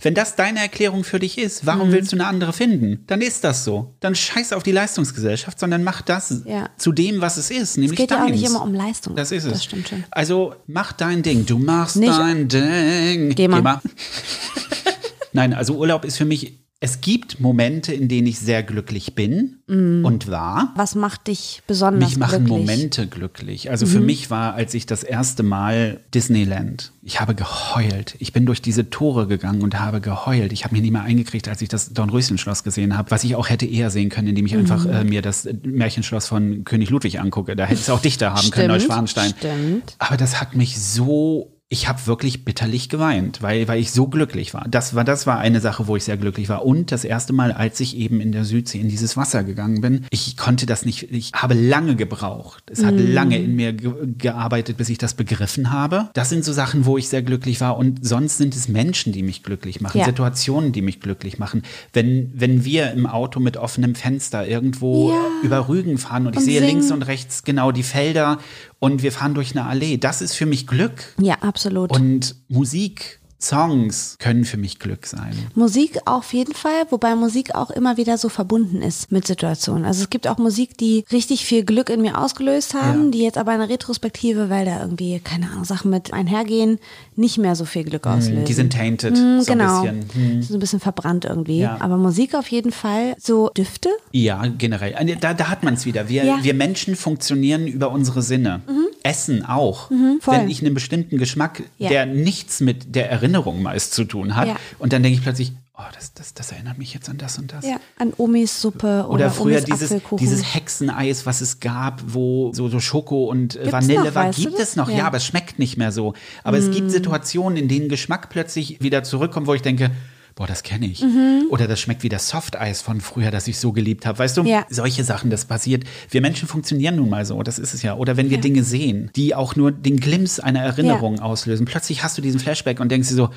Wenn 0.01 0.13
das 0.13 0.35
deine 0.35 0.59
Erklärung 0.59 1.03
für 1.03 1.19
dich 1.19 1.37
ist, 1.37 1.65
warum 1.65 1.89
Mhm. 1.89 1.93
willst 1.93 2.11
du 2.11 2.15
eine 2.17 2.27
andere 2.27 2.53
finden? 2.53 3.03
Dann 3.07 3.21
ist 3.21 3.43
das 3.43 3.63
so. 3.63 3.95
Dann 3.99 4.15
scheiß 4.15 4.53
auf 4.53 4.63
die 4.63 4.71
Leistungsgesellschaft, 4.71 5.59
sondern 5.59 5.83
mach 5.83 6.01
das 6.01 6.41
Ja. 6.45 6.69
zu 6.77 6.91
dem, 6.91 7.21
was 7.21 7.37
es 7.37 7.51
ist, 7.51 7.61
Es 7.61 7.77
nämlich 7.77 7.97
geht 7.97 8.11
ja 8.11 8.17
auch 8.17 8.27
deins. 8.27 8.39
nicht 8.39 8.49
immer 8.49 8.61
um 8.63 8.73
Leistung. 8.73 9.15
Das 9.15 9.31
ist 9.31 9.43
es. 9.45 9.51
Das 9.51 9.63
stimmt 9.63 9.89
schon. 9.89 10.03
Also 10.11 10.55
mach 10.67 10.91
dein 10.93 11.21
Ding. 11.23 11.45
Du 11.45 11.57
machst 11.59 11.95
Nicht- 11.97 12.11
dein 12.17 12.47
Ding. 12.47 13.35
Geh 13.35 13.47
mal. 13.47 13.81
Nein, 15.33 15.53
also 15.53 15.75
Urlaub 15.77 16.05
ist 16.05 16.17
für 16.17 16.25
mich. 16.25 16.59
Es 16.83 16.99
gibt 16.99 17.39
Momente, 17.39 17.93
in 17.93 18.07
denen 18.07 18.25
ich 18.25 18.39
sehr 18.39 18.63
glücklich 18.63 19.13
bin 19.13 19.59
Mhm. 19.67 20.03
und 20.03 20.31
war. 20.31 20.73
Was 20.75 20.95
macht 20.95 21.27
dich 21.27 21.61
besonders 21.67 22.09
Mich 22.09 22.17
machen 22.17 22.45
glücklich? 22.45 22.57
Momente 22.67 23.05
glücklich. 23.07 23.69
Also 23.69 23.85
für 23.85 23.99
mich 23.99 24.31
war, 24.31 24.55
als 24.55 24.73
ich 24.73 24.87
das 24.87 25.03
erste 25.03 25.43
Mal 25.43 25.99
Disneyland, 26.15 26.91
ich 27.03 27.21
habe 27.21 27.35
geheult. 27.35 28.15
Ich 28.17 28.33
bin 28.33 28.47
durch 28.47 28.63
diese 28.63 28.89
Tore 28.89 29.27
gegangen 29.27 29.61
und 29.61 29.79
habe 29.79 30.01
geheult. 30.01 30.51
Ich 30.53 30.63
habe 30.63 30.75
mir 30.75 30.81
nie 30.81 30.89
mehr 30.89 31.03
eingekriegt, 31.03 31.47
als 31.47 31.61
ich 31.61 31.69
das 31.69 31.93
Dornröschenschloss 31.93 32.63
gesehen 32.63 32.97
habe, 32.97 33.11
was 33.11 33.23
ich 33.23 33.35
auch 33.35 33.47
hätte 33.49 33.67
eher 33.67 33.91
sehen 33.91 34.09
können, 34.09 34.29
indem 34.29 34.47
ich 34.47 34.55
einfach 34.55 34.83
Mhm. 34.83 34.91
äh, 34.91 35.03
mir 35.03 35.21
das 35.21 35.47
Märchenschloss 35.63 36.25
von 36.27 36.63
König 36.63 36.89
Ludwig 36.89 37.19
angucke. 37.19 37.55
Da 37.55 37.65
hätte 37.65 37.79
es 37.79 37.91
auch 37.91 38.01
dichter 38.01 38.33
haben 38.33 38.49
können, 38.49 38.71
Stimmt, 38.71 38.89
Neuschwanstein. 38.89 39.33
stimmt. 39.37 39.95
Aber 39.99 40.17
das 40.17 40.41
hat 40.41 40.55
mich 40.55 40.81
so 40.81 41.60
ich 41.73 41.87
habe 41.87 42.05
wirklich 42.05 42.43
bitterlich 42.43 42.89
geweint, 42.89 43.41
weil, 43.41 43.65
weil 43.69 43.79
ich 43.79 43.91
so 43.93 44.07
glücklich 44.07 44.53
war. 44.53 44.67
Das 44.69 44.93
war. 44.93 45.05
das 45.05 45.25
war 45.25 45.39
eine 45.39 45.61
Sache, 45.61 45.87
wo 45.87 45.95
ich 45.95 46.03
sehr 46.03 46.17
glücklich 46.17 46.49
war. 46.49 46.65
Und 46.65 46.91
das 46.91 47.05
erste 47.05 47.31
Mal, 47.31 47.53
als 47.53 47.79
ich 47.79 47.95
eben 47.95 48.19
in 48.19 48.33
der 48.33 48.43
Südsee 48.43 48.79
in 48.81 48.89
dieses 48.89 49.15
Wasser 49.15 49.45
gegangen 49.45 49.79
bin, 49.79 50.05
ich 50.09 50.35
konnte 50.35 50.65
das 50.65 50.83
nicht, 50.83 51.09
ich 51.13 51.31
habe 51.33 51.53
lange 51.53 51.95
gebraucht. 51.95 52.63
Es 52.69 52.83
hat 52.83 52.95
lange 52.99 53.37
in 53.37 53.55
mir 53.55 53.71
ge 53.71 53.93
gearbeitet, 54.17 54.75
bis 54.75 54.89
ich 54.89 54.97
das 54.97 55.13
begriffen 55.13 55.71
habe. 55.71 56.09
Das 56.13 56.27
sind 56.27 56.43
so 56.43 56.51
Sachen, 56.51 56.85
wo 56.85 56.97
ich 56.97 57.07
sehr 57.07 57.21
glücklich 57.21 57.61
war. 57.61 57.77
Und 57.77 58.05
sonst 58.05 58.37
sind 58.37 58.53
es 58.53 58.67
Menschen, 58.67 59.13
die 59.13 59.23
mich 59.23 59.41
glücklich 59.41 59.79
machen, 59.79 59.99
Ja. 59.99 60.05
Situationen, 60.05 60.73
die 60.73 60.81
mich 60.81 60.99
glücklich 60.99 61.39
machen. 61.39 61.61
Wenn, 61.93 62.33
wenn 62.35 62.65
wir 62.65 62.91
im 62.91 63.05
Auto 63.07 63.39
mit 63.39 63.55
offenem 63.55 63.95
Fenster 63.95 64.45
irgendwo 64.45 65.11
Ja. 65.11 65.21
über 65.43 65.69
Rügen 65.69 65.97
fahren 65.97 66.27
und 66.27 66.33
ich 66.33 66.39
Und 66.39 66.43
sehe 66.45 66.59
singen. 66.59 66.69
links 66.79 66.91
und 66.91 67.03
rechts 67.03 67.43
genau 67.43 67.71
die 67.71 67.83
Felder 67.83 68.39
und 68.81 69.03
wir 69.03 69.11
fahren 69.11 69.35
durch 69.35 69.51
eine 69.51 69.65
Allee. 69.67 69.97
Das 69.97 70.21
ist 70.21 70.33
für 70.33 70.47
mich 70.47 70.65
Glück. 70.65 71.13
Ja, 71.21 71.35
absolut. 71.35 71.95
Und 71.95 72.35
Musik 72.49 73.20
Songs 73.41 74.15
können 74.19 74.45
für 74.45 74.57
mich 74.57 74.79
Glück 74.79 75.05
sein. 75.05 75.33
Musik 75.55 75.99
auf 76.05 76.33
jeden 76.33 76.53
Fall, 76.53 76.85
wobei 76.89 77.15
Musik 77.15 77.55
auch 77.55 77.71
immer 77.71 77.97
wieder 77.97 78.17
so 78.17 78.29
verbunden 78.29 78.81
ist 78.81 79.11
mit 79.11 79.25
Situationen. 79.25 79.85
Also 79.85 80.03
es 80.03 80.09
gibt 80.09 80.27
auch 80.27 80.37
Musik, 80.37 80.77
die 80.77 81.05
richtig 81.11 81.45
viel 81.45 81.63
Glück 81.63 81.89
in 81.89 82.01
mir 82.01 82.17
ausgelöst 82.17 82.73
haben, 82.73 83.05
ja. 83.05 83.11
die 83.11 83.23
jetzt 83.23 83.37
aber 83.37 83.51
eine 83.51 83.69
Retrospektive, 83.69 84.49
weil 84.49 84.65
da 84.65 84.81
irgendwie, 84.81 85.19
keine 85.19 85.49
Ahnung, 85.49 85.65
Sachen 85.65 85.89
mit 85.89 86.13
einhergehen, 86.13 86.79
nicht 87.15 87.37
mehr 87.37 87.55
so 87.55 87.65
viel 87.65 87.83
Glück 87.83 88.05
hm, 88.05 88.11
auslösen. 88.11 88.45
Die 88.45 88.53
sind 88.53 88.73
tainted, 88.73 89.13
mm, 89.13 89.41
so 89.41 89.51
genau. 89.51 89.83
ein 89.83 89.99
bisschen. 90.07 90.31
Hm. 90.31 90.41
So 90.43 90.53
ein 90.53 90.59
bisschen 90.59 90.79
verbrannt 90.79 91.25
irgendwie. 91.25 91.59
Ja. 91.59 91.77
Aber 91.79 91.97
Musik 91.97 92.35
auf 92.35 92.47
jeden 92.47 92.71
Fall, 92.71 93.15
so 93.19 93.49
Düfte? 93.49 93.89
Ja, 94.11 94.43
generell. 94.57 94.95
Da, 95.19 95.33
da 95.33 95.49
hat 95.49 95.63
man 95.63 95.75
es 95.75 95.85
wieder. 95.85 96.09
Wir, 96.09 96.23
ja. 96.23 96.39
wir 96.41 96.53
Menschen 96.53 96.95
funktionieren 96.95 97.67
über 97.67 97.91
unsere 97.91 98.21
Sinne. 98.21 98.61
Mhm. 98.67 98.87
Essen 99.03 99.45
auch. 99.45 99.89
Mhm, 99.89 100.19
Wenn 100.25 100.49
ich 100.49 100.63
einen 100.63 100.73
bestimmten 100.73 101.17
Geschmack, 101.17 101.63
ja. 101.77 101.89
der 101.89 102.05
nichts 102.05 102.59
mit 102.59 102.95
der 102.95 103.09
Erinnerung 103.09 103.61
meist 103.61 103.93
zu 103.93 104.05
tun 104.05 104.35
hat, 104.35 104.47
ja. 104.47 104.55
und 104.79 104.93
dann 104.93 105.03
denke 105.03 105.17
ich 105.17 105.23
plötzlich, 105.23 105.53
oh, 105.81 105.91
das, 105.93 106.13
das, 106.13 106.33
das 106.33 106.51
erinnert 106.51 106.77
mich 106.77 106.93
jetzt 106.93 107.09
an 107.09 107.17
das 107.17 107.37
und 107.37 107.51
das. 107.51 107.65
Ja, 107.65 107.77
an 107.97 108.13
Omis 108.17 108.61
Suppe 108.61 109.05
oder, 109.05 109.09
oder 109.09 109.31
früher 109.31 109.57
Omis 109.57 109.65
dieses, 109.65 110.01
dieses 110.19 110.53
Hexeneis, 110.53 111.25
was 111.25 111.41
es 111.41 111.59
gab, 111.59 112.01
wo 112.05 112.53
so, 112.53 112.69
so 112.69 112.79
Schoko 112.79 113.25
und 113.25 113.53
Gibt's 113.53 113.71
Vanille 113.71 114.05
noch, 114.05 114.15
war, 114.15 114.31
gibt 114.31 114.59
es 114.59 114.75
noch. 114.75 114.89
Ja. 114.89 114.99
ja. 114.99 115.07
aber 115.07 115.17
es 115.17 115.25
schmeckt 115.25 115.59
nicht 115.59 115.77
mehr 115.77 115.91
so. 115.91 116.13
Aber 116.43 116.57
mm. 116.57 116.61
es 116.61 116.71
gibt 116.71 116.91
Situationen, 116.91 117.57
in 117.57 117.67
denen 117.67 117.89
Geschmack 117.89 118.29
plötzlich 118.29 118.81
wieder 118.81 119.03
zurückkommt, 119.03 119.47
wo 119.47 119.53
ich 119.53 119.61
denke, 119.61 119.91
boah, 120.35 120.47
das 120.47 120.63
kenne 120.63 120.85
ich. 120.85 121.01
Mhm. 121.01 121.47
Oder 121.49 121.67
das 121.67 121.79
schmeckt 121.79 122.03
wie 122.03 122.09
das 122.09 122.29
Softeis 122.29 122.81
von 122.81 123.01
früher, 123.01 123.31
das 123.31 123.47
ich 123.47 123.57
so 123.57 123.71
geliebt 123.71 124.05
habe. 124.05 124.19
Weißt 124.19 124.37
du, 124.37 124.43
ja. 124.43 124.65
solche 124.69 125.03
Sachen, 125.03 125.29
das 125.29 125.45
passiert. 125.45 125.83
Wir 126.09 126.21
Menschen 126.21 126.47
funktionieren 126.47 126.95
nun 126.95 127.09
mal 127.09 127.25
so, 127.25 127.41
das 127.43 127.59
ist 127.59 127.73
es 127.73 127.81
ja. 127.81 127.95
Oder 127.95 128.17
wenn 128.17 128.29
wir 128.29 128.37
ja. 128.37 128.41
Dinge 128.41 128.63
sehen, 128.63 129.11
die 129.15 129.35
auch 129.35 129.55
nur 129.55 129.71
den 129.71 129.97
Glimps 129.97 130.39
einer 130.39 130.61
Erinnerung 130.61 131.17
ja. 131.17 131.23
auslösen. 131.23 131.65
Plötzlich 131.65 132.03
hast 132.03 132.17
du 132.17 132.21
diesen 132.21 132.39
Flashback 132.39 132.79
und 132.79 132.91
denkst 132.91 133.09
dir 133.09 133.15
so, 133.15 133.29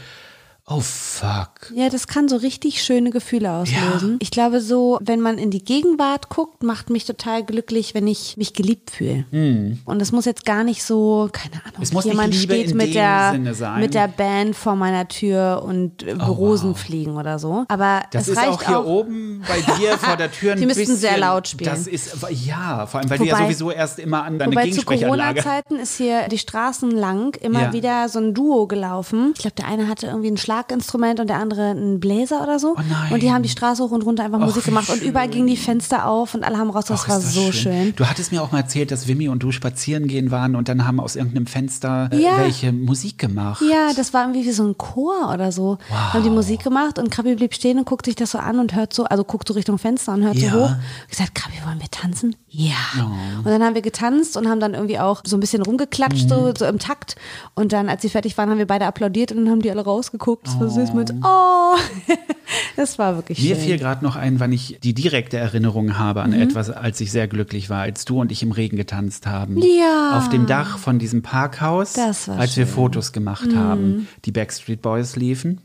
Oh 0.67 0.81
fuck. 0.81 1.71
Ja, 1.75 1.91
das 1.91 2.07
kann 2.07 2.27
so 2.27 2.37
richtig 2.37 2.83
schöne 2.83 3.11
Gefühle 3.11 3.53
auslösen. 3.53 4.13
Ja. 4.13 4.17
Ich 4.21 4.31
glaube 4.31 4.63
so, 4.63 4.99
wenn 5.03 5.21
man 5.21 5.37
in 5.37 5.51
die 5.51 5.63
Gegenwart 5.63 6.31
guckt, 6.31 6.63
macht 6.63 6.89
mich 6.89 7.05
total 7.05 7.45
glücklich, 7.45 7.95
wenn 7.95 8.07
ich 8.07 8.39
mich 8.39 8.55
geliebt 8.55 8.91
fühle. 8.91 9.27
Mm. 9.31 9.81
Und 9.85 10.01
es 10.01 10.11
muss 10.11 10.25
jetzt 10.25 10.47
gar 10.47 10.65
nicht 10.65 10.83
so, 10.83 11.29
keine 11.31 11.63
Ahnung, 11.67 11.83
es 11.83 11.93
muss 11.93 12.07
jemand 12.07 12.35
steht 12.35 12.75
mit 12.75 12.95
der 12.95 13.39
mit 13.79 13.93
der 13.93 14.09
Band 14.09 14.57
vor 14.57 14.75
meiner 14.75 15.07
Tür 15.07 15.63
und 15.67 16.07
oh, 16.09 16.33
Rosen 16.33 16.71
wow. 16.71 16.79
fliegen 16.81 17.17
oder 17.19 17.39
so. 17.39 17.67
Aber 17.69 18.05
das 18.13 18.29
ist 18.29 18.39
reicht 18.39 18.49
auch 18.49 18.63
hier 18.63 18.79
auch, 18.79 18.87
oben 18.87 19.43
bei 19.47 19.61
dir 19.75 19.99
vor 19.99 20.17
der 20.17 20.33
Tür 20.33 20.53
ein 20.55 20.61
Die 20.61 20.65
müssten 20.65 20.81
bisschen, 20.81 20.97
sehr 20.97 21.19
laut 21.19 21.47
spielen. 21.47 21.69
Das 21.69 21.87
ist 21.87 22.17
ja, 22.31 22.87
vor 22.87 23.01
allem 23.01 23.11
weil 23.11 23.19
wobei, 23.19 23.31
du 23.31 23.37
ja 23.37 23.43
sowieso 23.43 23.71
erst 23.71 23.99
immer 23.99 24.25
an 24.25 24.39
deine 24.39 24.53
wobei 24.53 24.65
Gegensprechanlage. 24.65 25.41
zu 25.41 25.45
Corona-Zeiten 25.45 25.77
ist 25.77 25.99
hier 25.99 26.29
die 26.29 26.39
Straßen 26.39 26.91
lang 26.91 27.37
immer 27.43 27.65
ja. 27.65 27.73
wieder 27.75 28.09
so 28.09 28.19
ein 28.19 28.33
Duo 28.33 28.67
gelaufen. 28.67 29.33
Ich 29.35 29.43
glaube, 29.43 29.57
der 29.57 29.67
eine 29.67 29.89
hatte 29.89 30.07
irgendwie 30.07 30.31
ein 30.31 30.39
Schlaginstrument 30.55 31.21
und 31.21 31.29
der 31.29 31.39
andere 31.39 31.71
einen 31.71 32.01
Bläser 32.01 32.43
oder 32.43 32.59
so. 32.59 32.77
Oh. 32.77 33.15
Und 33.15 33.23
die 33.23 33.33
haben 33.33 33.43
die 33.43 33.49
Straße 33.49 33.83
hoch 33.83 33.91
und 33.91 34.03
runter 34.03 34.25
einfach 34.25 34.41
Och, 34.41 34.47
Musik 34.47 34.65
gemacht 34.65 34.89
und 34.91 35.03
überall 35.03 35.29
gingen 35.29 35.47
die 35.47 35.57
Fenster 35.57 36.07
auf 36.07 36.35
und 36.35 36.45
alle 36.45 36.59
haben 36.59 36.71
raus. 36.71 36.85
Das 36.87 37.05
Och, 37.05 37.09
war 37.09 37.17
das 37.17 37.33
so 37.33 37.53
schön. 37.53 37.73
schön. 37.73 37.97
Du 37.97 38.07
hattest 38.07 38.33
mir 38.33 38.43
auch 38.43 38.53
mal 38.53 38.61
erzählt, 38.61 38.91
dass 38.91 39.09
Wimmy 39.09 39.29
und 39.29 39.43
du 39.43 39.51
spazieren 39.53 40.07
gehen 40.07 40.31
waren 40.31 40.55
und 40.55 40.69
dann 40.69 40.87
haben 40.87 41.01
aus 41.01 41.17
irgendeinem 41.17 41.47
Fenster 41.47 42.09
äh, 42.13 42.23
ja. 42.23 42.39
welche 42.39 42.73
Musik 42.73 43.19
gemacht. 43.19 43.63
Ja, 43.69 43.93
das 43.95 44.15
war 44.15 44.23
irgendwie 44.23 44.47
wie 44.47 44.53
so 44.53 44.65
ein 44.65 44.79
Chor 44.79 45.33
oder 45.33 45.53
so. 45.53 45.79
Wow. 45.89 46.15
Haben 46.15 46.23
die 46.23 46.31
Musik 46.31 46.63
gemacht 46.63 46.99
und 46.99 47.11
Krabi 47.11 47.35
blieb 47.35 47.55
stehen 47.55 47.79
und 47.79 47.87
guckt 47.87 48.07
sich 48.07 48.15
das 48.15 48.31
so 48.31 48.39
an 48.39 48.59
und 48.59 48.75
hört 48.75 48.93
so, 48.93 49.05
also 49.05 49.25
guckt 49.25 49.49
so 49.49 49.55
Richtung 49.55 49.79
Fenster 49.79 50.13
und 50.13 50.23
hört 50.23 50.37
ja. 50.37 50.51
so 50.51 50.61
hoch. 50.61 50.71
Und 50.71 51.11
gesagt, 51.11 51.35
Krabi, 51.35 51.55
wollen 51.65 51.81
wir 51.81 51.91
tanzen? 51.91 52.37
Ja. 52.49 52.75
Oh. 52.99 53.39
Und 53.39 53.47
dann 53.47 53.63
haben 53.63 53.75
wir 53.75 53.83
getanzt 53.83 54.37
und 54.37 54.49
haben 54.49 54.61
dann 54.61 54.75
irgendwie 54.75 54.99
auch 54.99 55.23
so 55.25 55.37
ein 55.37 55.41
bisschen 55.41 55.63
rumgeklatscht, 55.63 56.25
mhm. 56.25 56.29
so, 56.29 56.53
so 56.57 56.67
im 56.67 56.79
Takt. 56.79 57.17
Und 57.55 57.73
dann, 57.73 57.89
als 57.89 58.03
sie 58.03 58.09
fertig 58.09 58.39
waren, 58.39 58.51
haben 58.51 58.59
wir 58.59 58.67
beide 58.67 58.87
applaudiert 58.87 59.33
und 59.33 59.39
dann 59.39 59.51
haben 59.51 59.63
die 59.63 59.71
alle 59.71 59.83
rausgeguckt. 59.83 60.44
Das 60.45 60.61
war 60.61 60.69
süß 60.69 60.93
mit, 60.93 61.13
oh, 61.25 61.77
das 62.77 62.99
war 62.99 63.17
wirklich 63.17 63.43
Mir 63.43 63.55
schön. 63.55 63.65
fiel 63.65 63.79
gerade 63.79 64.05
noch 64.05 64.17
ein, 64.17 64.41
wann 64.41 64.53
ich 64.53 64.79
die 64.83 64.95
direkte 64.95 65.37
Erinnerung 65.39 65.99
habe 65.99 66.23
an 66.23 66.31
mhm. 66.31 66.41
etwas, 66.41 66.71
als 66.71 67.01
ich 67.01 67.11
sehr 67.11 67.29
glücklich 67.29 67.71
war, 67.71 67.83
als 67.83 68.05
du 68.05 68.21
und 68.21 68.31
ich 68.31 68.43
im 68.43 68.53
Regen 68.53 68.77
getanzt 68.77 69.27
haben. 69.27 69.59
Ja. 69.59 70.19
Auf 70.19 70.29
dem 70.29 70.47
Dach 70.47 70.79
von 70.79 70.99
diesem 70.99 71.23
Parkhaus, 71.23 71.95
das 71.95 72.29
war 72.29 72.39
als 72.39 72.55
schön. 72.55 72.67
wir 72.67 72.73
Fotos 72.73 73.13
gemacht 73.13 73.53
mhm. 73.53 73.59
haben. 73.59 74.09
Die 74.25 74.33
Backstreet 74.33 74.83
Boys 74.83 75.17
liefen. 75.17 75.61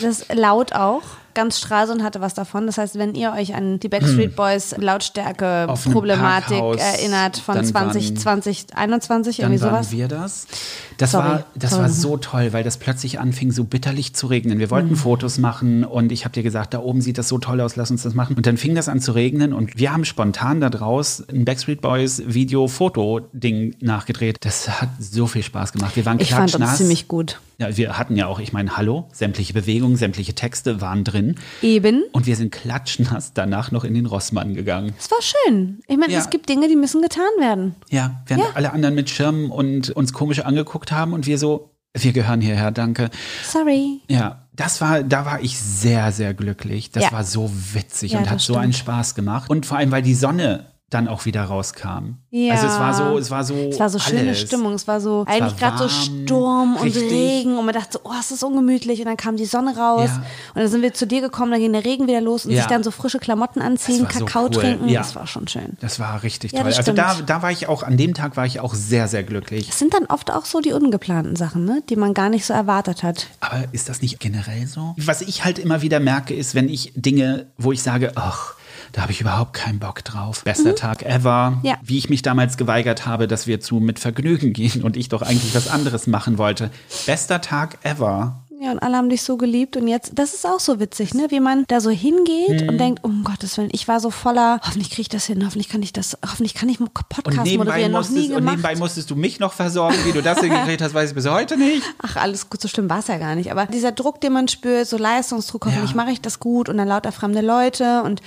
Das 0.00 0.26
laut 0.34 0.72
auch 0.72 1.02
ganz 1.36 1.60
Stralsund 1.60 2.02
hatte 2.02 2.20
was 2.20 2.34
davon. 2.34 2.66
Das 2.66 2.78
heißt, 2.78 2.98
wenn 2.98 3.14
ihr 3.14 3.32
euch 3.32 3.54
an 3.54 3.78
die 3.78 3.88
Backstreet 3.88 4.30
hm. 4.30 4.34
Boys 4.34 4.74
Lautstärke-Problematik 4.76 6.60
erinnert 6.60 7.36
von 7.36 7.62
2020, 7.64 8.18
2021, 8.66 9.40
irgendwie 9.40 9.58
sowas. 9.58 9.92
Waren 9.92 9.98
wir 9.98 10.08
das. 10.08 10.48
Das 10.96 11.12
Sorry. 11.12 11.28
war, 11.28 11.44
das 11.54 11.70
Sorry. 11.70 11.82
war 11.82 11.90
so 11.90 12.16
toll, 12.16 12.52
weil 12.52 12.64
das 12.64 12.78
plötzlich 12.78 13.20
anfing, 13.20 13.52
so 13.52 13.64
bitterlich 13.64 14.14
zu 14.14 14.26
regnen. 14.26 14.58
Wir 14.58 14.70
wollten 14.70 14.90
mhm. 14.90 14.96
Fotos 14.96 15.38
machen 15.38 15.84
und 15.84 16.10
ich 16.10 16.24
habe 16.24 16.32
dir 16.32 16.42
gesagt, 16.42 16.74
da 16.74 16.80
oben 16.80 17.00
sieht 17.02 17.18
das 17.18 17.28
so 17.28 17.38
toll 17.38 17.60
aus, 17.60 17.76
lass 17.76 17.90
uns 17.90 18.02
das 18.02 18.14
machen. 18.14 18.34
Und 18.34 18.46
dann 18.46 18.56
fing 18.56 18.74
das 18.74 18.88
an 18.88 19.00
zu 19.00 19.12
regnen 19.12 19.52
und 19.52 19.78
wir 19.78 19.92
haben 19.92 20.04
spontan 20.04 20.60
da 20.60 20.70
draus 20.70 21.22
ein 21.30 21.44
Backstreet 21.44 21.82
Boys 21.82 22.22
Video-Foto-Ding 22.26 23.76
nachgedreht. 23.80 24.38
Das 24.40 24.80
hat 24.80 24.88
so 24.98 25.26
viel 25.26 25.42
Spaß 25.42 25.72
gemacht. 25.72 25.94
Wir 25.96 26.06
waren 26.06 26.16
klatschnass. 26.16 26.48
Ich 26.48 26.52
fand 26.52 26.64
das 26.64 26.76
ziemlich 26.78 27.08
gut. 27.08 27.38
Ja, 27.58 27.74
wir 27.74 27.98
hatten 27.98 28.16
ja 28.16 28.26
auch, 28.26 28.38
ich 28.38 28.52
meine, 28.52 28.76
hallo, 28.76 29.08
sämtliche 29.12 29.54
Bewegungen, 29.54 29.96
sämtliche 29.96 30.34
Texte 30.34 30.80
waren 30.80 31.04
drin. 31.04 31.25
Eben. 31.62 32.04
Und 32.12 32.26
wir 32.26 32.36
sind 32.36 32.52
klatschnass 32.52 33.32
danach 33.34 33.70
noch 33.70 33.84
in 33.84 33.94
den 33.94 34.06
Rossmann 34.06 34.54
gegangen. 34.54 34.94
Es 34.98 35.10
war 35.10 35.18
schön. 35.20 35.80
Ich 35.88 35.96
meine, 35.96 36.12
ja. 36.12 36.20
es 36.20 36.30
gibt 36.30 36.48
Dinge, 36.48 36.68
die 36.68 36.76
müssen 36.76 37.02
getan 37.02 37.24
werden. 37.38 37.74
Ja, 37.90 38.22
während 38.26 38.44
ja. 38.44 38.50
alle 38.54 38.72
anderen 38.72 38.94
mit 38.94 39.10
Schirmen 39.10 39.50
und 39.50 39.90
uns 39.90 40.12
komisch 40.12 40.40
angeguckt 40.40 40.92
haben 40.92 41.12
und 41.12 41.26
wir 41.26 41.38
so, 41.38 41.70
wir 41.94 42.12
gehören 42.12 42.40
hierher, 42.40 42.70
danke. 42.70 43.10
Sorry. 43.44 44.00
Ja, 44.08 44.46
das 44.54 44.80
war, 44.80 45.02
da 45.02 45.24
war 45.24 45.40
ich 45.42 45.58
sehr, 45.58 46.12
sehr 46.12 46.34
glücklich. 46.34 46.90
Das 46.90 47.04
ja. 47.04 47.12
war 47.12 47.24
so 47.24 47.50
witzig 47.72 48.16
und 48.16 48.30
hat 48.30 48.40
so 48.40 48.56
einen 48.56 48.72
Spaß 48.72 49.14
gemacht. 49.14 49.50
Und 49.50 49.66
vor 49.66 49.78
allem, 49.78 49.90
weil 49.90 50.02
die 50.02 50.14
Sonne 50.14 50.66
dann 50.88 51.08
auch 51.08 51.24
wieder 51.24 51.42
rauskam. 51.42 52.18
Ja. 52.30 52.54
Also 52.54 52.68
es 52.68 52.78
war 52.78 52.94
so, 52.94 53.18
es 53.18 53.30
war 53.30 53.42
so. 53.42 53.54
Es 53.54 53.80
war 53.80 53.88
so 53.88 53.98
alles. 53.98 54.08
schöne 54.08 54.34
Stimmung. 54.36 54.74
Es 54.74 54.86
war 54.86 55.00
so 55.00 55.24
es 55.26 55.34
eigentlich 55.34 55.56
gerade 55.56 55.78
so 55.78 55.88
Sturm 55.88 56.76
richtig. 56.76 57.02
und 57.02 57.10
Regen 57.10 57.58
und 57.58 57.64
man 57.64 57.74
dachte 57.74 57.94
so, 57.94 58.00
oh, 58.04 58.12
es 58.20 58.30
ist 58.30 58.44
ungemütlich 58.44 59.00
und 59.00 59.06
dann 59.06 59.16
kam 59.16 59.36
die 59.36 59.46
Sonne 59.46 59.76
raus 59.76 60.10
ja. 60.10 60.22
und 60.54 60.60
dann 60.60 60.68
sind 60.68 60.82
wir 60.82 60.94
zu 60.94 61.08
dir 61.08 61.20
gekommen, 61.20 61.50
dann 61.50 61.60
ging 61.60 61.72
der 61.72 61.84
Regen 61.84 62.06
wieder 62.06 62.20
los 62.20 62.44
und 62.44 62.52
ja. 62.52 62.58
sich 62.58 62.66
dann 62.66 62.84
so 62.84 62.92
frische 62.92 63.18
Klamotten 63.18 63.62
anziehen, 63.62 64.06
Kakao 64.06 64.44
so 64.44 64.46
cool. 64.46 64.62
trinken. 64.62 64.88
Ja. 64.88 65.00
Das 65.00 65.16
war 65.16 65.26
schon 65.26 65.48
schön. 65.48 65.76
Das 65.80 65.98
war 65.98 66.22
richtig 66.22 66.52
toll. 66.52 66.62
also 66.62 66.92
da, 66.92 67.14
da 67.14 67.42
war 67.42 67.50
ich 67.50 67.66
auch, 67.66 67.82
an 67.82 67.96
dem 67.96 68.14
Tag 68.14 68.36
war 68.36 68.46
ich 68.46 68.60
auch 68.60 68.74
sehr, 68.74 69.08
sehr 69.08 69.24
glücklich. 69.24 69.68
Es 69.68 69.80
sind 69.80 69.92
dann 69.92 70.06
oft 70.06 70.30
auch 70.30 70.44
so 70.44 70.60
die 70.60 70.72
ungeplanten 70.72 71.34
Sachen, 71.34 71.64
ne? 71.64 71.82
die 71.88 71.96
man 71.96 72.14
gar 72.14 72.28
nicht 72.28 72.46
so 72.46 72.54
erwartet 72.54 73.02
hat. 73.02 73.26
Aber 73.40 73.64
ist 73.72 73.88
das 73.88 74.02
nicht 74.02 74.20
generell 74.20 74.68
so? 74.68 74.94
Was 74.98 75.20
ich 75.20 75.44
halt 75.44 75.58
immer 75.58 75.82
wieder 75.82 75.98
merke, 75.98 76.32
ist, 76.32 76.54
wenn 76.54 76.68
ich 76.68 76.92
Dinge, 76.94 77.46
wo 77.58 77.72
ich 77.72 77.82
sage, 77.82 78.12
ach, 78.14 78.54
da 78.92 79.02
habe 79.02 79.12
ich 79.12 79.20
überhaupt 79.20 79.52
keinen 79.52 79.78
Bock 79.78 80.04
drauf. 80.04 80.44
Bester 80.44 80.70
mhm. 80.70 80.76
Tag 80.76 81.02
ever. 81.02 81.60
Ja. 81.62 81.76
Wie 81.82 81.98
ich 81.98 82.10
mich 82.10 82.22
damals 82.22 82.56
geweigert 82.56 83.06
habe, 83.06 83.28
dass 83.28 83.46
wir 83.46 83.60
zu 83.60 83.76
mit 83.76 83.98
Vergnügen 83.98 84.52
gehen 84.52 84.82
und 84.82 84.96
ich 84.96 85.08
doch 85.08 85.22
eigentlich 85.22 85.54
was 85.54 85.68
anderes 85.68 86.06
machen 86.06 86.38
wollte. 86.38 86.70
Bester 87.06 87.40
Tag 87.40 87.78
ever. 87.82 88.42
Ja, 88.58 88.70
und 88.72 88.78
alle 88.78 88.96
haben 88.96 89.10
dich 89.10 89.22
so 89.22 89.36
geliebt 89.36 89.76
und 89.76 89.86
jetzt, 89.86 90.12
das 90.14 90.32
ist 90.32 90.46
auch 90.46 90.60
so 90.60 90.80
witzig, 90.80 91.12
ne? 91.12 91.26
Wie 91.28 91.40
man 91.40 91.64
da 91.68 91.80
so 91.82 91.90
hingeht 91.90 92.62
mhm. 92.62 92.68
und 92.70 92.78
denkt, 92.78 93.04
um 93.04 93.22
Gottes 93.22 93.58
Willen, 93.58 93.68
ich 93.72 93.86
war 93.86 94.00
so 94.00 94.10
voller, 94.10 94.60
hoffentlich 94.62 94.88
kriege 94.88 95.02
ich 95.02 95.08
das 95.10 95.26
hin, 95.26 95.44
hoffentlich 95.44 95.68
kann 95.68 95.82
ich 95.82 95.92
das, 95.92 96.16
hoffentlich 96.24 96.54
kann 96.54 96.70
ich 96.70 96.78
Podcast 96.78 97.54
moderieren, 97.54 97.92
noch 97.92 98.08
nie 98.08 98.28
gemacht. 98.28 98.40
Und 98.40 98.44
nebenbei 98.46 98.74
musstest 98.76 99.10
du 99.10 99.14
mich 99.14 99.40
noch 99.40 99.52
versorgen, 99.52 99.98
wie 100.06 100.12
du 100.12 100.22
das 100.22 100.40
hingekriegt 100.40 100.80
hast, 100.80 100.94
weiß 100.94 101.10
ich 101.10 101.14
bis 101.14 101.28
heute 101.28 101.58
nicht. 101.58 101.82
Ach, 101.98 102.16
alles 102.16 102.48
gut, 102.48 102.62
so 102.62 102.68
schlimm 102.68 102.88
war 102.88 103.00
es 103.00 103.08
ja 103.08 103.18
gar 103.18 103.34
nicht. 103.34 103.52
Aber 103.52 103.66
dieser 103.66 103.92
Druck, 103.92 104.22
den 104.22 104.32
man 104.32 104.48
spürt, 104.48 104.86
so 104.86 104.96
Leistungsdruck, 104.96 105.66
hoffentlich 105.66 105.90
ja. 105.90 105.96
mache 105.96 106.12
ich 106.12 106.22
das 106.22 106.40
gut 106.40 106.70
und 106.70 106.78
dann 106.78 106.88
lauter 106.88 107.12
fremde 107.12 107.42
Leute 107.42 108.02
und 108.04 108.22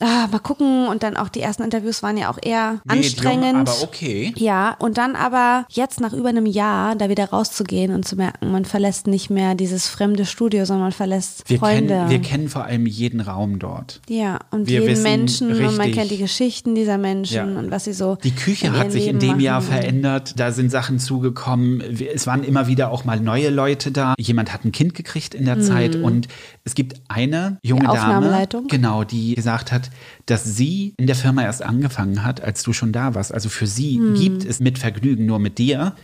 ah, 0.00 0.28
mal 0.30 0.38
gucken. 0.38 0.88
Und 0.88 1.02
dann 1.02 1.16
auch 1.16 1.28
die 1.28 1.40
ersten 1.40 1.62
Interviews 1.62 2.02
waren 2.02 2.16
ja 2.16 2.30
auch 2.30 2.38
eher 2.40 2.80
Medium, 2.84 3.04
anstrengend. 3.04 3.68
Aber 3.68 3.82
okay. 3.82 4.32
Ja, 4.36 4.76
und 4.78 4.98
dann 4.98 5.16
aber 5.16 5.66
jetzt 5.70 6.00
nach 6.00 6.12
über 6.12 6.28
einem 6.28 6.46
Jahr 6.46 6.96
da 6.96 7.08
wieder 7.08 7.30
rauszugehen 7.30 7.94
und 7.94 8.06
zu 8.06 8.16
merken, 8.16 8.50
man 8.50 8.64
verlässt 8.64 9.06
nicht 9.06 9.30
mehr 9.30 9.54
dieses 9.54 9.88
fremde 9.88 10.26
Studio, 10.26 10.64
sondern 10.64 10.84
man 10.84 10.92
verlässt 10.92 11.48
wir 11.48 11.58
Freunde. 11.58 11.94
Kennen, 11.94 12.10
wir 12.10 12.20
kennen 12.20 12.48
vor 12.48 12.64
allem 12.64 12.86
jeden 12.86 13.20
Raum 13.20 13.58
dort. 13.58 14.00
Ja, 14.08 14.40
und 14.50 14.68
wir 14.68 14.80
jeden 14.82 15.02
Menschen 15.02 15.48
richtig, 15.48 15.68
und 15.68 15.76
man 15.76 15.92
kennt 15.92 16.10
die 16.10 16.18
Geschichten 16.18 16.74
dieser 16.74 16.98
Menschen 16.98 17.54
ja. 17.54 17.58
und 17.58 17.70
was 17.70 17.84
sie 17.84 17.92
so. 17.92 18.16
Die 18.22 18.34
Küche 18.34 18.72
hat 18.72 18.92
sich 18.92 19.06
Leben 19.06 19.16
in 19.16 19.20
dem 19.20 19.28
machen. 19.30 19.40
Jahr 19.40 19.62
verändert. 19.62 20.34
Da 20.36 20.52
sind 20.52 20.70
Sachen 20.70 20.98
zugekommen. 20.98 21.82
Es 22.14 22.26
waren 22.26 22.44
immer 22.44 22.66
wieder 22.66 22.90
auch 22.90 23.04
mal 23.04 23.20
neue 23.20 23.50
Leute 23.50 23.90
da. 23.90 24.14
Jemand 24.18 24.52
hat 24.52 24.64
ein 24.64 24.72
Kind 24.72 24.94
gekriegt 24.94 25.34
in 25.34 25.44
der 25.44 25.56
mhm. 25.56 25.62
Zeit 25.62 25.96
und 25.96 26.28
es 26.64 26.74
gibt 26.74 27.00
eine 27.08 27.58
junge 27.62 27.84
Dame, 27.84 28.46
genau, 28.68 29.04
die 29.04 29.34
gesagt 29.34 29.72
hat, 29.72 29.87
dass 30.26 30.44
sie 30.44 30.94
in 30.96 31.06
der 31.06 31.16
Firma 31.16 31.42
erst 31.42 31.62
angefangen 31.62 32.24
hat, 32.24 32.40
als 32.40 32.62
du 32.62 32.72
schon 32.72 32.92
da 32.92 33.14
warst. 33.14 33.32
Also 33.32 33.48
für 33.48 33.66
sie 33.66 33.96
hm. 33.96 34.14
gibt 34.14 34.44
es 34.44 34.60
mit 34.60 34.78
Vergnügen 34.78 35.26
nur 35.26 35.38
mit 35.38 35.58
dir. 35.58 35.94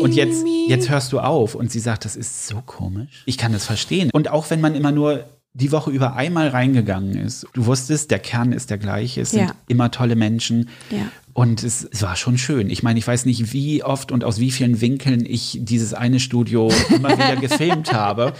Und 0.00 0.14
jetzt, 0.14 0.44
jetzt 0.68 0.90
hörst 0.90 1.12
du 1.12 1.20
auf. 1.20 1.54
Und 1.54 1.70
sie 1.70 1.80
sagt, 1.80 2.04
das 2.04 2.16
ist 2.16 2.46
so 2.46 2.62
komisch. 2.64 3.22
Ich 3.26 3.38
kann 3.38 3.52
das 3.52 3.64
verstehen. 3.66 4.10
Und 4.12 4.28
auch 4.28 4.50
wenn 4.50 4.60
man 4.60 4.74
immer 4.74 4.92
nur 4.92 5.24
die 5.54 5.70
Woche 5.70 5.90
über 5.92 6.16
einmal 6.16 6.48
reingegangen 6.48 7.16
ist. 7.16 7.46
Du 7.52 7.66
wusstest, 7.66 8.10
der 8.10 8.18
Kern 8.18 8.52
ist 8.52 8.70
der 8.70 8.78
gleiche, 8.78 9.20
es 9.20 9.30
sind 9.30 9.46
ja. 9.46 9.54
immer 9.68 9.92
tolle 9.92 10.16
Menschen. 10.16 10.68
Ja. 10.90 11.06
Und 11.34 11.64
es, 11.64 11.86
es, 11.90 12.02
war 12.02 12.14
schon 12.14 12.38
schön. 12.38 12.70
Ich 12.70 12.84
meine, 12.84 12.96
ich 12.96 13.06
weiß 13.08 13.26
nicht, 13.26 13.52
wie 13.52 13.82
oft 13.82 14.12
und 14.12 14.22
aus 14.22 14.38
wie 14.38 14.52
vielen 14.52 14.80
Winkeln 14.80 15.26
ich 15.26 15.58
dieses 15.60 15.92
eine 15.92 16.20
Studio 16.20 16.70
immer 16.94 17.10
wieder 17.10 17.34
gefilmt 17.34 17.92
habe. 17.92 18.34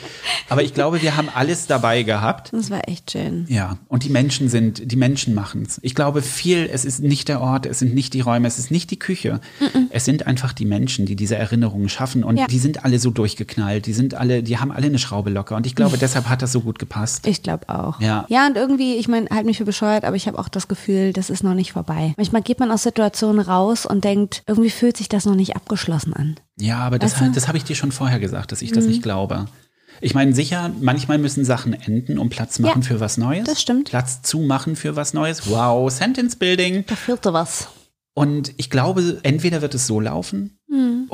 Aber 0.49 0.63
ich 0.63 0.75
glaube, 0.75 1.03
wir 1.03 1.17
haben 1.17 1.29
alles 1.35 1.67
dabei 1.67 2.05
gehabt. 2.05 2.53
Das 2.53 2.71
war 2.71 2.89
echt 2.89 3.11
schön. 3.11 3.47
Ja, 3.49 3.79
und 3.89 4.05
die 4.05 4.11
Menschen 4.11 4.49
sind, 4.49 4.93
die 4.93 4.95
Menschen 4.95 5.35
machen 5.35 5.65
es. 5.67 5.81
Ich 5.83 5.97
glaube 5.97 6.23
viel, 6.23 6.71
es 6.73 6.85
ist 6.85 7.01
nicht 7.01 7.27
der 7.27 7.41
Ort, 7.41 7.67
es 7.67 7.81
sind 7.81 7.97
nicht 7.97 8.15
die 8.15 8.21
Räume, 8.21 8.47
es 8.47 8.61
ist 8.61 8.71
nicht 8.71 8.93
die 8.93 8.99
Küche. 8.99 9.41
Mm 9.59 9.65
-mm. 9.65 9.87
Es 9.91 10.05
sind 10.05 10.29
einfach 10.29 10.53
die 10.53 10.65
Menschen, 10.65 11.05
die 11.05 11.17
diese 11.17 11.35
Erinnerungen 11.35 11.89
schaffen. 11.89 12.23
Und 12.23 12.37
ja. 12.37 12.47
die 12.47 12.61
sind 12.61 12.85
alle 12.85 13.01
so 13.01 13.11
durchgeknallt. 13.11 13.87
Die 13.87 13.93
sind 13.93 14.15
alle, 14.15 14.45
die 14.45 14.59
haben 14.59 14.71
alle 14.71 14.87
eine 14.87 15.01
Schraube 15.01 15.31
locker. 15.31 15.57
Und 15.57 15.67
ich 15.67 15.75
glaube, 15.75 15.99
deshalb 16.01 16.29
hat 16.29 16.43
das 16.43 16.53
so 16.53 16.61
gut 16.61 16.79
gepasst. 16.79 17.27
Ich 17.27 17.43
glaube 17.43 17.69
auch. 17.69 18.01
Ja. 18.01 18.25
Ja, 18.29 18.47
und 18.47 18.57
irgendwie, 18.57 18.95
ich 18.95 19.09
meine, 19.09 19.27
halt 19.31 19.47
mich 19.47 19.59
für 19.59 19.65
bescheuert, 19.65 20.05
aber 20.05 20.15
ich 20.15 20.29
habe 20.29 20.39
auch 20.39 20.49
das 20.49 20.69
Gefühl, 20.69 21.13
das 21.13 21.29
ist 21.29 21.43
noch 21.43 21.55
nicht 21.55 21.73
vorbei. 21.73 22.15
Manchmal 22.17 22.43
geht 22.43 22.61
man 22.61 22.71
aus 22.71 22.84
Situationen 22.85 23.41
raus 23.41 23.85
und 23.85 24.05
denkt, 24.05 24.43
irgendwie 24.47 24.71
fühlt 24.71 24.97
sich 24.97 25.09
das 25.09 25.25
noch 25.25 25.35
nicht 25.35 25.57
abgeschlossen 25.57 26.13
an. 26.13 26.37
Ja, 26.59 26.79
aber 26.79 26.99
das, 26.99 27.21
weißt 27.21 27.31
du? 27.31 27.33
das 27.33 27.49
habe 27.49 27.59
ich 27.59 27.65
dir 27.65 27.75
schon 27.75 27.91
vorher 27.91 28.21
gesagt, 28.21 28.53
dass 28.53 28.63
ich 28.63 28.71
das 28.71 28.85
mhm. 28.85 28.91
nicht 28.91 29.03
glaube. 29.03 29.47
Ich 30.01 30.15
meine, 30.15 30.35
sicher, 30.35 30.71
manchmal 30.81 31.19
müssen 31.19 31.45
Sachen 31.45 31.73
enden, 31.73 32.19
um 32.19 32.29
Platz 32.29 32.59
machen 32.59 32.83
ja, 32.83 32.89
für 32.89 33.01
was 33.01 33.17
Neues. 33.17 33.45
Das 33.45 33.61
stimmt. 33.61 33.89
Platz 33.89 34.23
zu 34.23 34.41
machen 34.41 34.77
für 34.77 34.97
was 34.97 35.15
Neues. 35.15 35.49
Wow, 35.49 35.91
Sentence 35.91 36.37
Building. 36.37 36.85
Da 36.87 36.97
fehlte 36.97 37.33
was. 37.33 37.69
Und 38.15 38.53
ich 38.57 38.71
glaube, 38.71 39.19
entweder 39.25 39.61
wird 39.61 39.75
es 39.75 39.87
so 39.87 40.01
laufen 40.01 40.59
mhm. 40.64 40.64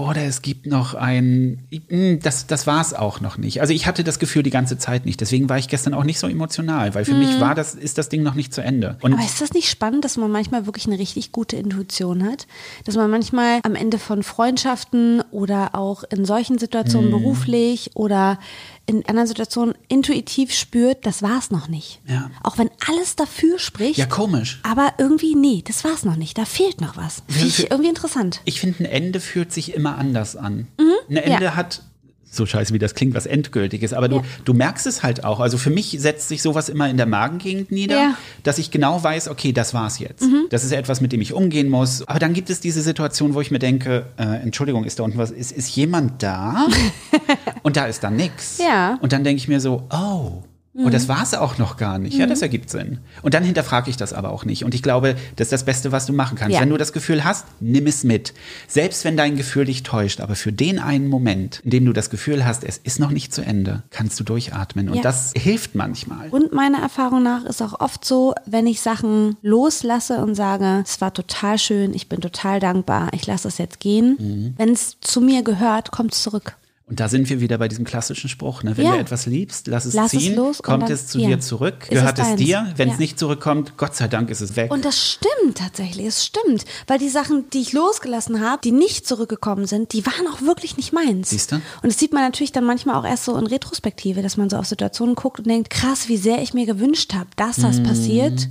Oder 0.09 0.23
es 0.25 0.43
gibt 0.43 0.67
noch 0.67 0.95
ein, 0.95 1.67
hm, 1.89 2.21
das, 2.21 2.47
das 2.47 2.67
war 2.67 2.81
es 2.81 2.95
auch 2.95 3.21
noch 3.21 3.39
nicht. 3.39 3.61
Also 3.61 3.73
ich 3.73 3.87
hatte 3.87 4.05
das 4.05 4.19
Gefühl 4.19 4.43
die 4.43 4.51
ganze 4.51 4.79
Zeit 4.79 5.05
nicht. 5.05 5.21
Deswegen 5.21 5.49
war 5.49 5.59
ich 5.59 5.69
gestern 5.69 5.95
auch 5.95 6.05
nicht 6.05 6.19
so 6.19 6.27
emotional, 6.27 6.95
weil 6.95 7.05
für 7.05 7.15
mhm. 7.15 7.21
mich 7.21 7.41
war 7.41 7.55
das, 7.55 7.75
ist 7.75 7.99
das 7.99 8.09
Ding 8.09 8.23
noch 8.23 8.35
nicht 8.35 8.55
zu 8.55 8.63
Ende. 8.63 8.97
Und 9.03 9.13
Aber 9.13 9.23
ist 9.23 9.41
das 9.41 9.53
nicht 9.53 9.69
spannend, 9.69 10.05
dass 10.05 10.17
man 10.17 10.31
manchmal 10.31 10.67
wirklich 10.67 10.87
eine 10.87 10.99
richtig 10.99 11.33
gute 11.33 11.57
Intuition 11.57 12.25
hat? 12.25 12.47
Dass 12.85 12.97
man 12.97 13.11
manchmal 13.11 13.61
am 13.63 13.75
Ende 13.75 13.99
von 13.99 14.23
Freundschaften 14.23 15.23
oder 15.31 15.75
auch 15.75 16.05
in 16.11 16.25
solchen 16.25 16.59
Situationen 16.59 17.09
mhm. 17.09 17.13
beruflich 17.13 17.91
oder 17.95 18.39
in 18.87 19.07
anderen 19.07 19.29
Situationen 19.29 19.75
intuitiv 19.89 20.53
spürt, 20.53 21.07
das 21.07 21.23
war 21.23 21.39
es 21.39 21.51
noch 21.51 21.69
nicht. 21.69 22.01
Ja. 22.09 22.31
Auch 22.43 22.59
wenn 22.59 22.71
alles 22.89 23.15
dafür 23.15 23.59
spricht. 23.59 23.99
Ja, 23.99 24.07
komisch. 24.07 24.61
Aber 24.63 24.95
irgendwie, 24.99 25.37
nee, 25.37 25.63
das 25.65 25.85
war 25.85 25.93
es 25.93 26.05
noch 26.05 26.17
nicht. 26.17 26.37
Da 26.37 26.45
fehlt 26.45 26.81
noch 26.81 26.97
was. 26.97 27.23
Finde 27.29 27.49
ich 27.49 27.71
irgendwie 27.71 27.91
interessant. 27.91 28.41
Ich 28.45 28.61
finde, 28.61 28.81
ein 28.81 28.87
Ende 28.87 29.21
fühlt 29.21 29.53
sich 29.53 29.75
immer 29.75 29.97
anders 29.97 30.35
an. 30.35 30.67
Mhm, 30.79 30.93
ein 31.09 31.17
Ende 31.17 31.45
ja. 31.45 31.57
hat 31.57 31.83
so 32.31 32.47
scheiße 32.47 32.73
wie 32.73 32.79
das 32.79 32.95
klingt, 32.95 33.15
was 33.15 33.27
endgültiges. 33.27 33.93
Aber 33.93 34.09
du, 34.09 34.17
ja. 34.17 34.23
du 34.45 34.55
merkst 34.55 34.87
es 34.87 35.03
halt 35.03 35.25
auch. 35.25 35.41
Also 35.41 35.59
für 35.59 35.71
mich 35.71 35.97
setzt 35.99 36.29
sich 36.29 36.43
sowas 36.43 36.69
immer 36.69 36.89
in 36.89 36.97
der 36.97 37.07
Magengegend 37.07 37.73
nieder, 37.73 37.97
ja. 37.97 38.15
dass 38.45 38.59
ich 38.59 38.71
genau 38.71 39.03
weiß, 39.03 39.29
okay, 39.29 39.53
das 39.53 39.75
war's 39.75 39.99
jetzt. 39.99 40.23
Mhm. 40.23 40.47
Das 40.51 40.65
ist 40.65 40.73
etwas, 40.73 41.01
mit 41.01 41.13
dem 41.13 41.21
ich 41.21 41.33
umgehen 41.33 41.69
muss. 41.69 42.07
Aber 42.07 42.21
dann 42.21 42.33
gibt 42.33 42.49
es 42.49 42.61
diese 42.61 42.83
Situation, 42.83 43.35
wo 43.35 43.41
ich 43.41 43.51
mir 43.51 43.59
denke, 43.59 44.07
äh, 44.17 44.43
Entschuldigung, 44.43 44.85
ist 44.85 45.01
da 45.01 45.03
unten 45.03 45.19
was? 45.19 45.33
Ist, 45.33 45.51
ist 45.51 45.75
jemand 45.75 46.23
da? 46.23 46.69
Und 47.63 47.77
da 47.77 47.87
ist 47.87 48.05
dann 48.05 48.17
nix. 48.17 48.59
Ja. 48.59 48.99
Und 49.03 49.13
dann 49.13 49.25
denke 49.25 49.39
ich 49.39 49.49
mir 49.49 49.61
so, 49.61 49.89
oh. 49.91 50.43
Und 50.73 50.95
das 50.95 51.05
mhm. 51.05 51.09
war 51.09 51.23
es 51.25 51.35
auch 51.35 51.59
noch 51.59 51.77
gar 51.77 51.99
nicht. 51.99 52.17
Ja, 52.17 52.27
das 52.27 52.39
mhm. 52.39 52.45
ergibt 52.45 52.71
Sinn. 52.71 52.99
Und 53.23 53.35
dann 53.35 53.43
hinterfrage 53.43 53.91
ich 53.91 53.97
das 53.97 54.13
aber 54.13 54.31
auch 54.31 54.45
nicht. 54.45 54.65
Und 54.65 54.73
ich 54.73 54.83
glaube, 54.83 55.17
das 55.35 55.47
ist 55.47 55.53
das 55.53 55.65
Beste, 55.65 55.91
was 55.91 56.07
du 56.07 56.13
machen 56.13 56.39
kannst. 56.39 56.55
Ja. 56.55 56.61
Wenn 56.61 56.71
du 56.71 56.77
das 56.77 56.93
Gefühl 56.93 57.25
hast, 57.25 57.47
nimm 57.59 57.89
es 57.89 58.05
mit. 58.05 58.35
Selbst 58.69 59.05
wenn 59.05 59.17
dein 59.17 59.37
Gefühl 59.37 59.65
dich 59.65 59.83
täuscht, 59.83 60.21
aber 60.21 60.37
für 60.37 60.53
den 60.53 60.79
einen 60.79 61.09
Moment, 61.09 61.61
in 61.65 61.71
dem 61.71 61.85
du 61.87 61.93
das 61.93 62.09
Gefühl 62.09 62.45
hast, 62.45 62.63
es 62.63 62.79
ist 62.79 63.01
noch 63.01 63.11
nicht 63.11 63.35
zu 63.35 63.43
Ende, 63.43 63.83
kannst 63.91 64.21
du 64.21 64.25
durchatmen. 64.25 64.89
Und 64.89 64.97
ja. 64.97 65.03
das 65.03 65.33
hilft 65.37 65.75
manchmal. 65.75 66.29
Und 66.29 66.53
meiner 66.53 66.79
Erfahrung 66.79 67.25
nach 67.25 67.45
ist 67.47 67.63
auch 67.63 67.81
oft 67.81 68.05
so, 68.05 68.35
wenn 68.47 68.69
ich 68.69 68.81
Sachen 68.81 69.37
loslasse 69.43 70.19
und 70.19 70.37
sage, 70.37 70.85
es 70.85 71.01
war 71.01 71.13
total 71.13 71.59
schön, 71.59 71.95
ich 71.95 72.09
bin 72.09 72.21
total 72.21 72.61
dankbar, 72.61 73.09
ich 73.13 73.27
lasse 73.27 73.49
es 73.49 73.59
jetzt 73.59 73.81
gehen. 73.81 74.17
Mhm. 74.21 74.55
Wenn 74.57 74.71
es 74.71 74.99
zu 75.01 75.21
mir 75.21 75.43
gehört, 75.43 75.91
kommt 75.91 76.15
es 76.15 76.23
zurück. 76.23 76.55
Und 76.91 76.99
da 76.99 77.09
sind 77.09 77.31
wir 77.31 77.41
wieder 77.41 77.57
bei 77.57 77.69
diesem 77.69 77.85
klassischen 77.85 78.29
Spruch, 78.29 78.65
ne? 78.65 78.77
wenn 78.77 78.85
ja. 78.85 78.95
du 78.95 78.99
etwas 78.99 79.27
liebst, 79.27 79.69
lass 79.69 79.85
es 79.85 79.95
lass 79.95 80.11
ziehen, 80.11 80.37
es 80.51 80.61
kommt 80.61 80.83
dann, 80.83 80.91
es 80.91 81.07
zu 81.07 81.21
ja. 81.21 81.29
dir 81.29 81.41
zurück, 81.41 81.85
ist 81.85 81.91
gehört 81.91 82.19
es, 82.19 82.31
es 82.31 82.35
dir, 82.35 82.73
wenn 82.75 82.89
ja. 82.89 82.95
es 82.95 82.99
nicht 82.99 83.17
zurückkommt, 83.17 83.77
Gott 83.77 83.95
sei 83.95 84.09
Dank 84.09 84.29
ist 84.29 84.41
es 84.41 84.57
weg. 84.57 84.73
Und 84.73 84.85
das 84.85 85.01
stimmt 85.01 85.59
tatsächlich, 85.59 86.07
es 86.07 86.27
stimmt, 86.27 86.65
weil 86.89 86.99
die 86.99 87.09
Sachen, 87.09 87.49
die 87.51 87.61
ich 87.61 87.73
losgelassen 87.73 88.41
habe, 88.41 88.61
die 88.65 88.73
nicht 88.73 89.07
zurückgekommen 89.07 89.67
sind, 89.67 89.93
die 89.93 90.05
waren 90.05 90.27
auch 90.35 90.43
wirklich 90.43 90.77
nicht 90.77 90.93
meins. 90.93 91.31
Siehst 91.31 91.53
du? 91.53 91.57
Und 91.57 91.85
das 91.85 91.97
sieht 91.97 92.13
man 92.13 92.25
natürlich 92.25 92.51
dann 92.51 92.65
manchmal 92.65 92.97
auch 92.97 93.07
erst 93.07 93.25
so 93.25 93.37
in 93.37 93.47
Retrospektive, 93.47 94.21
dass 94.21 94.37
man 94.37 94.51
so 94.51 94.57
auf 94.57 94.67
Situationen 94.67 95.15
guckt 95.15 95.39
und 95.39 95.47
denkt, 95.47 95.71
krass, 95.71 96.09
wie 96.09 96.17
sehr 96.17 96.43
ich 96.43 96.55
mir 96.55 96.67
gewünscht 96.67 97.15
habe, 97.15 97.31
dass 97.37 97.57
das 97.57 97.79
mm. 97.79 97.85
passiert. 97.85 98.49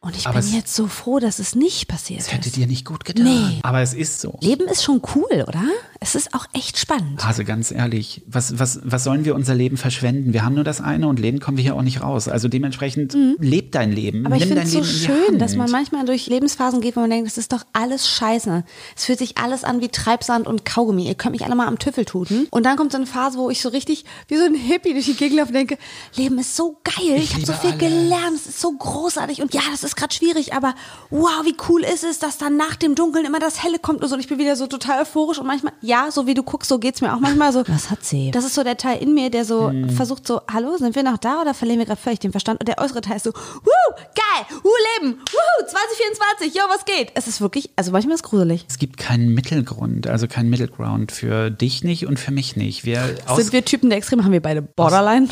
Und 0.00 0.16
ich 0.16 0.26
aber 0.26 0.40
bin 0.40 0.52
jetzt 0.52 0.74
so 0.74 0.86
froh, 0.86 1.18
dass 1.18 1.40
es 1.40 1.56
nicht 1.56 1.88
passiert 1.88 2.20
ist. 2.20 2.26
Es 2.28 2.32
hätte 2.32 2.50
dir 2.50 2.66
nicht 2.66 2.84
gut 2.84 3.04
getan. 3.04 3.24
Nee. 3.24 3.58
Aber 3.62 3.80
es 3.80 3.92
ist 3.92 4.20
so. 4.20 4.38
Leben 4.40 4.68
ist 4.68 4.84
schon 4.84 5.02
cool, 5.14 5.44
oder? 5.48 5.64
Es 6.00 6.14
ist 6.14 6.34
auch 6.34 6.46
echt 6.52 6.78
spannend. 6.78 7.26
Also 7.26 7.44
ganz 7.44 7.70
ehrlich, 7.70 8.22
was, 8.26 8.58
was, 8.58 8.80
was 8.84 9.04
sollen 9.04 9.24
wir 9.24 9.34
unser 9.34 9.54
Leben 9.54 9.76
verschwenden? 9.76 10.32
Wir 10.32 10.44
haben 10.44 10.54
nur 10.54 10.64
das 10.64 10.80
eine 10.80 11.08
und 11.08 11.18
Leben 11.18 11.40
kommen 11.40 11.56
wir 11.56 11.64
hier 11.64 11.74
auch 11.74 11.82
nicht 11.82 12.02
raus. 12.02 12.28
Also 12.28 12.48
dementsprechend 12.48 13.14
mhm. 13.14 13.36
lebt 13.38 13.74
dein 13.74 13.92
Leben. 13.92 14.26
Aber 14.26 14.36
ich 14.36 14.46
finde 14.46 14.62
es 14.62 14.72
so 14.72 14.84
schön, 14.84 15.38
dass 15.38 15.56
man 15.56 15.70
manchmal 15.70 16.04
durch 16.04 16.26
Lebensphasen 16.26 16.80
geht, 16.80 16.96
wo 16.96 17.00
man 17.00 17.10
denkt, 17.10 17.26
das 17.26 17.38
ist 17.38 17.52
doch 17.52 17.64
alles 17.72 18.08
scheiße. 18.08 18.64
Es 18.96 19.04
fühlt 19.04 19.18
sich 19.18 19.38
alles 19.38 19.64
an 19.64 19.80
wie 19.80 19.88
Treibsand 19.88 20.46
und 20.46 20.64
Kaugummi. 20.64 21.06
Ihr 21.06 21.14
könnt 21.14 21.32
mich 21.32 21.44
alle 21.44 21.54
mal 21.54 21.66
am 21.66 21.78
Tüffel 21.78 22.04
tuten. 22.04 22.46
Und 22.50 22.66
dann 22.66 22.76
kommt 22.76 22.92
so 22.92 22.98
eine 22.98 23.06
Phase, 23.06 23.38
wo 23.38 23.50
ich 23.50 23.60
so 23.60 23.68
richtig 23.70 24.04
wie 24.28 24.36
so 24.36 24.44
ein 24.44 24.54
Hippie 24.54 24.92
durch 24.92 25.06
die 25.06 25.14
Gegend 25.14 25.38
laufe 25.38 25.48
und 25.48 25.54
denke, 25.54 25.78
Leben 26.14 26.38
ist 26.38 26.56
so 26.56 26.80
geil. 26.84 27.16
Ich, 27.16 27.24
ich 27.24 27.34
habe 27.34 27.46
so 27.46 27.52
viel 27.52 27.70
alles. 27.70 27.80
gelernt. 27.80 28.36
Es 28.36 28.46
ist 28.46 28.60
so 28.60 28.72
großartig. 28.72 29.42
Und 29.42 29.54
ja, 29.54 29.62
das 29.70 29.84
ist 29.84 29.96
gerade 29.96 30.14
schwierig, 30.14 30.52
aber 30.54 30.74
wow, 31.10 31.44
wie 31.44 31.56
cool 31.68 31.82
ist 31.82 32.04
es, 32.04 32.18
dass 32.18 32.38
dann 32.38 32.56
nach 32.56 32.76
dem 32.76 32.94
Dunkeln 32.94 33.24
immer 33.24 33.38
das 33.38 33.62
Helle 33.62 33.78
kommt 33.78 34.02
und 34.02 34.08
so. 34.08 34.14
Und 34.14 34.20
ich 34.20 34.28
bin 34.28 34.38
wieder 34.38 34.56
so 34.56 34.66
total 34.66 35.02
euphorisch 35.02 35.38
und 35.38 35.46
manchmal, 35.46 35.72
ja, 35.80 35.95
so 36.10 36.26
wie 36.26 36.34
du 36.34 36.42
guckst, 36.42 36.68
so 36.68 36.78
geht's 36.78 37.00
mir 37.00 37.14
auch 37.14 37.20
manchmal 37.20 37.52
so. 37.52 37.62
Was 37.68 37.90
hat 37.90 38.04
sie? 38.04 38.30
Das 38.30 38.44
ist 38.44 38.54
so 38.54 38.62
der 38.62 38.76
Teil 38.76 39.02
in 39.02 39.14
mir, 39.14 39.30
der 39.30 39.44
so 39.44 39.70
hm. 39.70 39.90
versucht 39.90 40.26
so, 40.26 40.40
hallo, 40.52 40.76
sind 40.76 40.94
wir 40.94 41.02
noch 41.02 41.18
da 41.18 41.40
oder 41.40 41.54
verlieren 41.54 41.78
wir 41.78 41.86
gerade 41.86 42.00
völlig 42.00 42.20
den 42.20 42.30
Verstand? 42.30 42.60
Und 42.60 42.68
der 42.68 42.78
äußere 42.78 43.00
Teil 43.00 43.16
ist 43.16 43.24
so, 43.24 43.32
wuh, 43.32 43.94
geil, 44.14 44.58
wuh, 44.62 45.02
Leben, 45.02 45.18
wuh, 45.18 45.66
2024, 45.66 46.54
yo, 46.54 46.62
was 46.68 46.84
geht? 46.84 47.12
Es 47.14 47.26
ist 47.26 47.40
wirklich, 47.40 47.70
also 47.76 47.92
manchmal 47.92 48.14
ist 48.14 48.24
es 48.24 48.30
gruselig. 48.30 48.64
Es 48.68 48.78
gibt 48.78 48.96
keinen 48.96 49.34
Mittelgrund, 49.34 50.06
also 50.06 50.28
keinen 50.28 50.50
Mittelground 50.50 51.12
für 51.12 51.50
dich 51.50 51.84
nicht 51.84 52.06
und 52.06 52.18
für 52.18 52.32
mich 52.32 52.56
nicht. 52.56 52.84
Wir 52.84 53.16
Sind 53.36 53.52
wir 53.52 53.64
Typen 53.64 53.90
der 53.90 53.98
Extreme? 53.98 54.24
Haben 54.24 54.32
wir 54.32 54.42
beide 54.42 54.62
Borderline? 54.62 55.28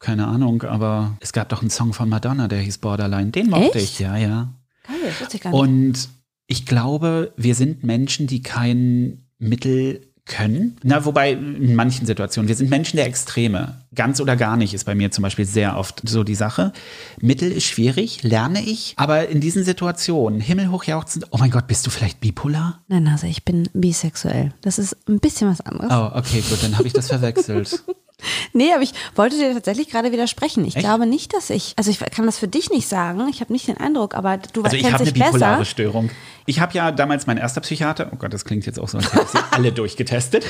keine 0.00 0.26
Ahnung, 0.26 0.62
aber 0.62 1.16
es 1.20 1.32
gab 1.32 1.50
doch 1.50 1.60
einen 1.60 1.70
Song 1.70 1.92
von 1.92 2.08
Madonna, 2.08 2.48
der 2.48 2.60
hieß 2.60 2.78
Borderline. 2.78 3.30
Den 3.30 3.50
mochte 3.50 3.78
Echt? 3.78 3.92
ich, 3.92 3.98
ja, 4.00 4.16
ja. 4.16 4.54
Geil, 4.86 4.96
das 5.04 5.20
wusste 5.20 5.36
ich 5.36 5.42
gar 5.42 5.50
nicht. 5.50 5.60
Und 5.60 6.08
ich 6.46 6.66
glaube, 6.66 7.32
wir 7.36 7.54
sind 7.54 7.84
Menschen, 7.84 8.26
die 8.26 8.42
kein 8.42 9.26
Mittel 9.40 10.02
können. 10.26 10.76
Na, 10.84 11.04
wobei 11.04 11.32
in 11.32 11.74
manchen 11.74 12.06
Situationen, 12.06 12.48
wir 12.48 12.54
sind 12.54 12.70
Menschen 12.70 12.96
der 12.96 13.06
Extreme. 13.06 13.80
Ganz 13.94 14.20
oder 14.20 14.36
gar 14.36 14.56
nicht 14.56 14.72
ist 14.74 14.84
bei 14.84 14.94
mir 14.94 15.10
zum 15.10 15.22
Beispiel 15.22 15.44
sehr 15.44 15.76
oft 15.76 16.08
so 16.08 16.22
die 16.22 16.36
Sache. 16.36 16.72
Mittel 17.20 17.50
ist 17.50 17.64
schwierig, 17.64 18.22
lerne 18.22 18.62
ich, 18.62 18.94
aber 18.96 19.28
in 19.28 19.40
diesen 19.40 19.64
Situationen, 19.64 20.40
himmelhoch 20.40 20.84
jauchzend, 20.84 21.26
oh 21.30 21.38
mein 21.38 21.50
Gott, 21.50 21.66
bist 21.66 21.84
du 21.86 21.90
vielleicht 21.90 22.20
bipolar? 22.20 22.80
Nein, 22.86 23.08
also 23.08 23.26
ich 23.26 23.44
bin 23.44 23.68
bisexuell. 23.72 24.54
Das 24.60 24.78
ist 24.78 24.96
ein 25.08 25.18
bisschen 25.18 25.50
was 25.50 25.60
anderes. 25.60 25.90
Oh, 25.90 26.16
okay, 26.16 26.42
gut, 26.48 26.62
dann 26.62 26.78
habe 26.78 26.86
ich 26.86 26.92
das 26.92 27.08
verwechselt. 27.08 27.82
Nee, 28.52 28.72
aber 28.72 28.82
ich 28.82 28.92
wollte 29.14 29.36
dir 29.36 29.54
tatsächlich 29.54 29.88
gerade 29.88 30.12
widersprechen. 30.12 30.64
Ich 30.64 30.76
Echt? 30.76 30.84
glaube 30.84 31.06
nicht, 31.06 31.34
dass 31.34 31.50
ich, 31.50 31.74
also 31.76 31.90
ich 31.90 31.98
kann 31.98 32.26
das 32.26 32.38
für 32.38 32.48
dich 32.48 32.70
nicht 32.70 32.88
sagen. 32.88 33.28
Ich 33.28 33.40
habe 33.40 33.52
nicht 33.52 33.68
den 33.68 33.76
Eindruck, 33.76 34.14
aber 34.14 34.38
du 34.38 34.62
also 34.62 34.76
kennst 34.76 34.76
dich 34.76 34.80
besser. 34.80 34.86
ich 34.86 34.92
habe 34.92 35.04
eine 35.04 35.12
bipolare 35.12 35.58
besser. 35.58 35.70
Störung. 35.70 36.10
Ich 36.46 36.60
habe 36.60 36.72
ja 36.74 36.92
damals 36.92 37.26
mein 37.26 37.38
erster 37.38 37.60
Psychiater, 37.60 38.10
oh 38.12 38.16
Gott, 38.16 38.32
das 38.32 38.44
klingt 38.44 38.66
jetzt 38.66 38.78
auch 38.80 38.88
so, 38.88 38.98
als 38.98 39.12
hätte 39.12 39.24
ich 39.24 39.30
sie 39.30 39.38
alle 39.50 39.72
durchgetestet. 39.72 40.44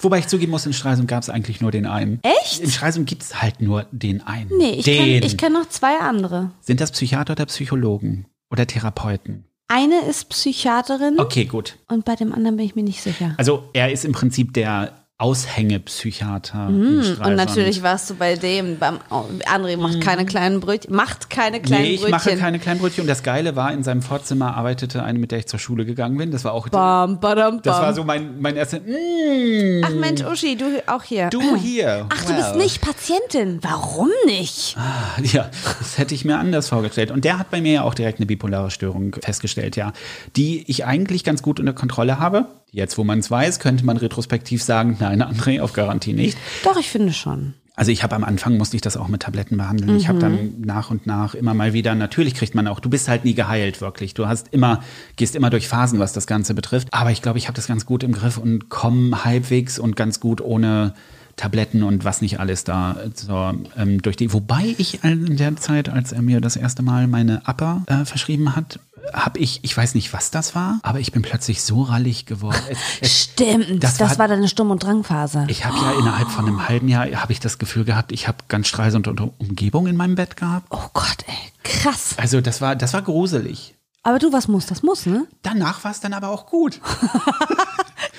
Wobei 0.00 0.18
ich 0.18 0.26
zugeben 0.26 0.50
muss, 0.50 0.66
in 0.66 0.74
Streisum 0.74 1.06
gab 1.06 1.22
es 1.22 1.30
eigentlich 1.30 1.62
nur 1.62 1.70
den 1.70 1.86
einen. 1.86 2.20
Echt? 2.22 2.60
In 2.60 2.70
Streisum 2.70 3.06
gibt 3.06 3.22
es 3.22 3.40
halt 3.40 3.62
nur 3.62 3.86
den 3.90 4.20
einen. 4.20 4.50
Nee, 4.58 4.72
ich 4.72 4.84
kenne 4.84 5.20
kenn 5.20 5.52
noch 5.54 5.68
zwei 5.70 5.98
andere. 5.98 6.50
Sind 6.60 6.80
das 6.80 6.92
Psychiater 6.92 7.32
oder 7.32 7.46
Psychologen? 7.46 8.26
Oder 8.50 8.66
Therapeuten? 8.66 9.46
Eine 9.68 10.00
ist 10.02 10.28
Psychiaterin. 10.28 11.18
Okay, 11.18 11.46
gut. 11.46 11.78
Und 11.88 12.04
bei 12.04 12.16
dem 12.16 12.34
anderen 12.34 12.56
bin 12.58 12.66
ich 12.66 12.74
mir 12.74 12.82
nicht 12.82 13.00
sicher. 13.00 13.34
Also 13.38 13.70
er 13.72 13.90
ist 13.90 14.04
im 14.04 14.12
Prinzip 14.12 14.52
der 14.52 15.03
Aushängepsychiater. 15.16 16.70
Mm, 16.70 17.22
und 17.24 17.36
natürlich 17.36 17.84
warst 17.84 18.10
du 18.10 18.16
bei 18.16 18.34
dem, 18.34 18.80
beim 18.80 18.98
André 19.10 19.76
macht 19.76 20.00
keine 20.00 20.26
kleinen 20.26 20.58
Brötchen, 20.58 20.92
macht 20.92 21.30
keine 21.30 21.60
kleinen 21.60 21.82
nee, 21.84 21.90
ich 21.90 22.00
Brötchen. 22.00 22.10
mache 22.10 22.36
keine 22.36 22.58
kleinen 22.58 22.80
Brötchen. 22.80 23.02
Und 23.02 23.06
das 23.06 23.22
Geile 23.22 23.54
war, 23.54 23.72
in 23.72 23.84
seinem 23.84 24.02
Vorzimmer 24.02 24.56
arbeitete 24.56 25.04
eine, 25.04 25.20
mit 25.20 25.30
der 25.30 25.38
ich 25.38 25.46
zur 25.46 25.60
Schule 25.60 25.84
gegangen 25.84 26.18
bin. 26.18 26.32
Das 26.32 26.44
war 26.44 26.52
auch, 26.52 26.68
bam, 26.68 27.20
badam, 27.20 27.54
bam. 27.54 27.62
das 27.62 27.76
war 27.80 27.94
so 27.94 28.02
mein, 28.02 28.40
mein 28.40 28.56
erster, 28.56 28.80
mm, 28.80 29.84
Ach 29.84 29.90
Mensch, 29.90 30.24
Uschi, 30.24 30.56
du 30.56 30.82
auch 30.88 31.04
hier. 31.04 31.30
Du 31.30 31.54
hier. 31.62 32.06
Ach, 32.08 32.28
well. 32.28 32.36
du 32.36 32.42
bist 32.42 32.56
nicht 32.56 32.80
Patientin. 32.80 33.60
Warum 33.62 34.10
nicht? 34.26 34.76
Ah, 34.76 35.20
ja, 35.22 35.48
das 35.78 35.96
hätte 35.96 36.16
ich 36.16 36.24
mir 36.24 36.38
anders 36.38 36.68
vorgestellt. 36.68 37.12
Und 37.12 37.24
der 37.24 37.38
hat 37.38 37.52
bei 37.52 37.60
mir 37.60 37.72
ja 37.72 37.82
auch 37.82 37.94
direkt 37.94 38.18
eine 38.18 38.26
bipolare 38.26 38.72
Störung 38.72 39.14
festgestellt, 39.22 39.76
ja. 39.76 39.92
Die 40.34 40.68
ich 40.68 40.84
eigentlich 40.84 41.22
ganz 41.22 41.40
gut 41.40 41.60
unter 41.60 41.72
Kontrolle 41.72 42.18
habe 42.18 42.48
Jetzt, 42.74 42.98
wo 42.98 43.04
man 43.04 43.20
es 43.20 43.30
weiß, 43.30 43.60
könnte 43.60 43.86
man 43.86 43.96
retrospektiv 43.96 44.60
sagen, 44.60 44.96
nein, 44.98 45.22
André, 45.22 45.60
auf 45.60 45.72
Garantie 45.72 46.12
nicht. 46.12 46.36
Doch, 46.64 46.76
ich 46.76 46.90
finde 46.90 47.12
schon. 47.12 47.54
Also 47.76 47.92
ich 47.92 48.02
habe 48.02 48.16
am 48.16 48.24
Anfang 48.24 48.56
musste 48.56 48.76
ich 48.76 48.82
das 48.82 48.96
auch 48.96 49.06
mit 49.06 49.22
Tabletten 49.22 49.56
behandeln. 49.56 49.92
Mhm. 49.92 49.96
Ich 49.96 50.08
habe 50.08 50.18
dann 50.18 50.54
nach 50.60 50.90
und 50.90 51.06
nach 51.06 51.34
immer 51.34 51.54
mal 51.54 51.72
wieder, 51.72 51.94
natürlich 51.94 52.34
kriegt 52.34 52.54
man 52.54 52.66
auch, 52.66 52.80
du 52.80 52.90
bist 52.90 53.08
halt 53.08 53.24
nie 53.24 53.34
geheilt 53.34 53.80
wirklich. 53.80 54.14
Du 54.14 54.26
hast 54.26 54.48
immer, 54.52 54.82
gehst 55.14 55.36
immer 55.36 55.50
durch 55.50 55.68
Phasen, 55.68 56.00
was 56.00 56.12
das 56.12 56.26
Ganze 56.26 56.54
betrifft. 56.54 56.88
Aber 56.92 57.12
ich 57.12 57.22
glaube, 57.22 57.38
ich 57.38 57.46
habe 57.46 57.54
das 57.54 57.68
ganz 57.68 57.86
gut 57.86 58.02
im 58.02 58.12
Griff 58.12 58.38
und 58.38 58.70
komme 58.70 59.24
halbwegs 59.24 59.78
und 59.78 59.94
ganz 59.94 60.18
gut 60.18 60.40
ohne 60.40 60.94
Tabletten 61.36 61.82
und 61.84 62.04
was 62.04 62.22
nicht 62.22 62.38
alles 62.40 62.64
da 62.64 62.96
so, 63.14 63.52
ähm, 63.76 64.02
durch 64.02 64.16
die. 64.16 64.32
Wobei 64.32 64.74
ich 64.78 65.02
in 65.04 65.36
der 65.36 65.56
Zeit, 65.56 65.88
als 65.88 66.12
er 66.12 66.22
mir 66.22 66.40
das 66.40 66.56
erste 66.56 66.82
Mal 66.82 67.06
meine 67.06 67.42
Upper 67.46 67.82
äh, 67.86 68.04
verschrieben 68.04 68.54
hat, 68.54 68.78
habe 69.12 69.38
ich, 69.38 69.60
ich 69.62 69.76
weiß 69.76 69.94
nicht, 69.94 70.12
was 70.12 70.30
das 70.30 70.54
war, 70.54 70.78
aber 70.82 71.00
ich 71.00 71.12
bin 71.12 71.22
plötzlich 71.22 71.62
so 71.62 71.82
rallig 71.82 72.26
geworden. 72.26 72.60
Es, 72.68 72.78
es, 73.00 73.22
Stimmt, 73.22 73.82
das, 73.82 73.96
das 73.96 74.12
war, 74.12 74.18
war 74.20 74.28
deine 74.28 74.48
Sturm- 74.48 74.70
und 74.70 74.82
Drangphase. 74.82 75.46
Ich 75.48 75.64
habe 75.64 75.76
oh. 75.78 75.84
ja 75.84 75.98
innerhalb 75.98 76.30
von 76.30 76.46
einem 76.46 76.68
halben 76.68 76.88
Jahr, 76.88 77.06
habe 77.20 77.32
ich 77.32 77.40
das 77.40 77.58
Gefühl 77.58 77.84
gehabt, 77.84 78.12
ich 78.12 78.28
habe 78.28 78.38
ganz 78.48 78.68
streisende 78.68 79.10
Umgebung 79.38 79.86
in 79.86 79.96
meinem 79.96 80.14
Bett 80.14 80.36
gehabt. 80.36 80.66
Oh 80.70 80.88
Gott, 80.92 81.18
ey, 81.26 81.52
krass. 81.62 82.14
Also 82.16 82.40
das 82.40 82.60
war, 82.60 82.76
das 82.76 82.94
war 82.94 83.02
gruselig. 83.02 83.74
Aber 84.02 84.18
du, 84.18 84.32
was 84.32 84.48
muss, 84.48 84.66
das 84.66 84.82
muss, 84.82 85.06
ne? 85.06 85.26
Danach 85.42 85.82
war 85.84 85.90
es 85.90 86.00
dann 86.00 86.12
aber 86.12 86.28
auch 86.28 86.46
gut. 86.46 86.80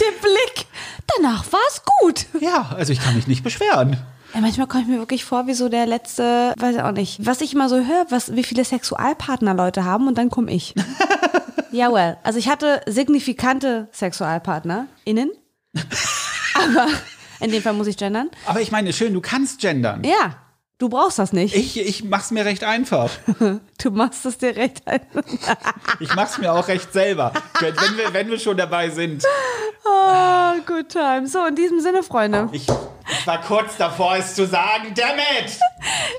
Der 0.02 0.20
Blick. 0.22 0.66
Danach 1.16 1.46
war 1.52 1.60
es 1.70 1.82
gut. 2.00 2.26
Ja, 2.42 2.72
also 2.76 2.92
ich 2.92 3.00
kann 3.00 3.16
mich 3.16 3.28
nicht 3.28 3.44
beschweren. 3.44 3.98
Ja, 4.36 4.42
manchmal 4.42 4.68
komme 4.68 4.84
ich 4.84 4.90
mir 4.90 5.00
wirklich 5.00 5.24
vor 5.24 5.48
wie 5.48 5.54
so 5.54 5.70
der 5.70 5.86
letzte, 5.86 6.54
weiß 6.58 6.76
ich 6.76 6.82
auch 6.82 6.92
nicht, 6.92 7.26
was 7.26 7.40
ich 7.40 7.54
immer 7.54 7.70
so 7.70 7.78
höre, 7.78 8.06
was, 8.10 8.36
wie 8.36 8.44
viele 8.44 8.66
Sexualpartner 8.66 9.54
Leute 9.54 9.86
haben 9.86 10.10
und 10.10 10.18
dann 10.18 10.30
komme 10.30 10.52
ich. 10.52 10.76
ja, 11.72 11.90
well. 11.94 12.18
Also 12.22 12.38
ich 12.38 12.50
hatte 12.50 12.82
signifikante 12.86 13.88
Sexualpartner 13.94 14.88
innen. 15.06 15.32
aber 16.54 16.88
in 17.40 17.52
dem 17.52 17.62
Fall 17.62 17.72
muss 17.72 17.88
ich 17.88 17.96
gendern. 17.96 18.30
Aber 18.46 18.60
ich 18.60 18.72
meine, 18.72 18.92
schön, 18.92 19.14
du 19.14 19.22
kannst 19.22 19.62
gendern. 19.62 20.04
Ja. 20.04 20.36
Du 20.80 20.90
brauchst 20.90 21.18
das 21.18 21.32
nicht. 21.32 21.56
Ich, 21.56 21.80
ich 21.80 22.04
mach's 22.04 22.32
mir 22.32 22.44
recht 22.44 22.66
einfach. 22.66 23.10
du 23.78 23.92
machst 23.92 24.26
es 24.26 24.38
dir 24.38 24.58
recht 24.58 24.86
einfach. 24.86 25.24
ich 26.02 26.14
mach's 26.14 26.38
mir 26.38 26.52
auch 26.52 26.68
recht 26.68 26.92
selber, 26.92 27.32
wenn 27.62 27.74
wir, 27.74 28.14
wenn 28.14 28.30
wir 28.30 28.38
schon 28.38 28.58
dabei 28.58 28.90
sind. 28.90 29.24
Oh, 29.86 30.52
good 30.66 30.90
time. 30.90 31.26
So, 31.26 31.46
in 31.46 31.56
diesem 31.56 31.80
Sinne, 31.80 32.04
Freunde. 32.04 32.50
Ich, 32.52 32.68
ich 33.26 33.28
war 33.28 33.42
kurz 33.42 33.76
davor, 33.78 34.18
es 34.18 34.36
zu 34.36 34.46
sagen. 34.46 34.94
Damn 34.94 35.18
it! 35.18 35.58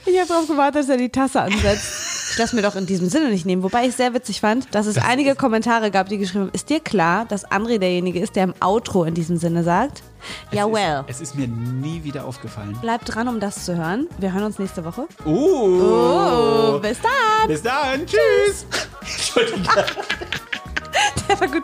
Ich 0.07 0.19
habe 0.19 0.27
darauf 0.27 0.49
gewartet, 0.49 0.83
dass 0.83 0.89
er 0.89 0.97
die 0.97 1.09
Tasse 1.09 1.41
ansetzt. 1.41 2.33
Ich 2.33 2.37
lasse 2.37 2.57
mir 2.57 2.63
doch 2.63 2.75
in 2.75 2.85
diesem 2.85 3.09
Sinne 3.09 3.29
nicht 3.29 3.47
nehmen. 3.47 3.63
Wobei 3.63 3.87
ich 3.87 3.95
sehr 3.95 4.13
witzig 4.13 4.41
fand, 4.41 4.75
dass 4.75 4.87
es 4.87 4.97
das 4.97 5.05
einige 5.05 5.37
Kommentare 5.37 5.93
gab, 5.93 6.09
die 6.09 6.19
geschrieben 6.19 6.47
haben, 6.47 6.51
ist 6.53 6.69
dir 6.69 6.81
klar, 6.81 7.25
dass 7.25 7.49
André 7.49 7.79
derjenige 7.79 8.19
ist, 8.19 8.35
der 8.35 8.43
im 8.43 8.55
Outro 8.61 9.05
in 9.05 9.15
diesem 9.15 9.37
Sinne 9.37 9.63
sagt? 9.63 10.03
Ja, 10.51 10.67
well. 10.67 11.05
Es 11.07 11.21
ist 11.21 11.37
mir 11.37 11.47
nie 11.47 12.03
wieder 12.03 12.25
aufgefallen. 12.25 12.77
Bleibt 12.81 13.15
dran, 13.15 13.29
um 13.29 13.39
das 13.39 13.65
zu 13.65 13.77
hören. 13.77 14.09
Wir 14.19 14.33
hören 14.33 14.43
uns 14.43 14.59
nächste 14.59 14.85
Woche. 14.85 15.07
Uh. 15.25 16.75
uh 16.75 16.81
bis 16.81 16.99
dann. 17.01 17.47
Bis 17.47 17.63
dann. 17.63 18.05
Tschüss. 18.05 18.67
Entschuldigung. 19.01 19.63
Der 21.29 21.41
war 21.41 21.47
gut. 21.47 21.63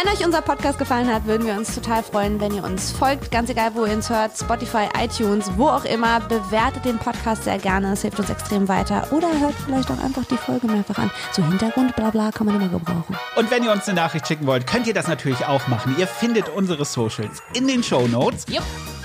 Wenn 0.00 0.12
euch 0.12 0.24
unser 0.24 0.42
Podcast 0.42 0.78
gefallen 0.78 1.12
hat, 1.12 1.26
würden 1.26 1.44
wir 1.44 1.54
uns 1.54 1.74
total 1.74 2.04
freuen, 2.04 2.40
wenn 2.40 2.54
ihr 2.54 2.62
uns 2.62 2.92
folgt. 2.92 3.32
Ganz 3.32 3.50
egal, 3.50 3.74
wo 3.74 3.84
ihr 3.84 3.94
uns 3.94 4.08
hört, 4.08 4.38
Spotify, 4.38 4.86
iTunes, 4.96 5.50
wo 5.56 5.66
auch 5.66 5.84
immer. 5.84 6.20
Bewertet 6.20 6.84
den 6.84 6.98
Podcast 6.98 7.42
sehr 7.42 7.58
gerne. 7.58 7.94
Es 7.94 8.02
hilft 8.02 8.20
uns 8.20 8.30
extrem 8.30 8.68
weiter. 8.68 9.08
Oder 9.10 9.26
hört 9.40 9.54
vielleicht 9.66 9.90
auch 9.90 9.98
einfach 9.98 10.24
die 10.26 10.36
Folge 10.36 10.68
mehrfach 10.68 10.98
an. 10.98 11.10
So 11.32 11.44
Hintergrund, 11.44 11.96
bla 11.96 12.10
bla, 12.10 12.30
kann 12.30 12.46
man 12.46 12.60
immer 12.60 12.68
gebrauchen. 12.68 13.16
Und 13.34 13.50
wenn 13.50 13.64
ihr 13.64 13.72
uns 13.72 13.88
eine 13.88 13.96
Nachricht 13.96 14.28
schicken 14.28 14.46
wollt, 14.46 14.68
könnt 14.68 14.86
ihr 14.86 14.94
das 14.94 15.08
natürlich 15.08 15.44
auch 15.46 15.66
machen. 15.66 15.96
Ihr 15.98 16.06
findet 16.06 16.48
unsere 16.48 16.84
Socials 16.84 17.42
in 17.54 17.66
den 17.66 17.82
Show 17.82 18.06
Notes. 18.06 18.46
Yep. 18.48 18.62